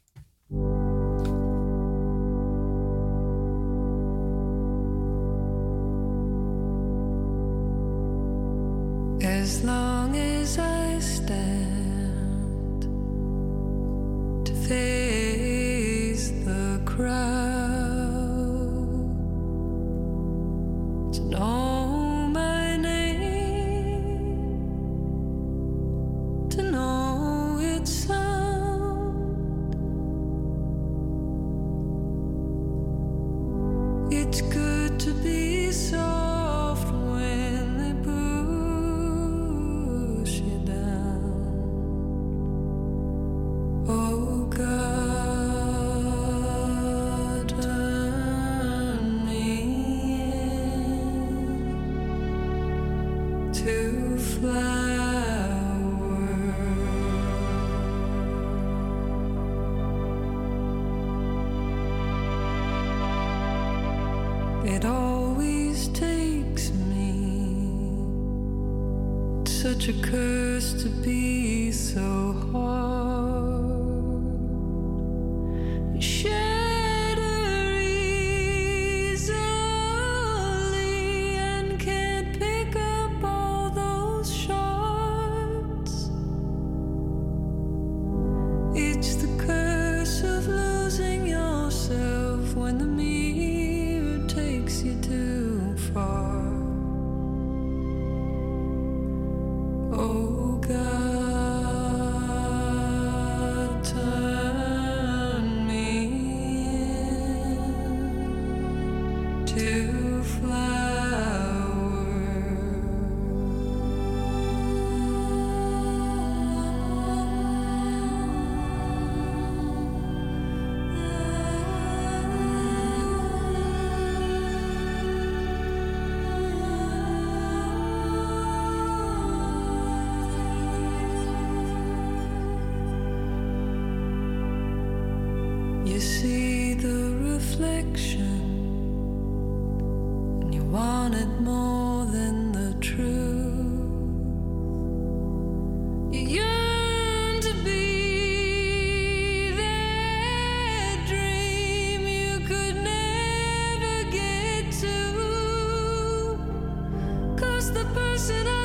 [157.73, 158.58] The person on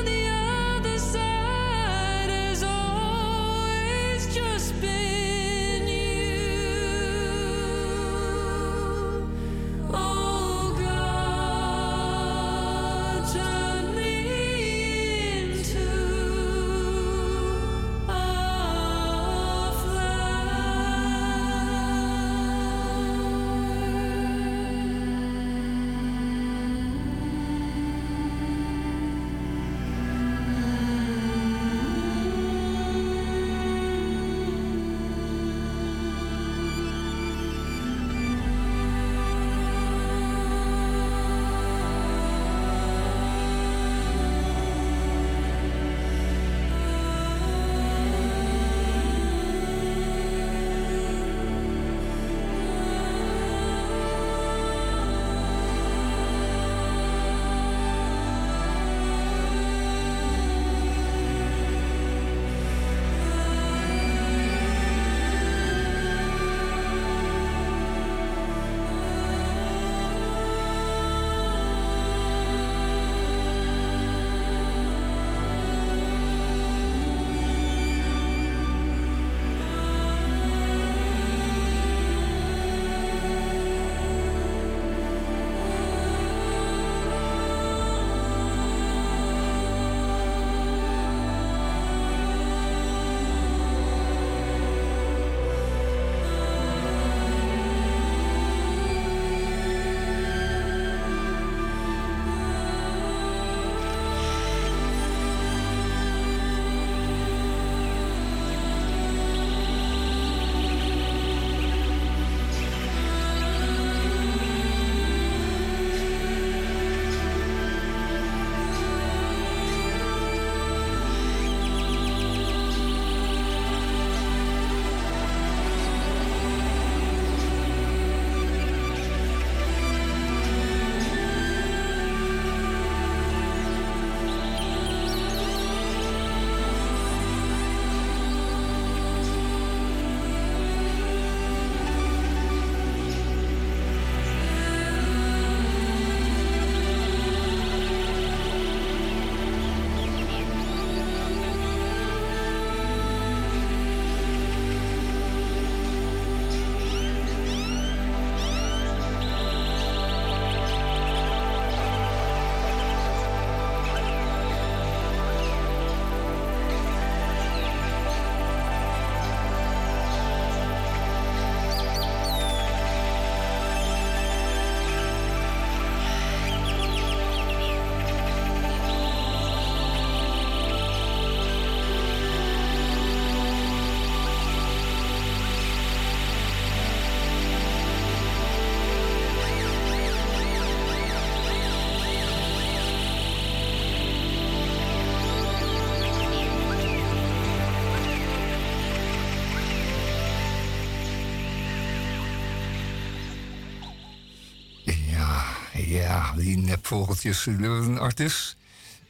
[206.85, 207.45] vogeltjes.
[207.45, 208.57] Een artist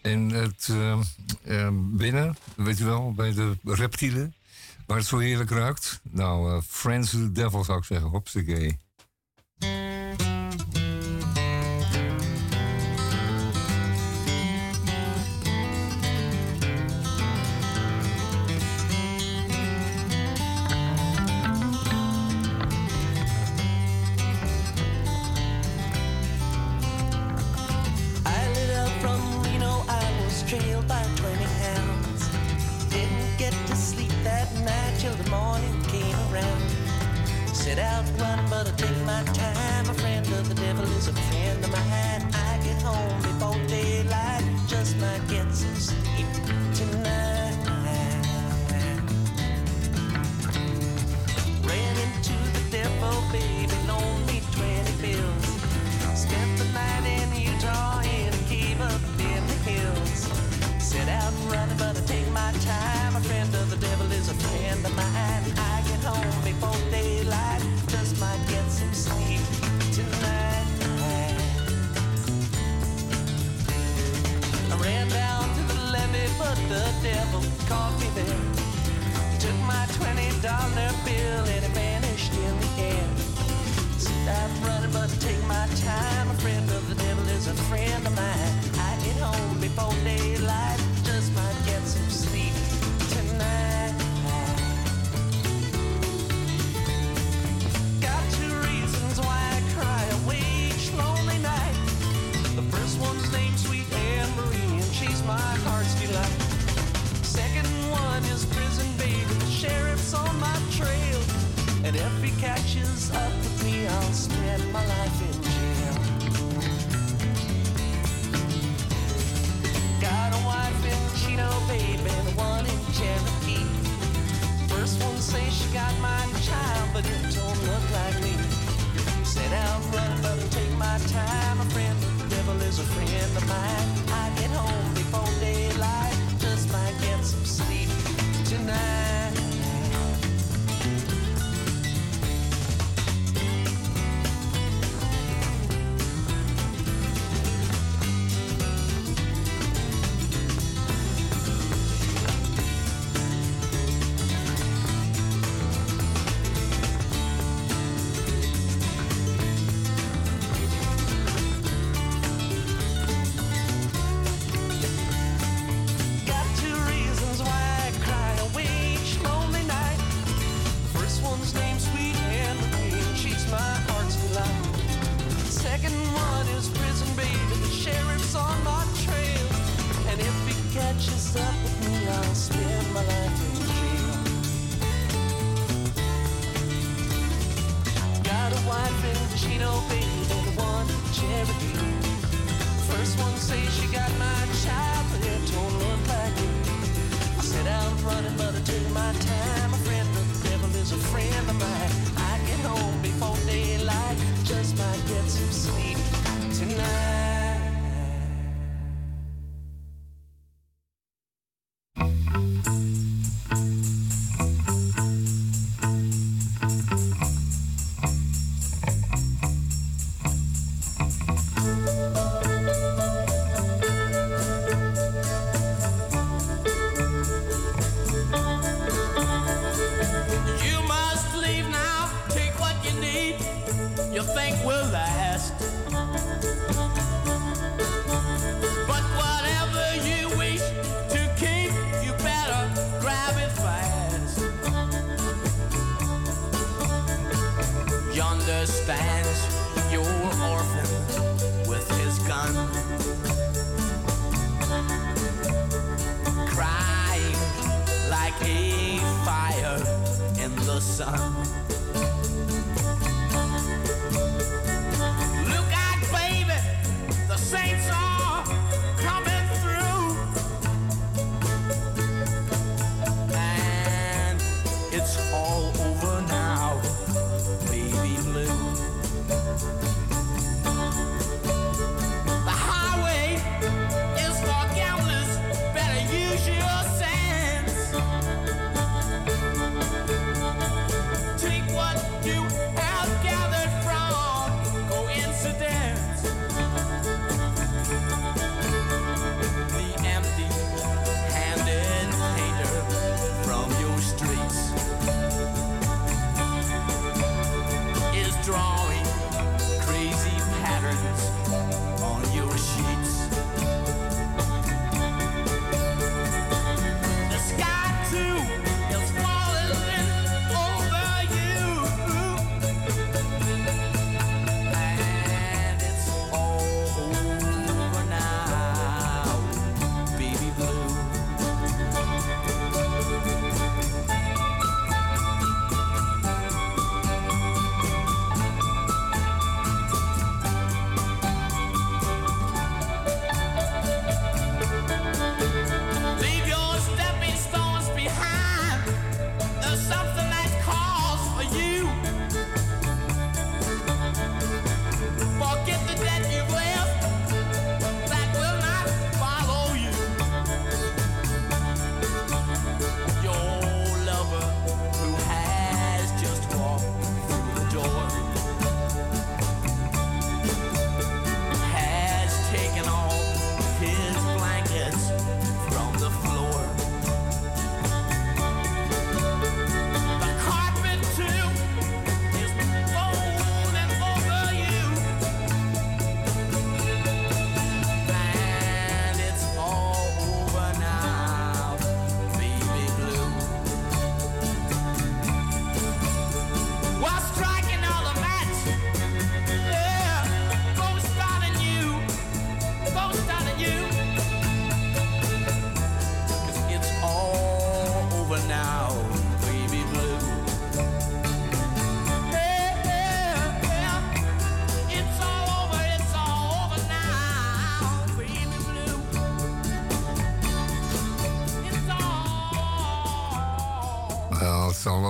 [0.01, 4.33] en het uh, binnen, weet je wel, bij de reptielen,
[4.85, 5.99] waar het zo heerlijk ruikt.
[6.03, 8.77] Nou, eh, Friends of the Devil zou ik zeggen, hopsakee.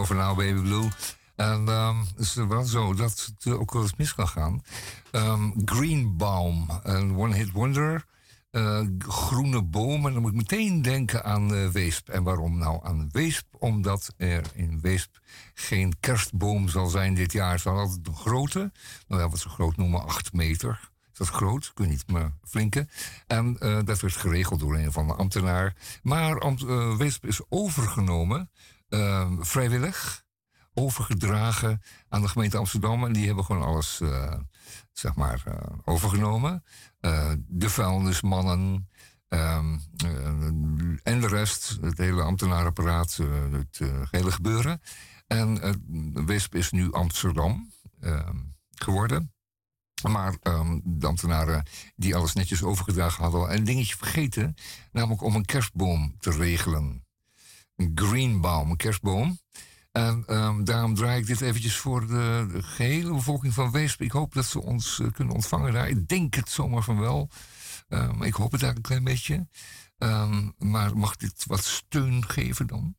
[0.06, 0.88] Over Now Baby Blue.
[1.36, 4.62] En ehm, het is wel zo dat het ook wel eens mis kan gaan.
[5.12, 8.06] Ehm, Greenbaum, een one-hit wonder.
[8.52, 10.06] eh, groene boom.
[10.08, 12.10] En dan moet ik meteen denken aan eh, Weesp.
[12.10, 13.46] En waarom nou aan Weesp?
[13.60, 15.20] Omdat er in Weesp
[15.54, 17.52] geen kerstboom zal zijn dit jaar.
[17.52, 18.72] Het zal altijd een grote,
[19.08, 20.92] nou ja, wat ze groot noemen, 8 meter.
[21.12, 21.66] Is dat groot?
[21.66, 22.88] Ik weet niet, maar flinke.
[23.28, 25.76] En eh, dat werd geregeld door een van de ambtenaar.
[26.04, 26.56] Maar
[26.98, 28.50] Weesp is overgenomen,
[28.90, 30.24] eh, vrijwillig,
[30.74, 33.06] overgedragen aan de gemeente Amsterdam.
[33.06, 34.34] En die hebben gewoon alles, eh,
[34.92, 36.64] zeg maar, eh, overgenomen.
[37.00, 38.90] Eh, de vuilnismannen
[39.28, 40.28] ehm, eh,
[41.04, 43.80] en de rest, het hele ambtenaarapparaat, eh, het
[44.12, 44.82] hele gebeuren.
[45.28, 48.38] En Weesp is nu Amsterdam ehm,
[48.76, 49.34] geworden.
[50.10, 54.56] Maar ehm, de ambtenaren die alles netjes overgedragen hadden al een dingetje vergeten.
[54.92, 57.05] Namelijk om een kerstboom te regelen.
[57.76, 59.40] Een greenbaum, een kerstboom.
[59.92, 64.02] En ehm, daarom draai ik dit eventjes voor de, gehele bevolking van Weesp.
[64.02, 65.90] Ik hoop dat ze ons eh, kunnen ontvangen daar.
[65.90, 67.30] Ik denk het zomaar van wel.
[67.88, 69.48] Ehm, ik hoop het daar een klein beetje.
[69.98, 72.96] Ehm, maar mag dit wat steun geven dan?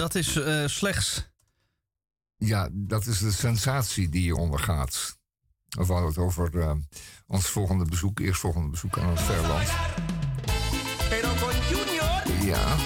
[0.00, 1.30] Dat is eh, slechts.
[2.36, 5.18] Ja, dat is de sensatie die je ondergaat.
[5.68, 6.72] We hadden het over eh,
[7.26, 9.68] ons volgende bezoek, eerstvolgende bezoek aan het verland.
[12.44, 12.76] Ja,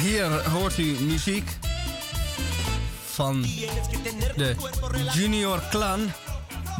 [0.00, 1.48] Hier hoort u muziek
[3.04, 4.56] van de
[5.12, 6.12] Junior Clan.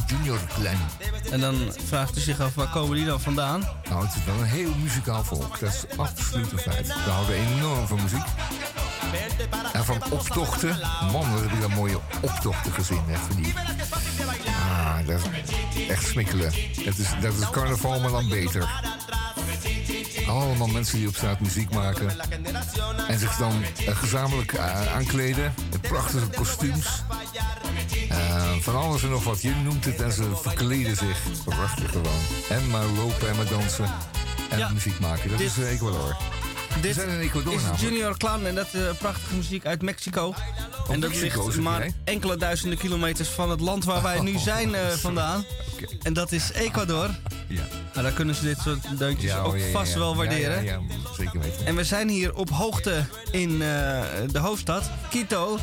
[0.06, 0.78] Junior Clan.
[1.34, 3.60] En dan vraagt u zich af, waar komen die dan vandaan?
[3.88, 5.60] Nou, het is wel een heel muzikaal volk.
[5.60, 6.86] Dat is absoluut een feit.
[6.86, 8.24] We houden enorm van muziek.
[9.72, 10.78] En van optochten.
[11.12, 13.02] Man, wat heb ik dan mooie optochten gezien.
[13.10, 13.44] Echt van.
[14.46, 15.20] Ah, dat
[15.74, 16.52] is echt smikkelen.
[16.84, 18.68] Dat is, dat is carnaval, maar dan beter.
[20.26, 22.10] Allemaal mensen die op straat muziek maken.
[23.08, 25.54] En zich dan eh, gezamenlijk eh, aankleden.
[25.70, 27.02] Met prachtige kostuums.
[28.56, 29.42] Eh, van alles en nog wat.
[29.42, 31.18] Je noemt het en ze verkleden zich.
[31.44, 32.18] Prachtig gewoon.
[32.48, 33.90] En maar lopen en maar dansen.
[34.50, 35.30] En muziek maken.
[35.30, 36.16] Dat is eh, Ecuador.
[36.74, 37.82] We Dit zijn in Ecuador is namelijk.
[37.82, 40.34] Junior Clan en dat is eh, prachtige muziek uit Mexico.
[40.90, 41.94] en dat Mexico, ligt maar jij?
[42.04, 44.70] enkele duizenden kilometers van het land waar wij nu Oh, zijn
[45.06, 45.44] vandaan.
[46.02, 47.10] En dat is Ecuador.
[47.48, 47.62] Ja.
[47.92, 50.64] Nou, daar kunnen ze dit soort deuntjes Ja, oh, ook ja, ja, vast wel waarderen.
[50.64, 50.80] Ja,
[51.16, 51.66] zeker weten.
[51.66, 55.58] En we zijn hier op hoogte in de hoofdstad, Quito.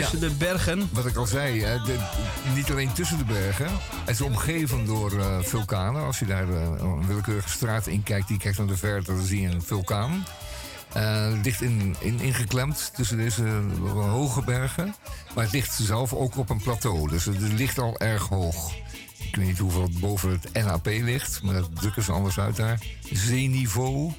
[0.00, 0.88] Tussen de bergen.
[0.92, 1.98] Wat ik al zei, hè, de-
[2.54, 3.68] niet alleen tussen de bergen.
[4.04, 6.02] Het is omgeven door eh, vulkanen.
[6.04, 9.24] Als je daar eh, een willekeurige straat in kijkt, die kijkt naar de verte, dan
[9.24, 10.24] zie je een vulkaan.
[10.92, 14.94] Eh, het ligt in, in, ingeklemd tussen deze eh, hoge bergen.
[15.34, 17.08] Maar het ligt zelf ook op een plateau.
[17.08, 18.72] Dus het ligt al erg hoog.
[19.18, 22.56] Ik weet niet hoeveel het boven het NAP ligt, maar dat drukken ze anders uit
[22.56, 22.78] daar.
[23.12, 24.12] Zeeniveau.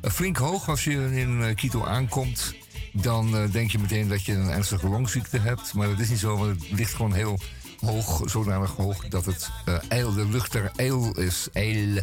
[0.00, 2.54] Eh, flink hoog als je in eh, Quito aankomt.
[2.92, 5.74] Dan eh, denk je meteen dat je een ernstige longziekte hebt.
[5.74, 7.38] Maar dat is niet zo, want het ligt gewoon heel
[7.80, 8.22] hoog.
[8.24, 9.50] Zodanig hoog dat het
[9.88, 11.48] eh, de lucht er ijl is.
[11.52, 11.94] En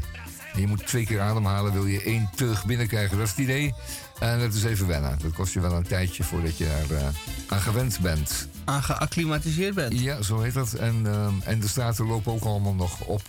[0.55, 3.17] je moet twee keer ademhalen, wil je één teug binnenkrijgen.
[3.17, 3.73] Dat is het idee.
[4.19, 5.19] En dat is even wennen.
[5.21, 7.07] Dat kost je wel een tijdje voordat je er eh,
[7.47, 8.47] aan gewend bent.
[8.65, 9.99] Aan geacclimatiseerd bent.
[9.99, 10.73] Ja, zo heet dat.
[10.73, 11.05] En,
[11.43, 13.21] en de straten lopen ook allemaal nog op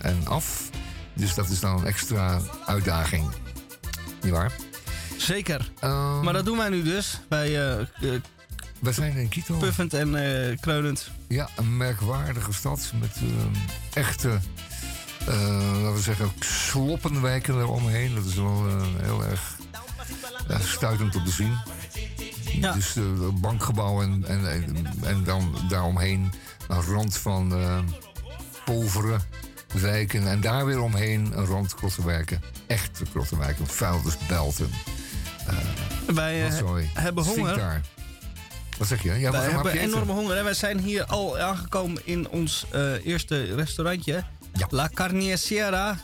[0.00, 0.70] en af.
[1.14, 3.28] Dus dat is dan een extra uitdaging.
[4.22, 4.52] Niet waar?
[5.20, 5.70] Zeker.
[5.80, 7.20] Ehm, maar dat doen wij nu dus.
[7.28, 8.20] Bij eh eh,
[8.78, 9.56] wij zijn in Quito.
[9.56, 11.10] Puffend en eh, kreunend.
[11.28, 13.16] Ja, een merkwaardige stad met
[13.92, 14.38] echte,
[15.26, 15.26] eh,
[15.72, 18.14] laten we zeggen, sloppenwijken eromheen.
[18.14, 18.64] Dat is wel
[19.02, 19.58] heel erg
[20.60, 21.58] stuitend om te zien.
[22.60, 22.96] Dus
[23.34, 26.32] bankgebouwen en, en, en dan daaromheen
[26.68, 27.78] een rand van eh
[28.64, 29.18] povere
[29.74, 30.28] wijken.
[30.28, 32.42] En daar weer omheen een rand krottenwijken.
[32.66, 34.70] Echte krottenwijken, vuilnisbelten.
[36.14, 36.62] Wij eh,
[36.94, 37.56] hebben honger.
[37.56, 37.80] daar.
[38.78, 39.12] Wat zeg je?
[39.12, 40.36] Ja, wat wij hebben enorme honger.
[40.36, 44.24] En wij zijn hier al aangekomen in ons eh, eerste restaurantje.
[44.70, 45.98] La Carniceria.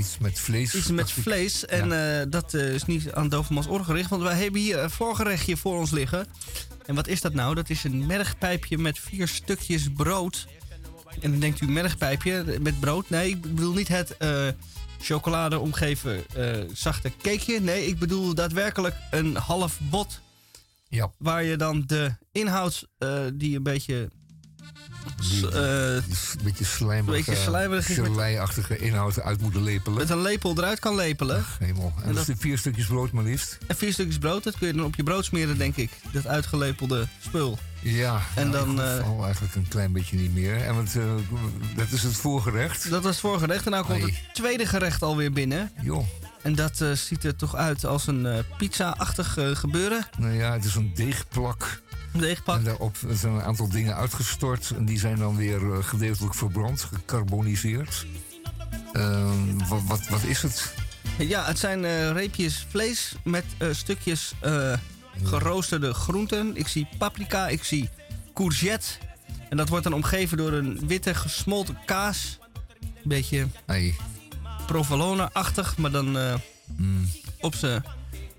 [0.00, 0.74] Iets met vlees.
[0.74, 1.66] Iets met vlees.
[1.66, 4.10] En eh, dat eh, is niet aan Dovermans oor gericht.
[4.10, 6.26] Want wij hebben hier een voorgerechtje voor ons liggen.
[6.86, 7.54] En wat is dat nou?
[7.54, 10.46] Dat is een mergpijpje met vier stukjes brood.
[11.20, 13.10] En dan denkt u mergpijpje met brood?
[13.10, 14.46] Nee, ik bedoel niet het eh,
[15.00, 17.60] chocolade omgeven eh, zachte cakeje.
[17.60, 20.20] Nee, ik bedoel daadwerkelijk een half bot.
[20.88, 21.10] Ja.
[21.18, 24.10] Waar je dan de inhoud eh, die een beetje...
[25.52, 26.02] eh, Een
[26.44, 29.98] beetje slijmerig, beetje slijmerig inhoud uit moeten lepelen.
[29.98, 31.44] met een lepel eruit kan lepelen.
[31.58, 31.92] Hemel.
[31.96, 33.58] En, En dat dat- is vier stukjes brood maar liefst.
[33.66, 35.90] En vier stukjes brood, dat kun je dan op je brood smeren, denk ik.
[36.12, 37.58] Dat uitgelepelde spul.
[37.82, 40.56] Ja, En nou, dan, eh, eigenlijk een klein beetje niet meer.
[40.56, 41.04] En want, eh,
[41.76, 42.90] dat is het voorgerecht.
[42.90, 43.64] Dat was het voorgerecht.
[43.64, 45.70] En nou komt het tweede gerecht alweer binnen.
[45.82, 46.06] Joh.
[46.42, 50.06] En dat eh, ziet er toch uit als een pizza-achtig gebeuren.
[50.18, 51.82] Nou ja, het is een deegplak.
[52.12, 52.56] Een deegplak.
[52.56, 54.72] En daarop zijn een aantal dingen uitgestort.
[54.76, 58.06] En die zijn dan weer gedeeltelijk verbrand, gecarboniseerd.
[58.92, 60.74] Ehm, wat, wat, wat is het?
[61.18, 64.34] Ja, het zijn reepjes vlees met stukjes
[65.22, 66.56] geroosterde groenten.
[66.56, 67.88] Ik zie paprika, ik zie
[68.34, 68.88] courgette.
[69.48, 72.38] En dat wordt dan omgeven door een witte gesmolten kaas.
[72.80, 73.94] Een beetje Hey.
[74.66, 76.34] provolone-achtig, maar dan eh,
[77.40, 77.84] op zijn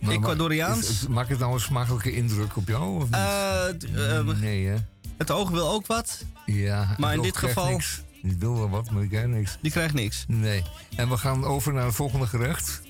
[0.07, 1.07] Ecuadoriaans.
[1.07, 2.95] Maakt het nou een smakelijke indruk op jou?
[2.95, 3.13] Of niet?
[3.13, 4.75] Eh, eh, nee, hè?
[5.17, 6.25] het oog wil ook wat.
[6.45, 8.01] Ja, Maar in dit geval- Niks.
[8.21, 9.57] Die wil wel wat, maar die krijgt niks.
[9.61, 10.25] Die krijgt niks.
[10.27, 10.63] Nee.
[10.95, 12.81] En we gaan over naar het volgende gerecht.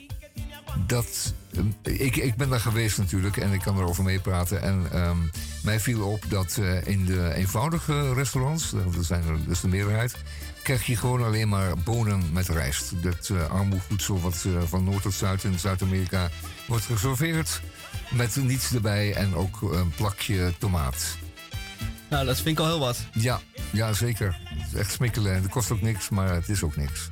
[0.88, 1.34] Dat,
[1.84, 4.61] eh, ik, ik ben daar geweest natuurlijk en ik kan erover meepraten.
[4.61, 5.18] En ehm,
[5.64, 10.15] mij viel op dat eh, in de eenvoudige restaurants, dat zijn er dus de meerderheid,
[10.64, 12.93] krijg je gewoon alleen maar bonen met rijst.
[13.02, 16.30] Dat armoevoedsel wat van noord tot zuid in Zuid-Amerika
[16.68, 17.61] wordt geserveerd.
[18.11, 21.18] Met niets erbij en ook een plakje tomaat.
[22.10, 22.99] Nou, dat vind ik al heel wat.
[23.11, 23.41] Ja,
[23.72, 24.39] ja zeker.
[24.43, 25.34] Het is echt smikkelen.
[25.34, 27.10] Het kost ook niks, maar het is ook niks.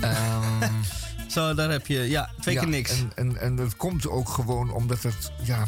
[0.00, 0.42] Ehm,
[1.34, 2.90] Zo, daar heb je, ja, twee keer niks.
[2.90, 5.66] En, en, en dat komt ook gewoon omdat het, ja...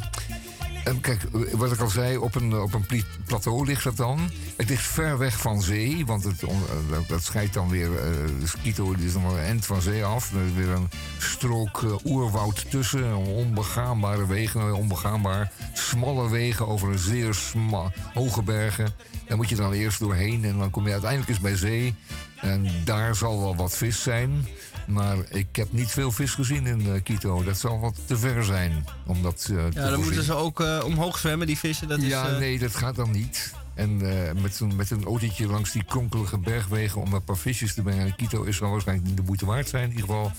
[0.85, 1.23] En kijk,
[1.53, 4.31] wat ik al zei, op een, op een plateau ligt dat dan.
[4.57, 6.51] Het ligt ver weg van zee, want het, eh,
[6.91, 7.97] dat, dat scheidt dan weer...
[7.97, 8.11] eh
[8.41, 10.33] de Skito die is dan wel een eind van zee af.
[10.33, 10.89] Er is weer een
[11.19, 13.17] strook eh, oerwoud tussen.
[13.17, 15.53] Onbegaanbare wegen, onbegaanbaar.
[15.73, 18.95] Smalle wegen over een zeer sma- hoge bergen.
[19.29, 21.95] Daar moet je dan eerst doorheen en dan kom je uiteindelijk eens bij zee.
[22.41, 24.47] En daar zal wel wat vis zijn.
[24.87, 27.43] Maar ik heb niet veel vis gezien in eh, Quito.
[27.45, 28.85] Dat zal wat te ver zijn.
[29.07, 30.01] Om dat, eh, Ja, dan voorzien.
[30.05, 31.89] moeten ze ook eh, omhoog zwemmen, die vissen.
[31.89, 33.55] Dat ja, is, nee, dat gaat dan niet.
[33.75, 33.97] En
[34.41, 38.07] met, een, met een autootje langs die kronkelige bergwegen om een paar visjes te brengen
[38.07, 39.83] naar Quito is wel waarschijnlijk niet de moeite waard zijn.
[39.83, 40.33] In ieder geval,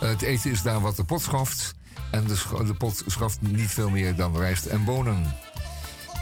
[0.00, 1.74] het eten is daar wat de pot schaft.
[2.10, 5.34] En de, de pot schaft niet veel meer dan rijst en bonen.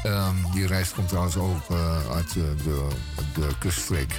[0.03, 1.71] Ehm, die rijst komt trouwens ook
[2.13, 2.89] uit eh, de,
[3.35, 4.15] de kuststreek.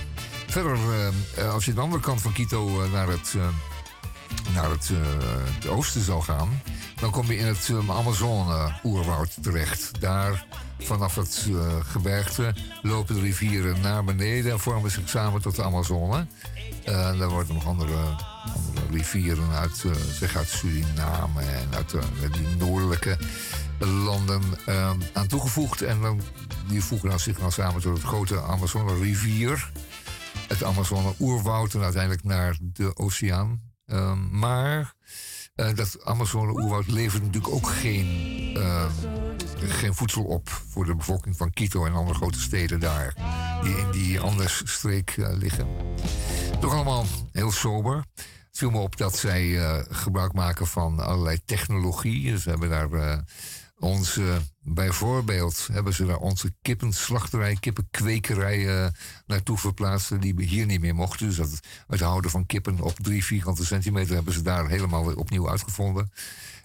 [0.52, 3.36] Verder, eh, eh, als je de andere kant van Quito eh, naar het,
[4.54, 4.92] naar het,
[5.68, 6.62] oosten zou gaan,
[6.96, 9.92] dan kom je in het Amazone-oerwoud terecht.
[10.00, 10.46] Daar,
[10.80, 11.50] vanaf het
[11.82, 16.28] gebergte, lopen de rivieren naar beneden en vormen zich samen tot de Amazone.
[16.84, 17.98] Eh, daar worden nog andere,
[18.56, 21.96] andere rivieren uit, zeg uit Suriname en uit
[22.34, 23.18] die noordelijke
[23.80, 24.42] landen
[25.14, 25.82] aan toegevoegd.
[25.82, 26.22] En dan,
[26.68, 29.72] die voegen dan zich dan samen tot het grote Amazone-rivier.
[30.52, 33.62] Het Amazone-oerwoud en uiteindelijk naar de oceaan.
[33.86, 34.94] Ehm, maar
[35.56, 38.08] eh, dat Amazone-oerwoud levert natuurlijk ook geen,
[38.58, 38.86] eh,
[39.58, 43.14] geen voedsel op voor de bevolking van Quito en andere grote steden daar,
[43.64, 45.68] die in die Andes-streek eh, liggen.
[46.60, 48.06] Toch allemaal heel sober.
[48.16, 52.38] Het viel me op dat zij eh, gebruik maken van allerlei technologie.
[52.38, 53.24] Ze hebben daar
[53.82, 58.90] onze, bijvoorbeeld hebben ze daar onze kippenslachterij, kippenkwekerij eh,
[59.26, 60.22] naartoe verplaatst.
[60.22, 61.28] Die we hier niet meer mochten.
[61.28, 65.50] Dus dat, het houden van kippen op drie vierkante centimeter hebben ze daar helemaal opnieuw
[65.50, 66.12] uitgevonden.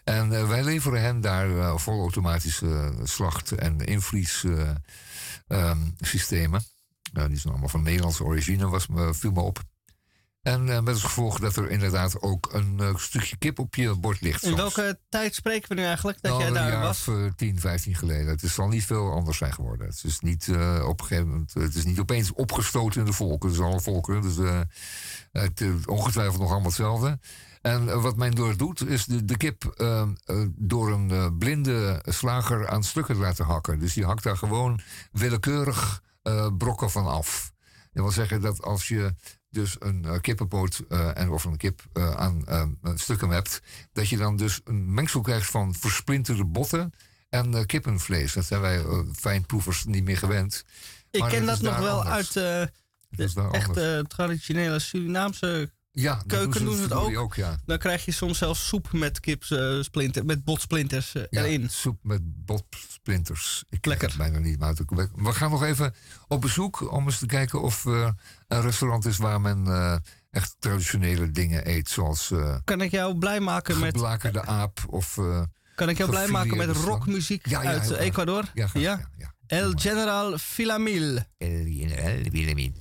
[0.04, 6.64] En eh, wij leveren hen daar eh, volautomatische slacht- en invriessystemen.
[7.12, 9.64] die zijn allemaal van Nederlandse origine, was, viel me op.
[10.46, 13.94] En eh, met als gevolg dat er inderdaad ook een eh, stukje kip op je
[13.94, 14.42] bord ligt.
[14.42, 14.60] In soms.
[14.60, 17.08] welke tijd spreken we nu eigenlijk dat Nou, jij een daar jaar was?
[17.08, 18.26] Of, eh, 10, 15 geleden.
[18.26, 19.86] Het zal niet veel anders zijn geworden.
[19.86, 23.12] Het is niet, eh, op een gegeven moment, het is niet opeens opgestoten in de
[23.12, 23.48] volken.
[23.48, 24.22] Het is alle volkeren.
[24.22, 24.64] Dus
[25.32, 27.18] het is ongetwijfeld nog allemaal hetzelfde.
[27.66, 30.08] En wat men door doet, is de, de kip eh, eh,
[30.56, 33.78] door een blinde slager aan stukken laten hakken.
[33.78, 34.80] Dus die hakt daar gewoon
[35.12, 36.02] willekeurig
[36.58, 37.52] brokken van af.
[37.92, 39.14] Dat wil zeggen dat als je
[39.56, 42.44] dus een eh, kippenpoot eh, en of een kip eh, aan
[42.94, 43.62] stukken hebt,
[43.92, 46.92] dat je dan dus een mengsel krijgt van versplinterde botten
[47.28, 48.32] en kippenvlees.
[48.32, 48.84] Dat zijn wij
[49.14, 50.64] fijnproevers niet meer gewend.
[51.10, 52.16] Ik Maar ken dat nog wel anders.
[52.16, 52.70] uit de
[53.52, 53.78] echt anders.
[53.78, 57.34] eh, traditionele Surinaamse Ja, keuken doen ze het ook.
[57.34, 57.56] ja.
[57.66, 61.68] Dan krijg je soms zelfs soep met kipsplinter, met botsplinters Ja, erin.
[61.70, 63.64] soep met botsplinters.
[63.70, 64.14] Ik Lekker.
[64.16, 65.94] Bijna niet, maar we- we gaan nog even
[66.28, 68.14] op bezoek om eens te kijken of er
[68.48, 69.96] een restaurant is waar men eh,
[70.30, 71.88] echt traditionele dingen eet.
[71.88, 75.18] Zoals eh Kan ik jou blij maken met, geblakerde aap of...
[75.18, 75.42] eh,
[75.74, 77.98] kan ik jou blij maken met rockmuziek Ja, ja, uit graag.
[77.98, 78.44] Ecuador?
[78.54, 79.00] Ja, graag,
[79.46, 81.18] El General Filamil.
[81.38, 82.72] El General Filamil.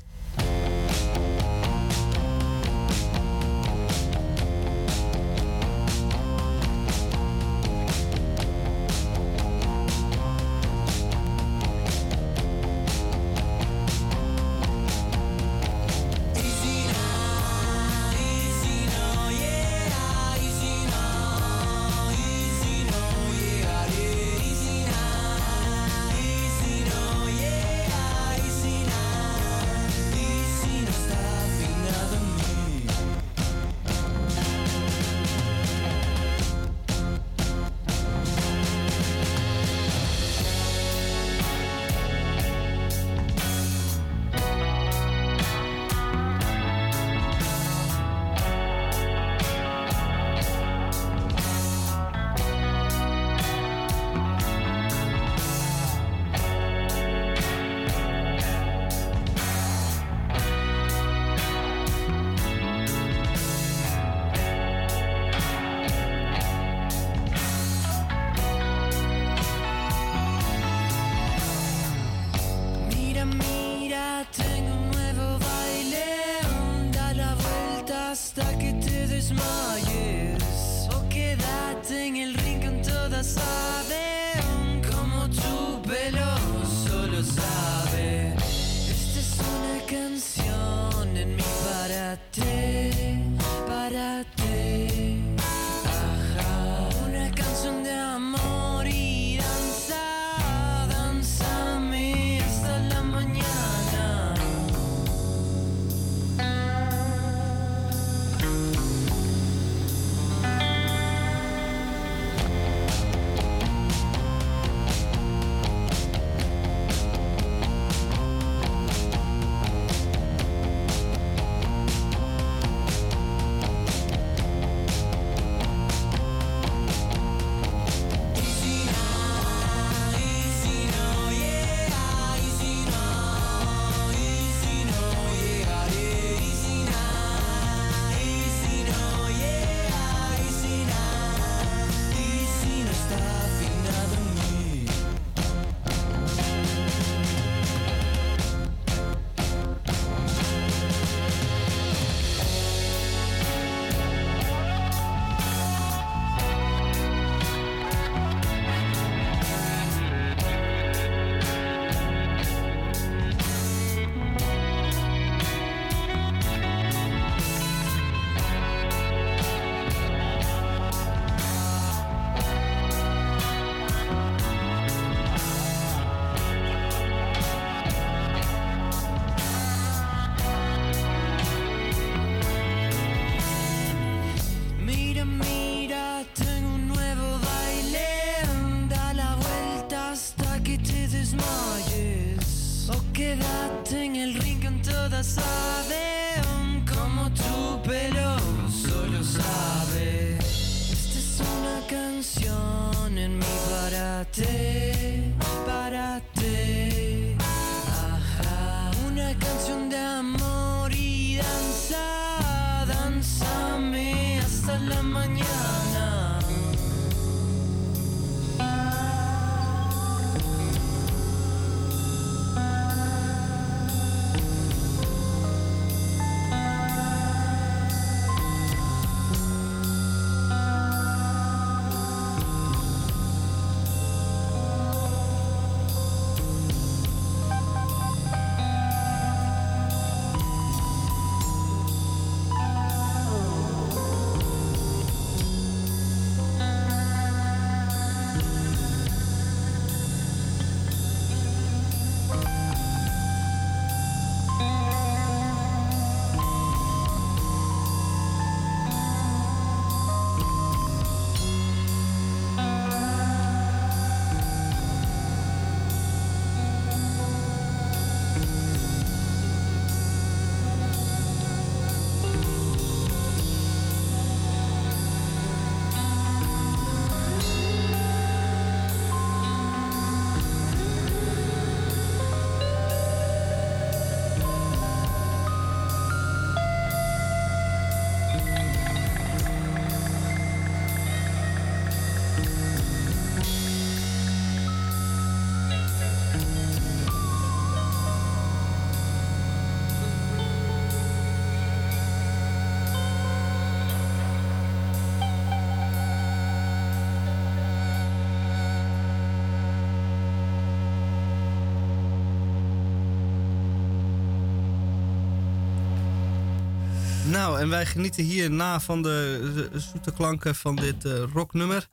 [317.45, 321.87] Nou, en wij genieten hierna van de, de zoete klanken van dit eh, rocknummer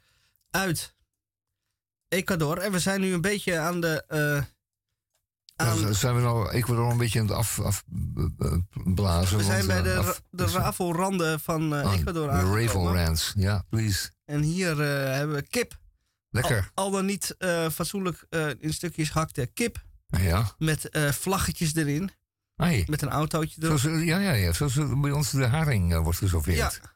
[0.51, 0.95] uit
[2.09, 2.59] Ecuador.
[2.59, 4.05] En we zijn nu een beetje aan de.
[5.57, 7.65] aan, Dan zijn we nou Ecuador een beetje aan het afblazen.
[7.65, 7.85] Af,
[8.95, 12.63] blazen, we zijn want, bij eh, de, af- de rafelranden van Ah, Ecuador De aangekomen.
[12.67, 14.11] Ravelrands, ja, please.
[14.25, 15.79] En hier hebben we kip.
[16.31, 16.71] Lekker.
[16.75, 17.37] Al, al dan niet
[17.73, 18.27] fatsoenlijk
[18.59, 19.85] in stukjes gehakte kip.
[20.07, 20.55] Ja.
[20.59, 22.11] Met vlaggetjes erin.
[22.57, 22.85] Ai.
[22.87, 23.79] Met een autootje erop.
[23.79, 26.57] Zoals, eh, ja, ja, ja, zoals eh, bij ons de haring eh, wordt geserveerd.
[26.57, 26.91] Ja.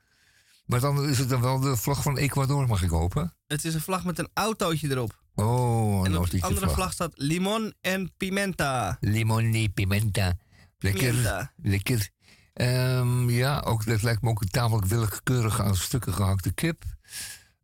[0.67, 3.35] Maar dan is het dan wel de vlag van Ecuador, mag ik hopen?
[3.47, 5.23] Het is een vlag met een autootje erop.
[5.35, 8.97] Oh, een en op de andere vlag staat limon en pimenta.
[9.01, 10.37] Limon y pimenta.
[10.79, 11.09] Lekker.
[11.09, 11.53] Pimenta.
[11.57, 12.09] Lekker.
[12.53, 16.83] Ehm, ja, ook, dat lijkt me ook een tamelijk willekeurig aan stukken gehakte kip.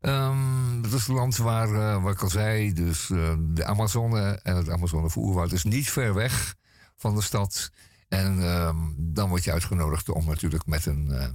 [0.01, 3.07] Ehm dat is het land waar, eh, wat ik al zei, dus
[3.39, 6.55] de Amazone en het Amazone-voerwoud is niet ver weg
[7.03, 7.71] van de stad.
[8.09, 11.29] En ehm, dan word je uitgenodigd om natuurlijk met een, eh,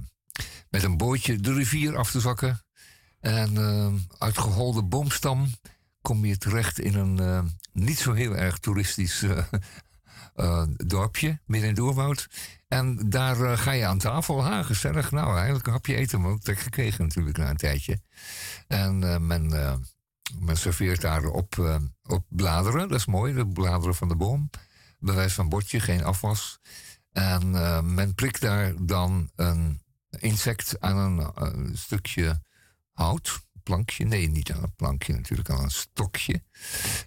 [0.70, 2.62] met een bootje de rivier af te zakken.
[3.20, 5.50] En ehm, uit geholde boomstam
[6.00, 7.42] kom je terecht in een eh,
[7.72, 9.38] niet zo heel erg toeristisch eh,
[10.34, 12.28] eh, dorpje, midden in het oerwoud.
[12.68, 14.42] En daar ga je aan tafel.
[14.44, 15.10] Ha, gezellig.
[15.10, 18.00] Nou, eigenlijk een hapje eten, maar ook trek gekregen natuurlijk na een tijdje.
[18.66, 19.52] En men,
[20.36, 22.88] men serveert daar op, eh, op bladeren.
[22.88, 24.50] Dat is mooi, de bladeren van de boom.
[24.98, 26.60] Bewijs van bordje, geen afwas.
[27.12, 29.82] En eh, men prikt daar dan een
[30.18, 32.42] insect aan een eh, stukje
[32.92, 33.46] hout.
[33.62, 36.42] Plankje, nee, niet aan een plankje, natuurlijk aan een stokje.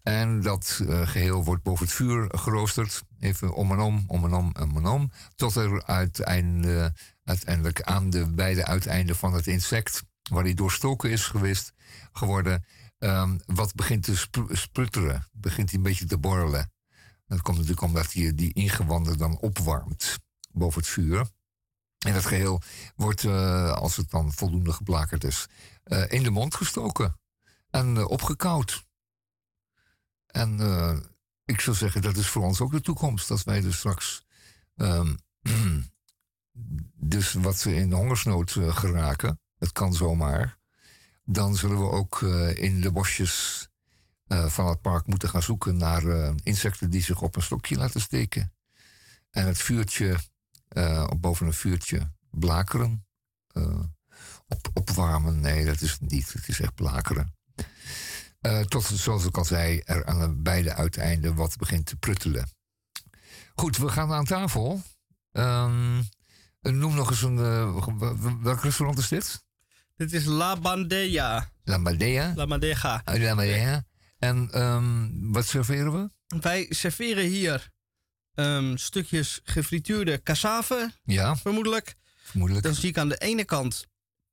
[0.03, 3.01] En dat eh, geheel wordt boven het vuur geroosterd.
[3.19, 5.11] Even om en om, om en om, om en om.
[5.35, 6.93] Tot er uiteinde,
[7.23, 11.73] uiteindelijk aan de beide uiteinden van het insect, waar hij doorstoken is geweest,
[12.11, 12.65] geworden,
[12.97, 15.27] ehm, wat begint te sprutteren.
[15.31, 16.71] Begint hij een beetje te borrelen.
[17.31, 20.19] Dat komt natuurlijk omdat hij die ingewanden dan opwarmt
[20.51, 21.29] boven het vuur.
[21.97, 22.61] En dat geheel
[22.95, 25.47] wordt, eh, als het dan voldoende geblakerd is,
[25.83, 27.19] eh, in de mond gestoken
[27.69, 28.85] en eh, opgekoud.
[30.25, 30.59] En
[31.45, 33.27] ik zou zeggen, dat is voor ons ook de toekomst.
[33.27, 34.25] Dat wij dus straks,
[34.75, 35.15] ehm,
[37.13, 40.57] dus wat ze in de hongersnood geraken, het kan zomaar,
[41.23, 42.21] dan zullen we ook
[42.55, 43.69] in de bosjes
[44.31, 47.77] eh, van het park moeten gaan zoeken naar eh, insecten die zich op een stokje
[47.77, 48.53] laten steken.
[49.29, 50.17] En het vuurtje,
[51.09, 53.05] op boven een vuurtje blakeren.
[54.47, 56.33] op, opwarmen, nee, dat is het niet.
[56.33, 57.35] Het is echt blakeren.
[58.67, 62.49] Tot, zoals ik al zei, er aan de beide uiteinden wat begint te pruttelen.
[63.55, 64.81] Goed, we gaan aan tafel.
[65.31, 66.01] Ehm,
[66.61, 67.35] noem nog eens een.
[68.41, 69.43] welk restaurant is dit?
[69.95, 71.49] Dit is La Bandeja.
[71.63, 72.33] La Madea.
[72.35, 73.01] La Bandeja.
[73.05, 73.89] La Madea.
[74.21, 76.09] En ehm, wat serveren we?
[76.41, 77.69] Wij serveren hier
[78.33, 81.95] ehm, stukjes gefrituurde cassave, Ja, vermoedelijk.
[82.23, 82.65] vermoedelijk.
[82.65, 83.87] Dan zie ik aan de ene kant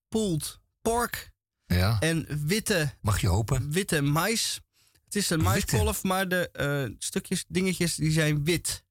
[0.08, 1.30] pulled pork
[1.66, 3.70] Ja, en witte, mag je hopen.
[3.70, 4.60] witte mais.
[5.04, 8.84] Het is een maiskolf, maar de eh, stukjes, dingetjes, die zijn wit.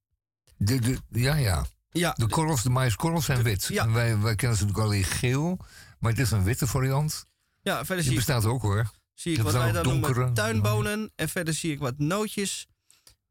[0.56, 1.66] De, de, ja, ja.
[1.90, 3.64] Ja, De korrels, de maïskorrels zijn wit.
[3.64, 3.82] ja.
[3.84, 5.58] En wij, wij kennen ze natuurlijk alleen geel.
[5.98, 7.26] Maar het is een witte variant.
[7.62, 8.90] ja verder Die bestaat ook hoor.
[9.20, 11.12] Zie ik wat wij dan noemen tuinbonen.
[11.14, 12.66] En verder zie ik wat nootjes.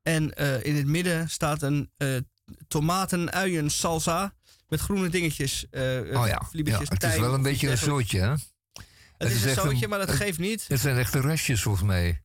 [0.02, 2.18] En eh, in het midden staat een eh
[2.68, 4.34] tomaten uien salsa
[4.68, 5.70] met groene dingetjes.
[5.70, 5.82] eh
[6.20, 8.30] Oh ja, het is wel een beetje een zootje hè.
[9.18, 10.66] Het, is een zootje, maar dat het- geeft niet.
[10.68, 12.22] Het zijn echte restjes volgens mij.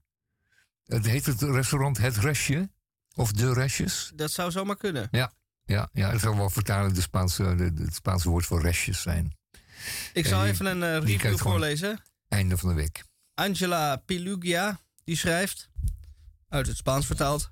[0.84, 2.70] Het heet het restaurant Het Restje.
[3.14, 4.12] Of De Restjes.
[4.14, 5.08] Dat zou zomaar kunnen.
[5.10, 5.32] Ja,
[5.64, 9.36] ja, ja het zal wel vertalen de Spaanse, de, het Spaanse woord voor restjes zijn.
[10.12, 12.02] Ik zal Eh, even een eh, die review voorlezen.
[12.28, 13.04] Einde van de week.
[13.34, 15.70] Angela Pilugia, die schrijft,
[16.48, 17.50] uit het Spaans vertaald,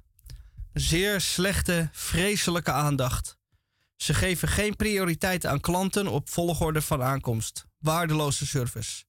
[0.72, 3.38] zeer slechte, vreselijke aandacht.
[3.96, 7.66] Ze geven geen prioriteit aan klanten op volgorde van aankomst.
[7.78, 9.04] Waardeloze service.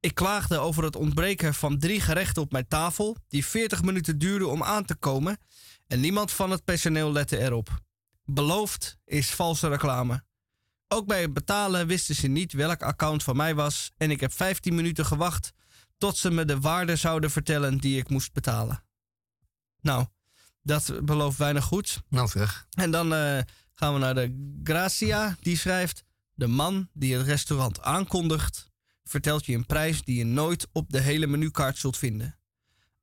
[0.00, 4.50] Ik klaagde over het ontbreken van drie gerechten op mijn tafel, die 40 minuten duurden
[4.50, 5.38] om aan te komen,
[5.86, 7.82] en niemand van het personeel lette erop.
[8.24, 10.24] Beloofd is valse reclame.
[10.88, 14.32] Ook bij het betalen wisten ze niet welk account van mij was en ik heb
[14.32, 15.52] 15 minuten gewacht
[16.02, 18.84] tot ze me de waarde zouden vertellen die ik moest betalen.
[19.80, 20.06] Nou,
[20.62, 22.00] dat belooft weinig goeds.
[22.08, 22.66] Nou zeg.
[22.70, 23.38] En dan eh,
[23.74, 26.04] gaan we naar de Gracia, die schrijft:
[26.34, 28.70] De man die het restaurant aankondigt,
[29.04, 32.38] vertelt je een prijs die je nooit op de hele menukaart zult vinden.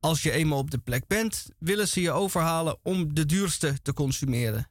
[0.00, 3.92] Als je eenmaal op de plek bent, willen ze je overhalen om de duurste te
[3.92, 4.69] consumeren.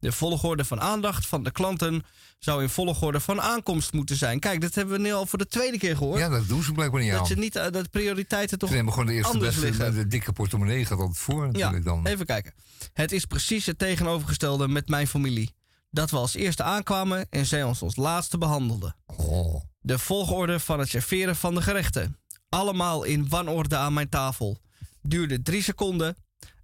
[0.00, 2.04] De volgorde van aandacht van de klanten
[2.38, 4.40] zou in volgorde van aankomst moeten zijn.
[4.40, 6.18] Kijk, dat hebben we nu al voor de tweede keer gehoord.
[6.18, 7.26] Ja, dat doen ze blijkbaar niet dat aan.
[7.28, 9.94] je niet eh, dat prioriteiten toch Ze nemen gewoon de eerste anders beste, liggen.
[9.94, 12.06] de dikke portemonnee gaat altijd voor natuurlijk dan.
[12.06, 12.54] Even kijken.
[12.92, 15.54] Het is precies het tegenovergestelde met mijn familie.
[15.90, 18.96] Dat we als eerste aankwamen en zij ons als laatste behandelden.
[19.06, 19.62] Oh.
[19.80, 22.16] De volgorde van het serveren van de gerechten.
[22.48, 24.58] Allemaal in wanorde aan mijn tafel.
[25.02, 26.16] Duurde drie seconden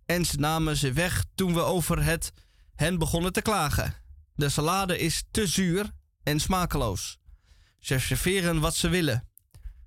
[0.06, 2.32] en ze namen ze weg toen we over het
[2.77, 3.94] hen begonnen te klagen.
[4.35, 5.90] De salade is te zuur
[6.23, 7.19] en smakeloos.
[7.78, 9.28] Ze serveren wat ze willen.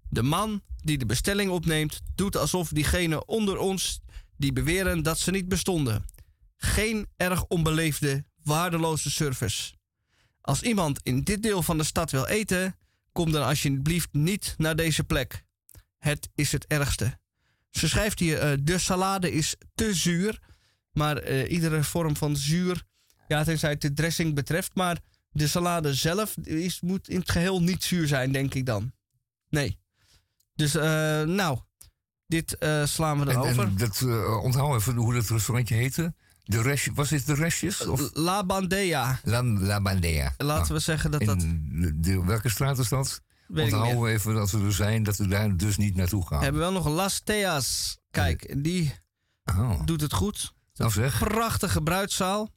[0.10, 4.00] De man die de bestelling opneemt, doet alsof diegenen onder ons
[4.38, 6.06] die beweren dat ze niet bestonden.
[6.58, 9.74] Geen erg onbeleefde, waardeloze service.
[10.42, 12.76] Als iemand in dit deel van de stad wil eten,
[13.12, 15.44] kom dan alsjeblieft niet naar deze plek.
[15.98, 17.20] Het is het ergste.
[17.70, 20.40] Ze schrijft hier: eh, de salade is te zuur.
[20.92, 22.84] Maar eh, iedere vorm van zuur,
[23.28, 24.76] ja, tenzij het de dressing betreft.
[24.76, 25.00] Maar
[25.32, 28.92] de salade zelf is, moet in het geheel niet zuur zijn, denk ik dan.
[29.50, 29.80] Nee.
[30.56, 30.82] Dus, eh,
[31.22, 31.60] nou,
[32.28, 33.64] dit eh, slaan we En, erover.
[33.64, 36.14] en dat, eh, onthoud even hoe dat restaurantje heette.
[36.44, 37.86] De restje, was dit de restjes?
[37.86, 39.20] Of La Bandea.
[39.24, 40.34] La, La Bandea.
[40.38, 41.40] Laten we zeggen dat dat.
[41.96, 43.22] De, welke straat is dat?
[43.48, 46.28] Weet ik Onthouden we even dat we er zijn, dat we daar dus niet naartoe
[46.28, 46.38] gaan.
[46.38, 47.98] We hebben wel nog Las Teas.
[48.12, 48.94] Kijk, die
[49.46, 50.54] Oh, doet het goed.
[50.80, 52.50] Nou zeg, Prachtige bruidzaal.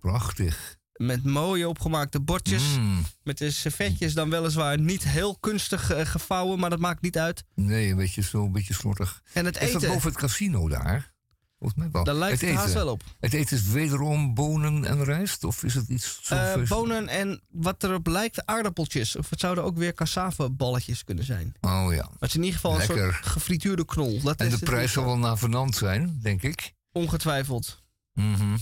[0.00, 0.80] prachtig.
[0.92, 2.62] Met mooie opgemaakte bordjes.
[2.78, 7.18] Mm, Met de servetjes dan weliswaar niet heel kunstig eh, gevouwen, maar dat maakt niet
[7.18, 7.44] uit.
[7.54, 9.22] nee, een beetje zo, een beetje slordig.
[9.32, 11.10] En het Is dat eten, boven het casino daar?
[11.58, 12.04] Volgens mij wel.
[12.04, 12.84] daar lijkt het, het haast eten.
[12.84, 13.02] wel op.
[13.20, 15.44] Het eten is wederom bonen en rijst?
[15.44, 19.16] Of is het iets zo Eh, bonen en wat erop lijkt aardappeltjes.
[19.16, 21.54] Of het zouden ook weer cassaveballetjes kunnen zijn.
[21.60, 22.10] Maar Oh ja.
[22.18, 23.12] het is in ieder geval een Lekker.
[23.12, 24.20] soort gefrituurde knol.
[24.22, 26.72] Dat En de prijs zal wel navenant zijn, denk ik.
[26.92, 27.82] Ongetwijfeld.
[28.12, 28.56] Mhm.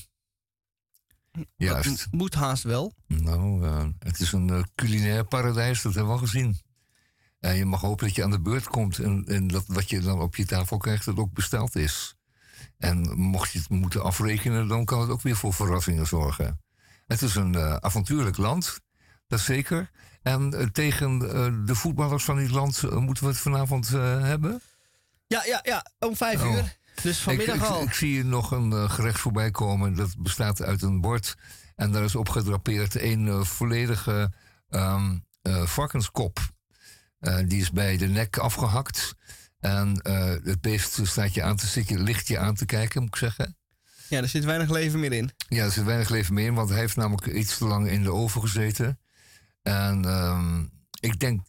[1.57, 2.07] Juist.
[2.11, 2.95] Moet haast wel.
[3.07, 6.61] Nou, eh, het is een eh, culinair paradijs, dat hebben we al gezien.
[7.41, 10.01] En je mag hopen dat je aan de beurt komt en, en dat wat je
[10.01, 12.15] dan op je tafel krijgt, dat ook besteld is.
[12.79, 16.61] En mocht je het moeten afrekenen, dan kan het ook weer voor verrassingen zorgen.
[17.07, 18.81] Het is een eh, avontuurlijk land,
[19.27, 19.91] dat zeker.
[20.23, 21.19] En tegen
[21.67, 24.61] de voetballers van dit land moeten we het vanavond hebben.
[25.27, 25.87] Ja, ja, ja.
[25.99, 26.53] Om vijf Oh.
[26.53, 26.79] uur.
[27.03, 27.83] Dus vanmiddag ik, al.
[27.83, 29.95] ik zie nog een eh, gerecht voorbij komen.
[29.95, 31.35] Dat bestaat uit een bord.
[31.77, 34.33] En daar is op gedrapeerd een eh, volledige
[34.69, 36.39] ehm, eh, varkenskop.
[37.47, 39.15] Die is bij de nek afgehakt.
[39.59, 40.01] En
[40.45, 43.57] het beest staat je aan te zitten, ligt je aan te kijken, moet ik zeggen.
[44.09, 45.31] Ja, er zit weinig leven meer in.
[45.49, 48.03] Ja, er zit weinig leven meer in, want hij heeft namelijk iets te lang in
[48.03, 48.99] de oven gezeten.
[49.63, 50.65] En ehm,
[51.01, 51.41] ik denk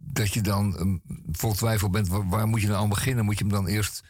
[0.00, 0.96] dat je dan ehm,
[1.32, 3.24] vol twijfel bent, waar, waar moet je nou aan beginnen?
[3.24, 4.02] Moet je hem dan eerst,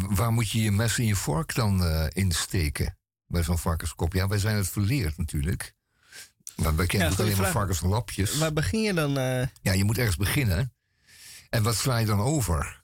[0.00, 2.98] waar moet je je mes en je vork dan eh, insteken?
[3.26, 4.12] Bij zo'n varkenskop.
[4.12, 5.74] Ja, wij zijn het verleerd natuurlijk.
[6.56, 8.38] Maar wij kennen Ja, natuurlijk alleen maar varkenslapjes.
[8.38, 9.18] Waar begin je dan?
[9.18, 9.46] eh?
[9.62, 10.72] Ja, je moet ergens beginnen.
[11.50, 12.82] En wat sla je dan over?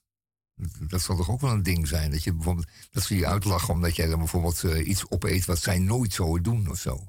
[0.79, 2.11] Dat zal toch ook wel een ding zijn?
[2.11, 5.59] Dat, je bijvoorbeeld, dat ze je uitlachen omdat jij dan bijvoorbeeld eh, iets opeet wat
[5.63, 7.05] zij nooit zouden doen of zo.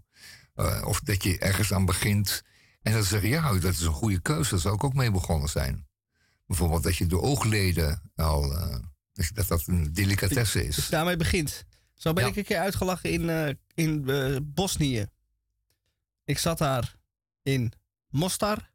[0.83, 2.43] Of dat je ergens aan begint
[2.81, 4.49] en dan zeggen ja, dat is een goede keuze.
[4.49, 5.87] Daar zou ik ook mee begonnen zijn.
[6.47, 8.55] Bijvoorbeeld dat je de oogleden al,
[9.13, 10.89] eh, dat dat, een delicatesse Dus is.
[10.89, 11.63] daarmee begint.
[11.93, 12.29] Zo ben Ja.
[12.29, 15.05] ik een keer uitgelachen in, eh, in eh, Bosnië.
[16.25, 16.95] Ik zat daar
[17.41, 17.71] in
[18.09, 18.71] Mostar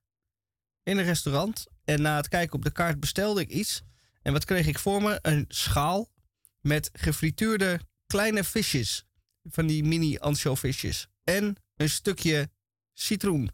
[0.83, 1.67] in een restaurant.
[1.85, 3.83] En na het kijken op de kaart bestelde ik iets.
[4.23, 5.19] En wat kreeg ik voor me?
[5.23, 6.13] Een schaal
[6.61, 9.05] met gefrituurde kleine visjes.
[9.43, 11.07] Van die mini ansjovisjes.
[11.25, 12.51] En een stukje
[12.93, 13.51] citroen.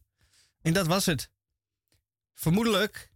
[0.63, 1.31] En dat was het.
[2.35, 3.12] Vermoedelijk,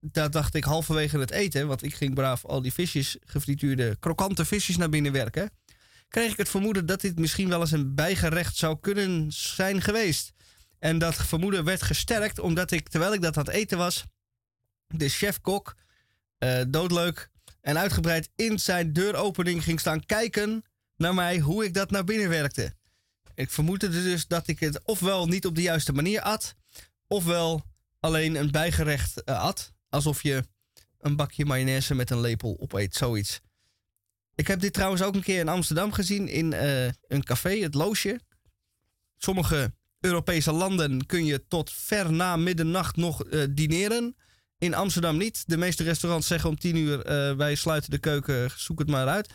[0.00, 4.44] dat dacht ik halverwege het eten, want ik ging braaf al die visjes, gefrituurde, krokante
[4.44, 5.50] visjes naar binnen werken.
[6.08, 10.32] Kreeg ik het vermoeden dat dit misschien wel eens een bijgerecht zou kunnen zijn geweest.
[10.78, 14.04] En dat vermoeden werd gesterkt omdat ik, terwijl ik dat aan het eten was,
[14.86, 15.76] de chef-kok,
[16.38, 17.30] eh, doodleuk
[17.60, 20.64] en uitgebreid in zijn deuropening ging staan kijken
[20.96, 22.74] naar mij hoe ik dat naar binnen werkte.
[23.34, 26.54] Ik vermoedde dus dat ik het ofwel niet op de juiste manier at,
[27.06, 27.64] ofwel
[28.00, 29.72] alleen een bijgerecht eh, at.
[29.88, 30.44] Alsof je
[30.98, 33.40] een bakje mayonaise met een lepel opeet, zoiets.
[34.34, 37.74] Ik heb dit trouwens ook een keer in Amsterdam gezien in eh, een café, het
[37.74, 38.20] Loosje.
[39.16, 44.16] Sommige Europese landen kun je tot ver na middernacht nog eh, dineren.
[44.58, 45.42] In Amsterdam niet.
[45.46, 49.06] De meeste restaurants zeggen om tien uur: eh, wij sluiten de keuken, zoek het maar
[49.06, 49.28] uit.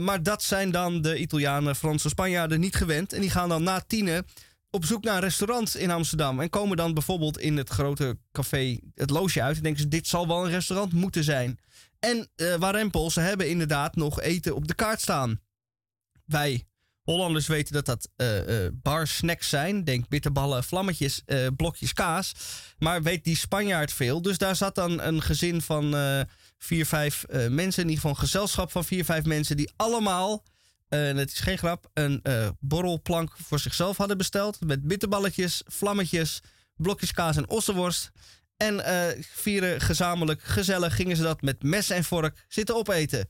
[0.00, 3.12] Maar dat zijn dan de Italianen, Fransen, Spanjaarden niet gewend.
[3.12, 4.26] En die gaan dan na tienen
[4.72, 6.40] op zoek naar een restaurant in Amsterdam.
[6.40, 9.56] En komen dan bijvoorbeeld in het grote café het loosje uit.
[9.56, 11.58] En denken ze, dit zal wel een restaurant moeten zijn.
[11.98, 15.40] En eh Warempel, ze hebben inderdaad nog eten op de kaart staan.
[16.24, 16.66] Wij
[17.02, 19.84] Hollanders weten dat dat eh, bar snacks zijn.
[19.84, 21.22] Denk bitterballen, vlammetjes,
[21.56, 22.32] blokjes kaas.
[22.78, 24.22] Maar weet die Spanjaard veel.
[24.22, 25.94] Dus daar zat dan een gezin van
[26.58, 27.82] vier, vijf mensen.
[27.82, 29.56] In ieder geval een gezelschap van vier, vijf mensen.
[29.56, 30.44] Die allemaal,
[30.92, 34.60] en het is geen grap, een eh, borrelplank voor zichzelf hadden besteld.
[34.60, 36.40] Met bitterballetjes, vlammetjes,
[36.76, 38.10] blokjes kaas en ossenworst.
[38.56, 43.26] En eh, vieren gezamenlijk, gezellig, gingen ze dat met mes en vork zitten opeten.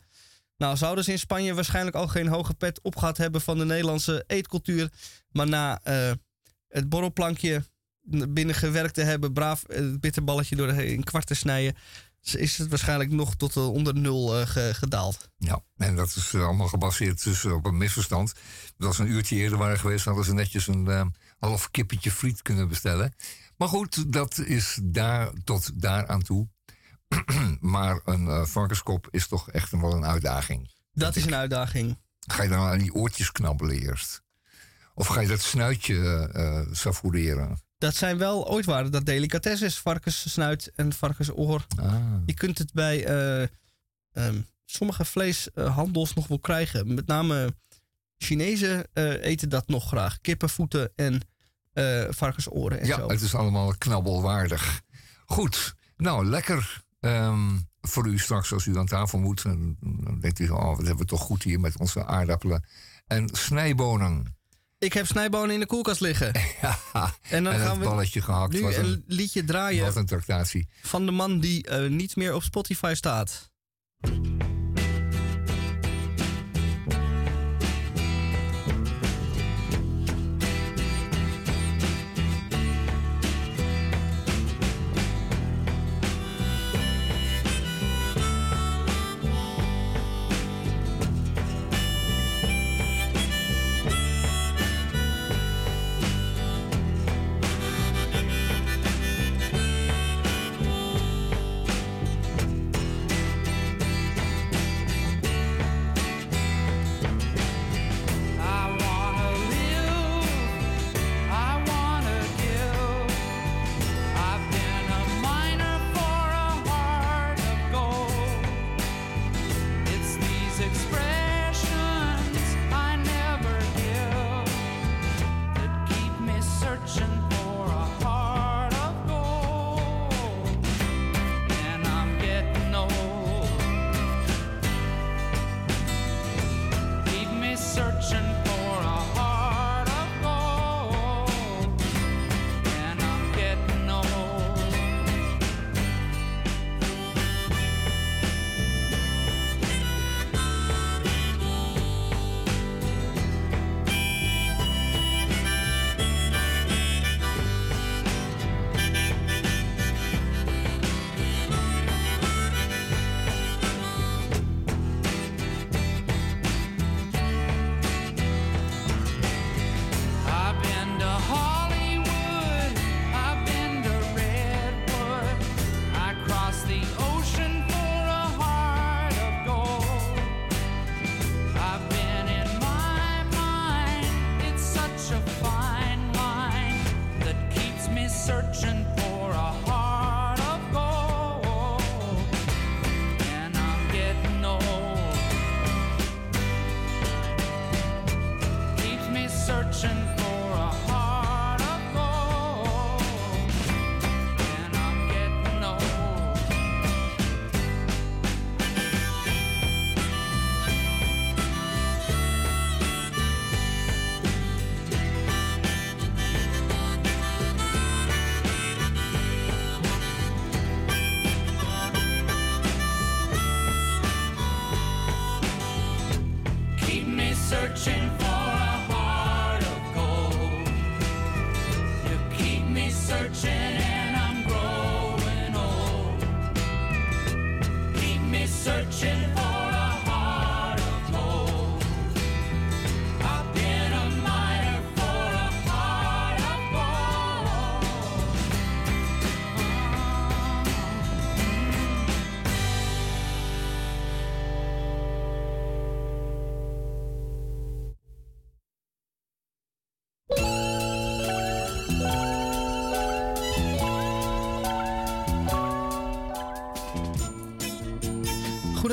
[0.57, 4.25] Nou, zouden ze in Spanje waarschijnlijk al geen hoge pet opgehad hebben van de Nederlandse
[4.27, 4.89] eetcultuur.
[5.31, 6.11] Maar na eh,
[6.69, 7.63] het borrelplankje
[8.29, 11.77] binnengewerkt te hebben, braaf het bitterballetje door de, in kwart te snijden,
[12.23, 15.29] is het waarschijnlijk nog tot eh, onder nul eh, ge- gedaald.
[15.37, 18.33] Ja, en dat is eh, allemaal gebaseerd dus op een misverstand.
[18.79, 22.69] Als ze een uurtje eerder waren geweest, hadden ze netjes een half kippetje friet kunnen
[22.69, 23.15] bestellen.
[23.57, 26.49] Maar goed, dat is daar tot daar aan toe.
[27.61, 30.71] maar een eh, varkenskop is toch echt wel een uitdaging.
[30.93, 31.99] Dat is een uitdaging.
[32.27, 34.23] Ga je dan aan die oortjes knabbelen eerst?
[34.95, 37.61] Of ga je dat snuitje savoureren?
[37.83, 41.67] Dat zijn wel ooit waren dat delicatesses, varkenssnuit en varkensoor.
[41.77, 41.95] Ah.
[42.27, 43.49] Je kunt het bij eh,
[44.13, 46.95] ehm, sommige vleeshandels nog wel krijgen.
[46.95, 47.55] Met name
[48.19, 50.21] Chinezen eh, eten dat nog graag.
[50.21, 51.21] Kippenvoeten en
[51.73, 53.09] eh, varkensoren en ja, zo.
[53.09, 54.81] het is allemaal knabbelwaardig.
[55.27, 59.43] Goed, nou lekker ehm, voor u straks als u aan tafel moet.
[59.43, 59.77] Dan
[60.21, 62.65] denkt u, oh, wat hebben we toch goed hier met onze aardappelen.
[63.07, 64.37] En snijbonen.
[64.83, 66.33] Ik heb snijbonen in de koelkast liggen.
[66.63, 68.53] Ja, En dan en gaan we balletje gehakt.
[68.53, 70.69] nu een, liedje draaien wat een tractatie.
[70.83, 73.51] van de man die eh, niet meer op Spotify staat.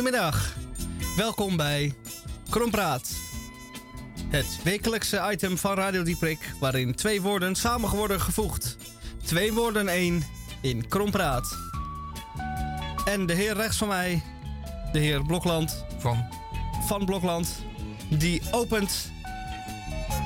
[0.09, 0.55] Goedemiddag.
[1.15, 1.93] Welkom bij
[2.49, 3.11] Krompraat.
[4.29, 8.77] Het wekelijkse item van Radio Dieprik waarin twee woorden samen worden gevoegd.
[9.23, 10.23] Twee woorden één
[10.61, 11.57] in Krompraat.
[13.05, 14.23] En de heer rechts van mij,
[14.91, 15.85] de heer Blokland.
[15.97, 16.25] Van?
[16.87, 17.47] Van Blokland.
[18.09, 19.11] Die opent,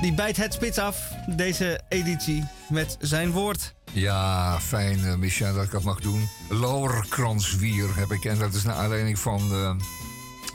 [0.00, 3.74] die bijt het spits af, deze editie, met zijn woord.
[3.94, 6.28] Ja, fijn, eh, Micha, dat ik dat mag doen.
[6.48, 8.24] Lauwerkranswier heb ik.
[8.24, 9.76] En dat is naar aanleiding van de,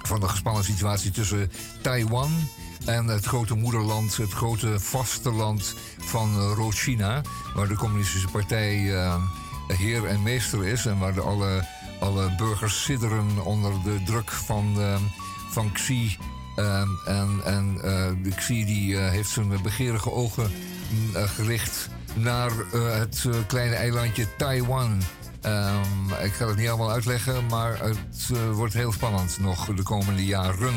[0.01, 1.51] van de gespannen situatie tussen
[1.81, 2.31] Taiwan
[2.85, 7.21] en het grote moederland, het grote vasteland van Rood-China.
[7.55, 8.75] Waar de Communistische Partij
[9.67, 10.85] heer en meester is.
[10.85, 11.65] En waar de alle,
[11.99, 14.77] alle burgers sidderen onder de druk van,
[15.49, 16.17] van Xi.
[16.55, 17.81] En en
[18.35, 20.51] Xi die, heeft zijn begeerige ogen
[21.13, 25.01] gericht naar eh, het eh, kleine eilandje Taiwan.
[25.41, 29.83] Ehm, ik ga het niet allemaal uitleggen, maar het eh, wordt heel spannend nog de
[29.83, 30.73] komende jaren.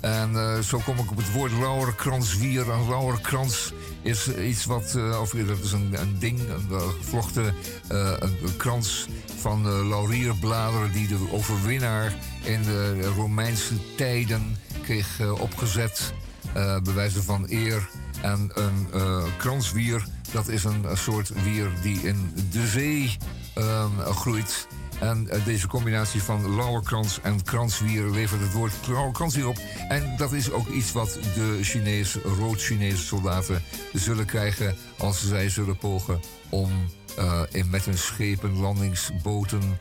[0.00, 2.68] En eh, zo kom ik op het woord lauwerkranswier.
[2.70, 7.54] Een lauwerkrans is iets wat, eh, of dat is een, een ding, een eh, gevlochten
[7.88, 9.06] eh, een, een krans
[9.40, 16.12] van eh, laurierbladeren die de overwinnaar in de Romeinse tijden kreeg eh, opgezet.
[16.52, 17.88] eh bij wijze van eer.
[18.24, 23.16] En een eh, kranswier, dat is een, soort wier die in de zee
[23.54, 24.66] ehm, groeit.
[25.00, 29.58] En eh, deze combinatie van lauwerkrans en kranswier levert het woord lauwerkranswier op.
[29.88, 35.76] En dat is ook iets wat de Chinese, rood-Chinese soldaten zullen krijgen als zij zullen
[35.76, 36.70] pogen om
[37.16, 39.78] eh, in, met hun schepen, landingsboten,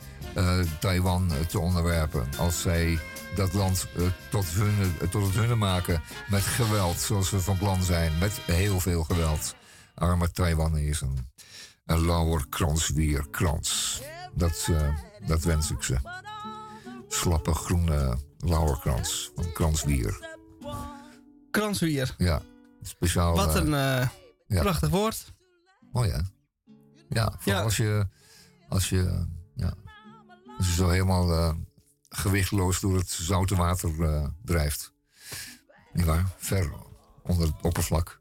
[0.80, 2.28] Taiwan te onderwerpen.
[2.38, 3.00] Als zij
[3.36, 7.58] dat land eh, tot, hun, eh, tot het hunne maken met geweld, zoals we van
[7.58, 9.56] plan zijn, met heel veel geweld.
[9.96, 11.32] Arme Taiwanezen.
[11.86, 14.02] Een lauwerkranswier krans.
[14.34, 14.98] Dat, eh,
[15.28, 15.98] dat wens ik ze.
[17.08, 20.38] Slappe groene lauwerkrans van kranswier.
[21.52, 22.16] Kranswier.
[22.18, 22.42] Ja,
[22.82, 23.36] speciaal.
[23.36, 24.10] Wat een ja.
[24.62, 25.34] prachtig woord.
[25.92, 26.22] Oh ja.
[27.10, 28.08] Ja, vooral als je,
[28.70, 29.74] als je, ja,
[30.58, 31.56] als je zo helemaal
[32.18, 34.94] gewichtloos door het zoute water eh, drijft.
[35.94, 36.26] Niet waar?
[36.38, 36.72] Ver
[37.24, 38.20] onder het oppervlak.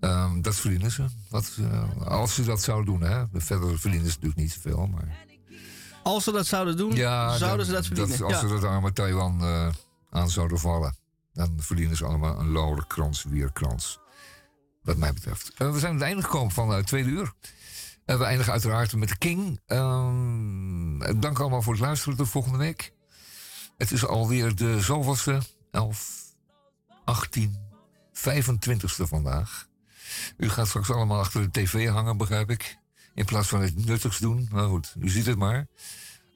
[0.00, 1.04] Ehm, dat verdienen ze.
[1.28, 3.24] Wat, eh, als ze dat zouden doen, hè.
[3.32, 5.24] Verder verdienen ze natuurlijk niet zoveel, maar...
[6.02, 8.22] Als ze dat zouden doen, zouden ze dat verdienen.
[8.22, 8.40] als Ja.
[8.40, 9.68] ze dat arme Taiwan eh,
[10.10, 10.96] aan zouden vallen,
[11.32, 13.98] dan verdienen ze allemaal een lauwerkrans, weerkrans.
[14.82, 15.52] Wat mij betreft.
[15.58, 17.32] We zijn aan het einde gekomen van het tweede uur.
[18.04, 19.60] We eindigen uiteraard met King.
[19.66, 22.16] Ehm, dank allemaal voor het luisteren.
[22.16, 22.92] Tot volgende week.
[23.76, 25.40] Het is alweer de zoveelste.
[25.70, 26.22] 11,
[27.04, 27.56] 18,
[28.12, 29.68] 25ste vandaag.
[30.36, 32.78] U gaat straks allemaal achter de tv hangen, begrijp ik.
[33.14, 34.48] In plaats van het nuttigs doen.
[34.50, 35.66] Maar goed, u ziet het maar.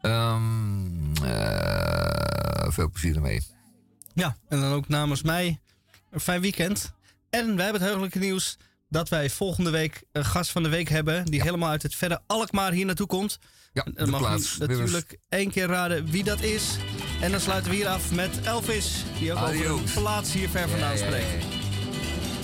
[0.00, 3.42] Ehm, eh, veel plezier ermee.
[4.14, 5.60] Ja, en dan ook namens mij
[6.10, 6.94] een fijn weekend.
[7.30, 8.56] En wij hebben het heugelijke nieuws
[8.88, 11.24] dat wij volgende week een gast van de week hebben.
[11.24, 13.38] Die helemaal uit het verre Alkmaar hier naartoe komt.
[13.72, 14.56] Ja, En de dan mag plaats.
[14.56, 16.62] u natuurlijk één keer raden wie dat is.
[17.20, 19.04] En dan sluiten we hier af met Elvis.
[19.18, 19.80] Die ook over Adios.
[19.94, 21.44] een plaats hier ver vandaan spreekt.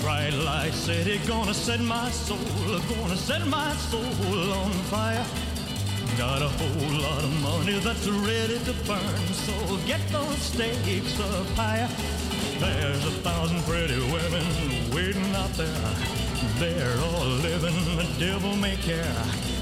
[0.02, 2.38] Bright light city, gonna set my soul,
[2.88, 5.22] gonna set my soul on fire.
[6.18, 11.46] Got a whole lot of money that's ready to burn, so get those stakes up
[11.56, 11.88] higher.
[12.58, 14.44] There's a thousand pretty women
[14.94, 16.21] waiting out there.
[16.58, 19.14] They're all living the devil may care,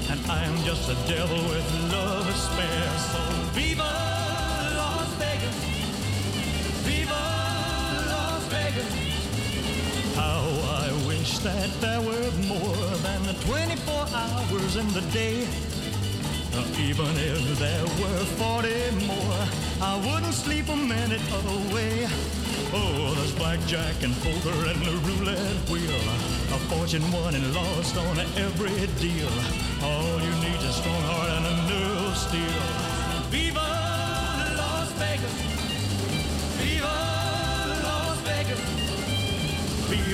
[0.09, 2.89] and I'm just a devil with love to spare.
[3.11, 3.19] So
[3.53, 3.83] viva
[4.77, 5.57] Las Vegas,
[6.85, 7.23] viva
[8.11, 10.15] Las Vegas.
[10.15, 10.43] How
[10.83, 15.47] I wish that there were more than the 24 hours in the day.
[16.53, 19.47] Uh, even if there were 40 more,
[19.81, 22.07] I wouldn't sleep a minute away.
[22.73, 25.95] Oh, there's blackjack and poker and the roulette wheel.
[26.55, 29.31] A fortune won and lost on every deal.
[29.81, 32.80] All you need is a strong heart and a nerve of steel.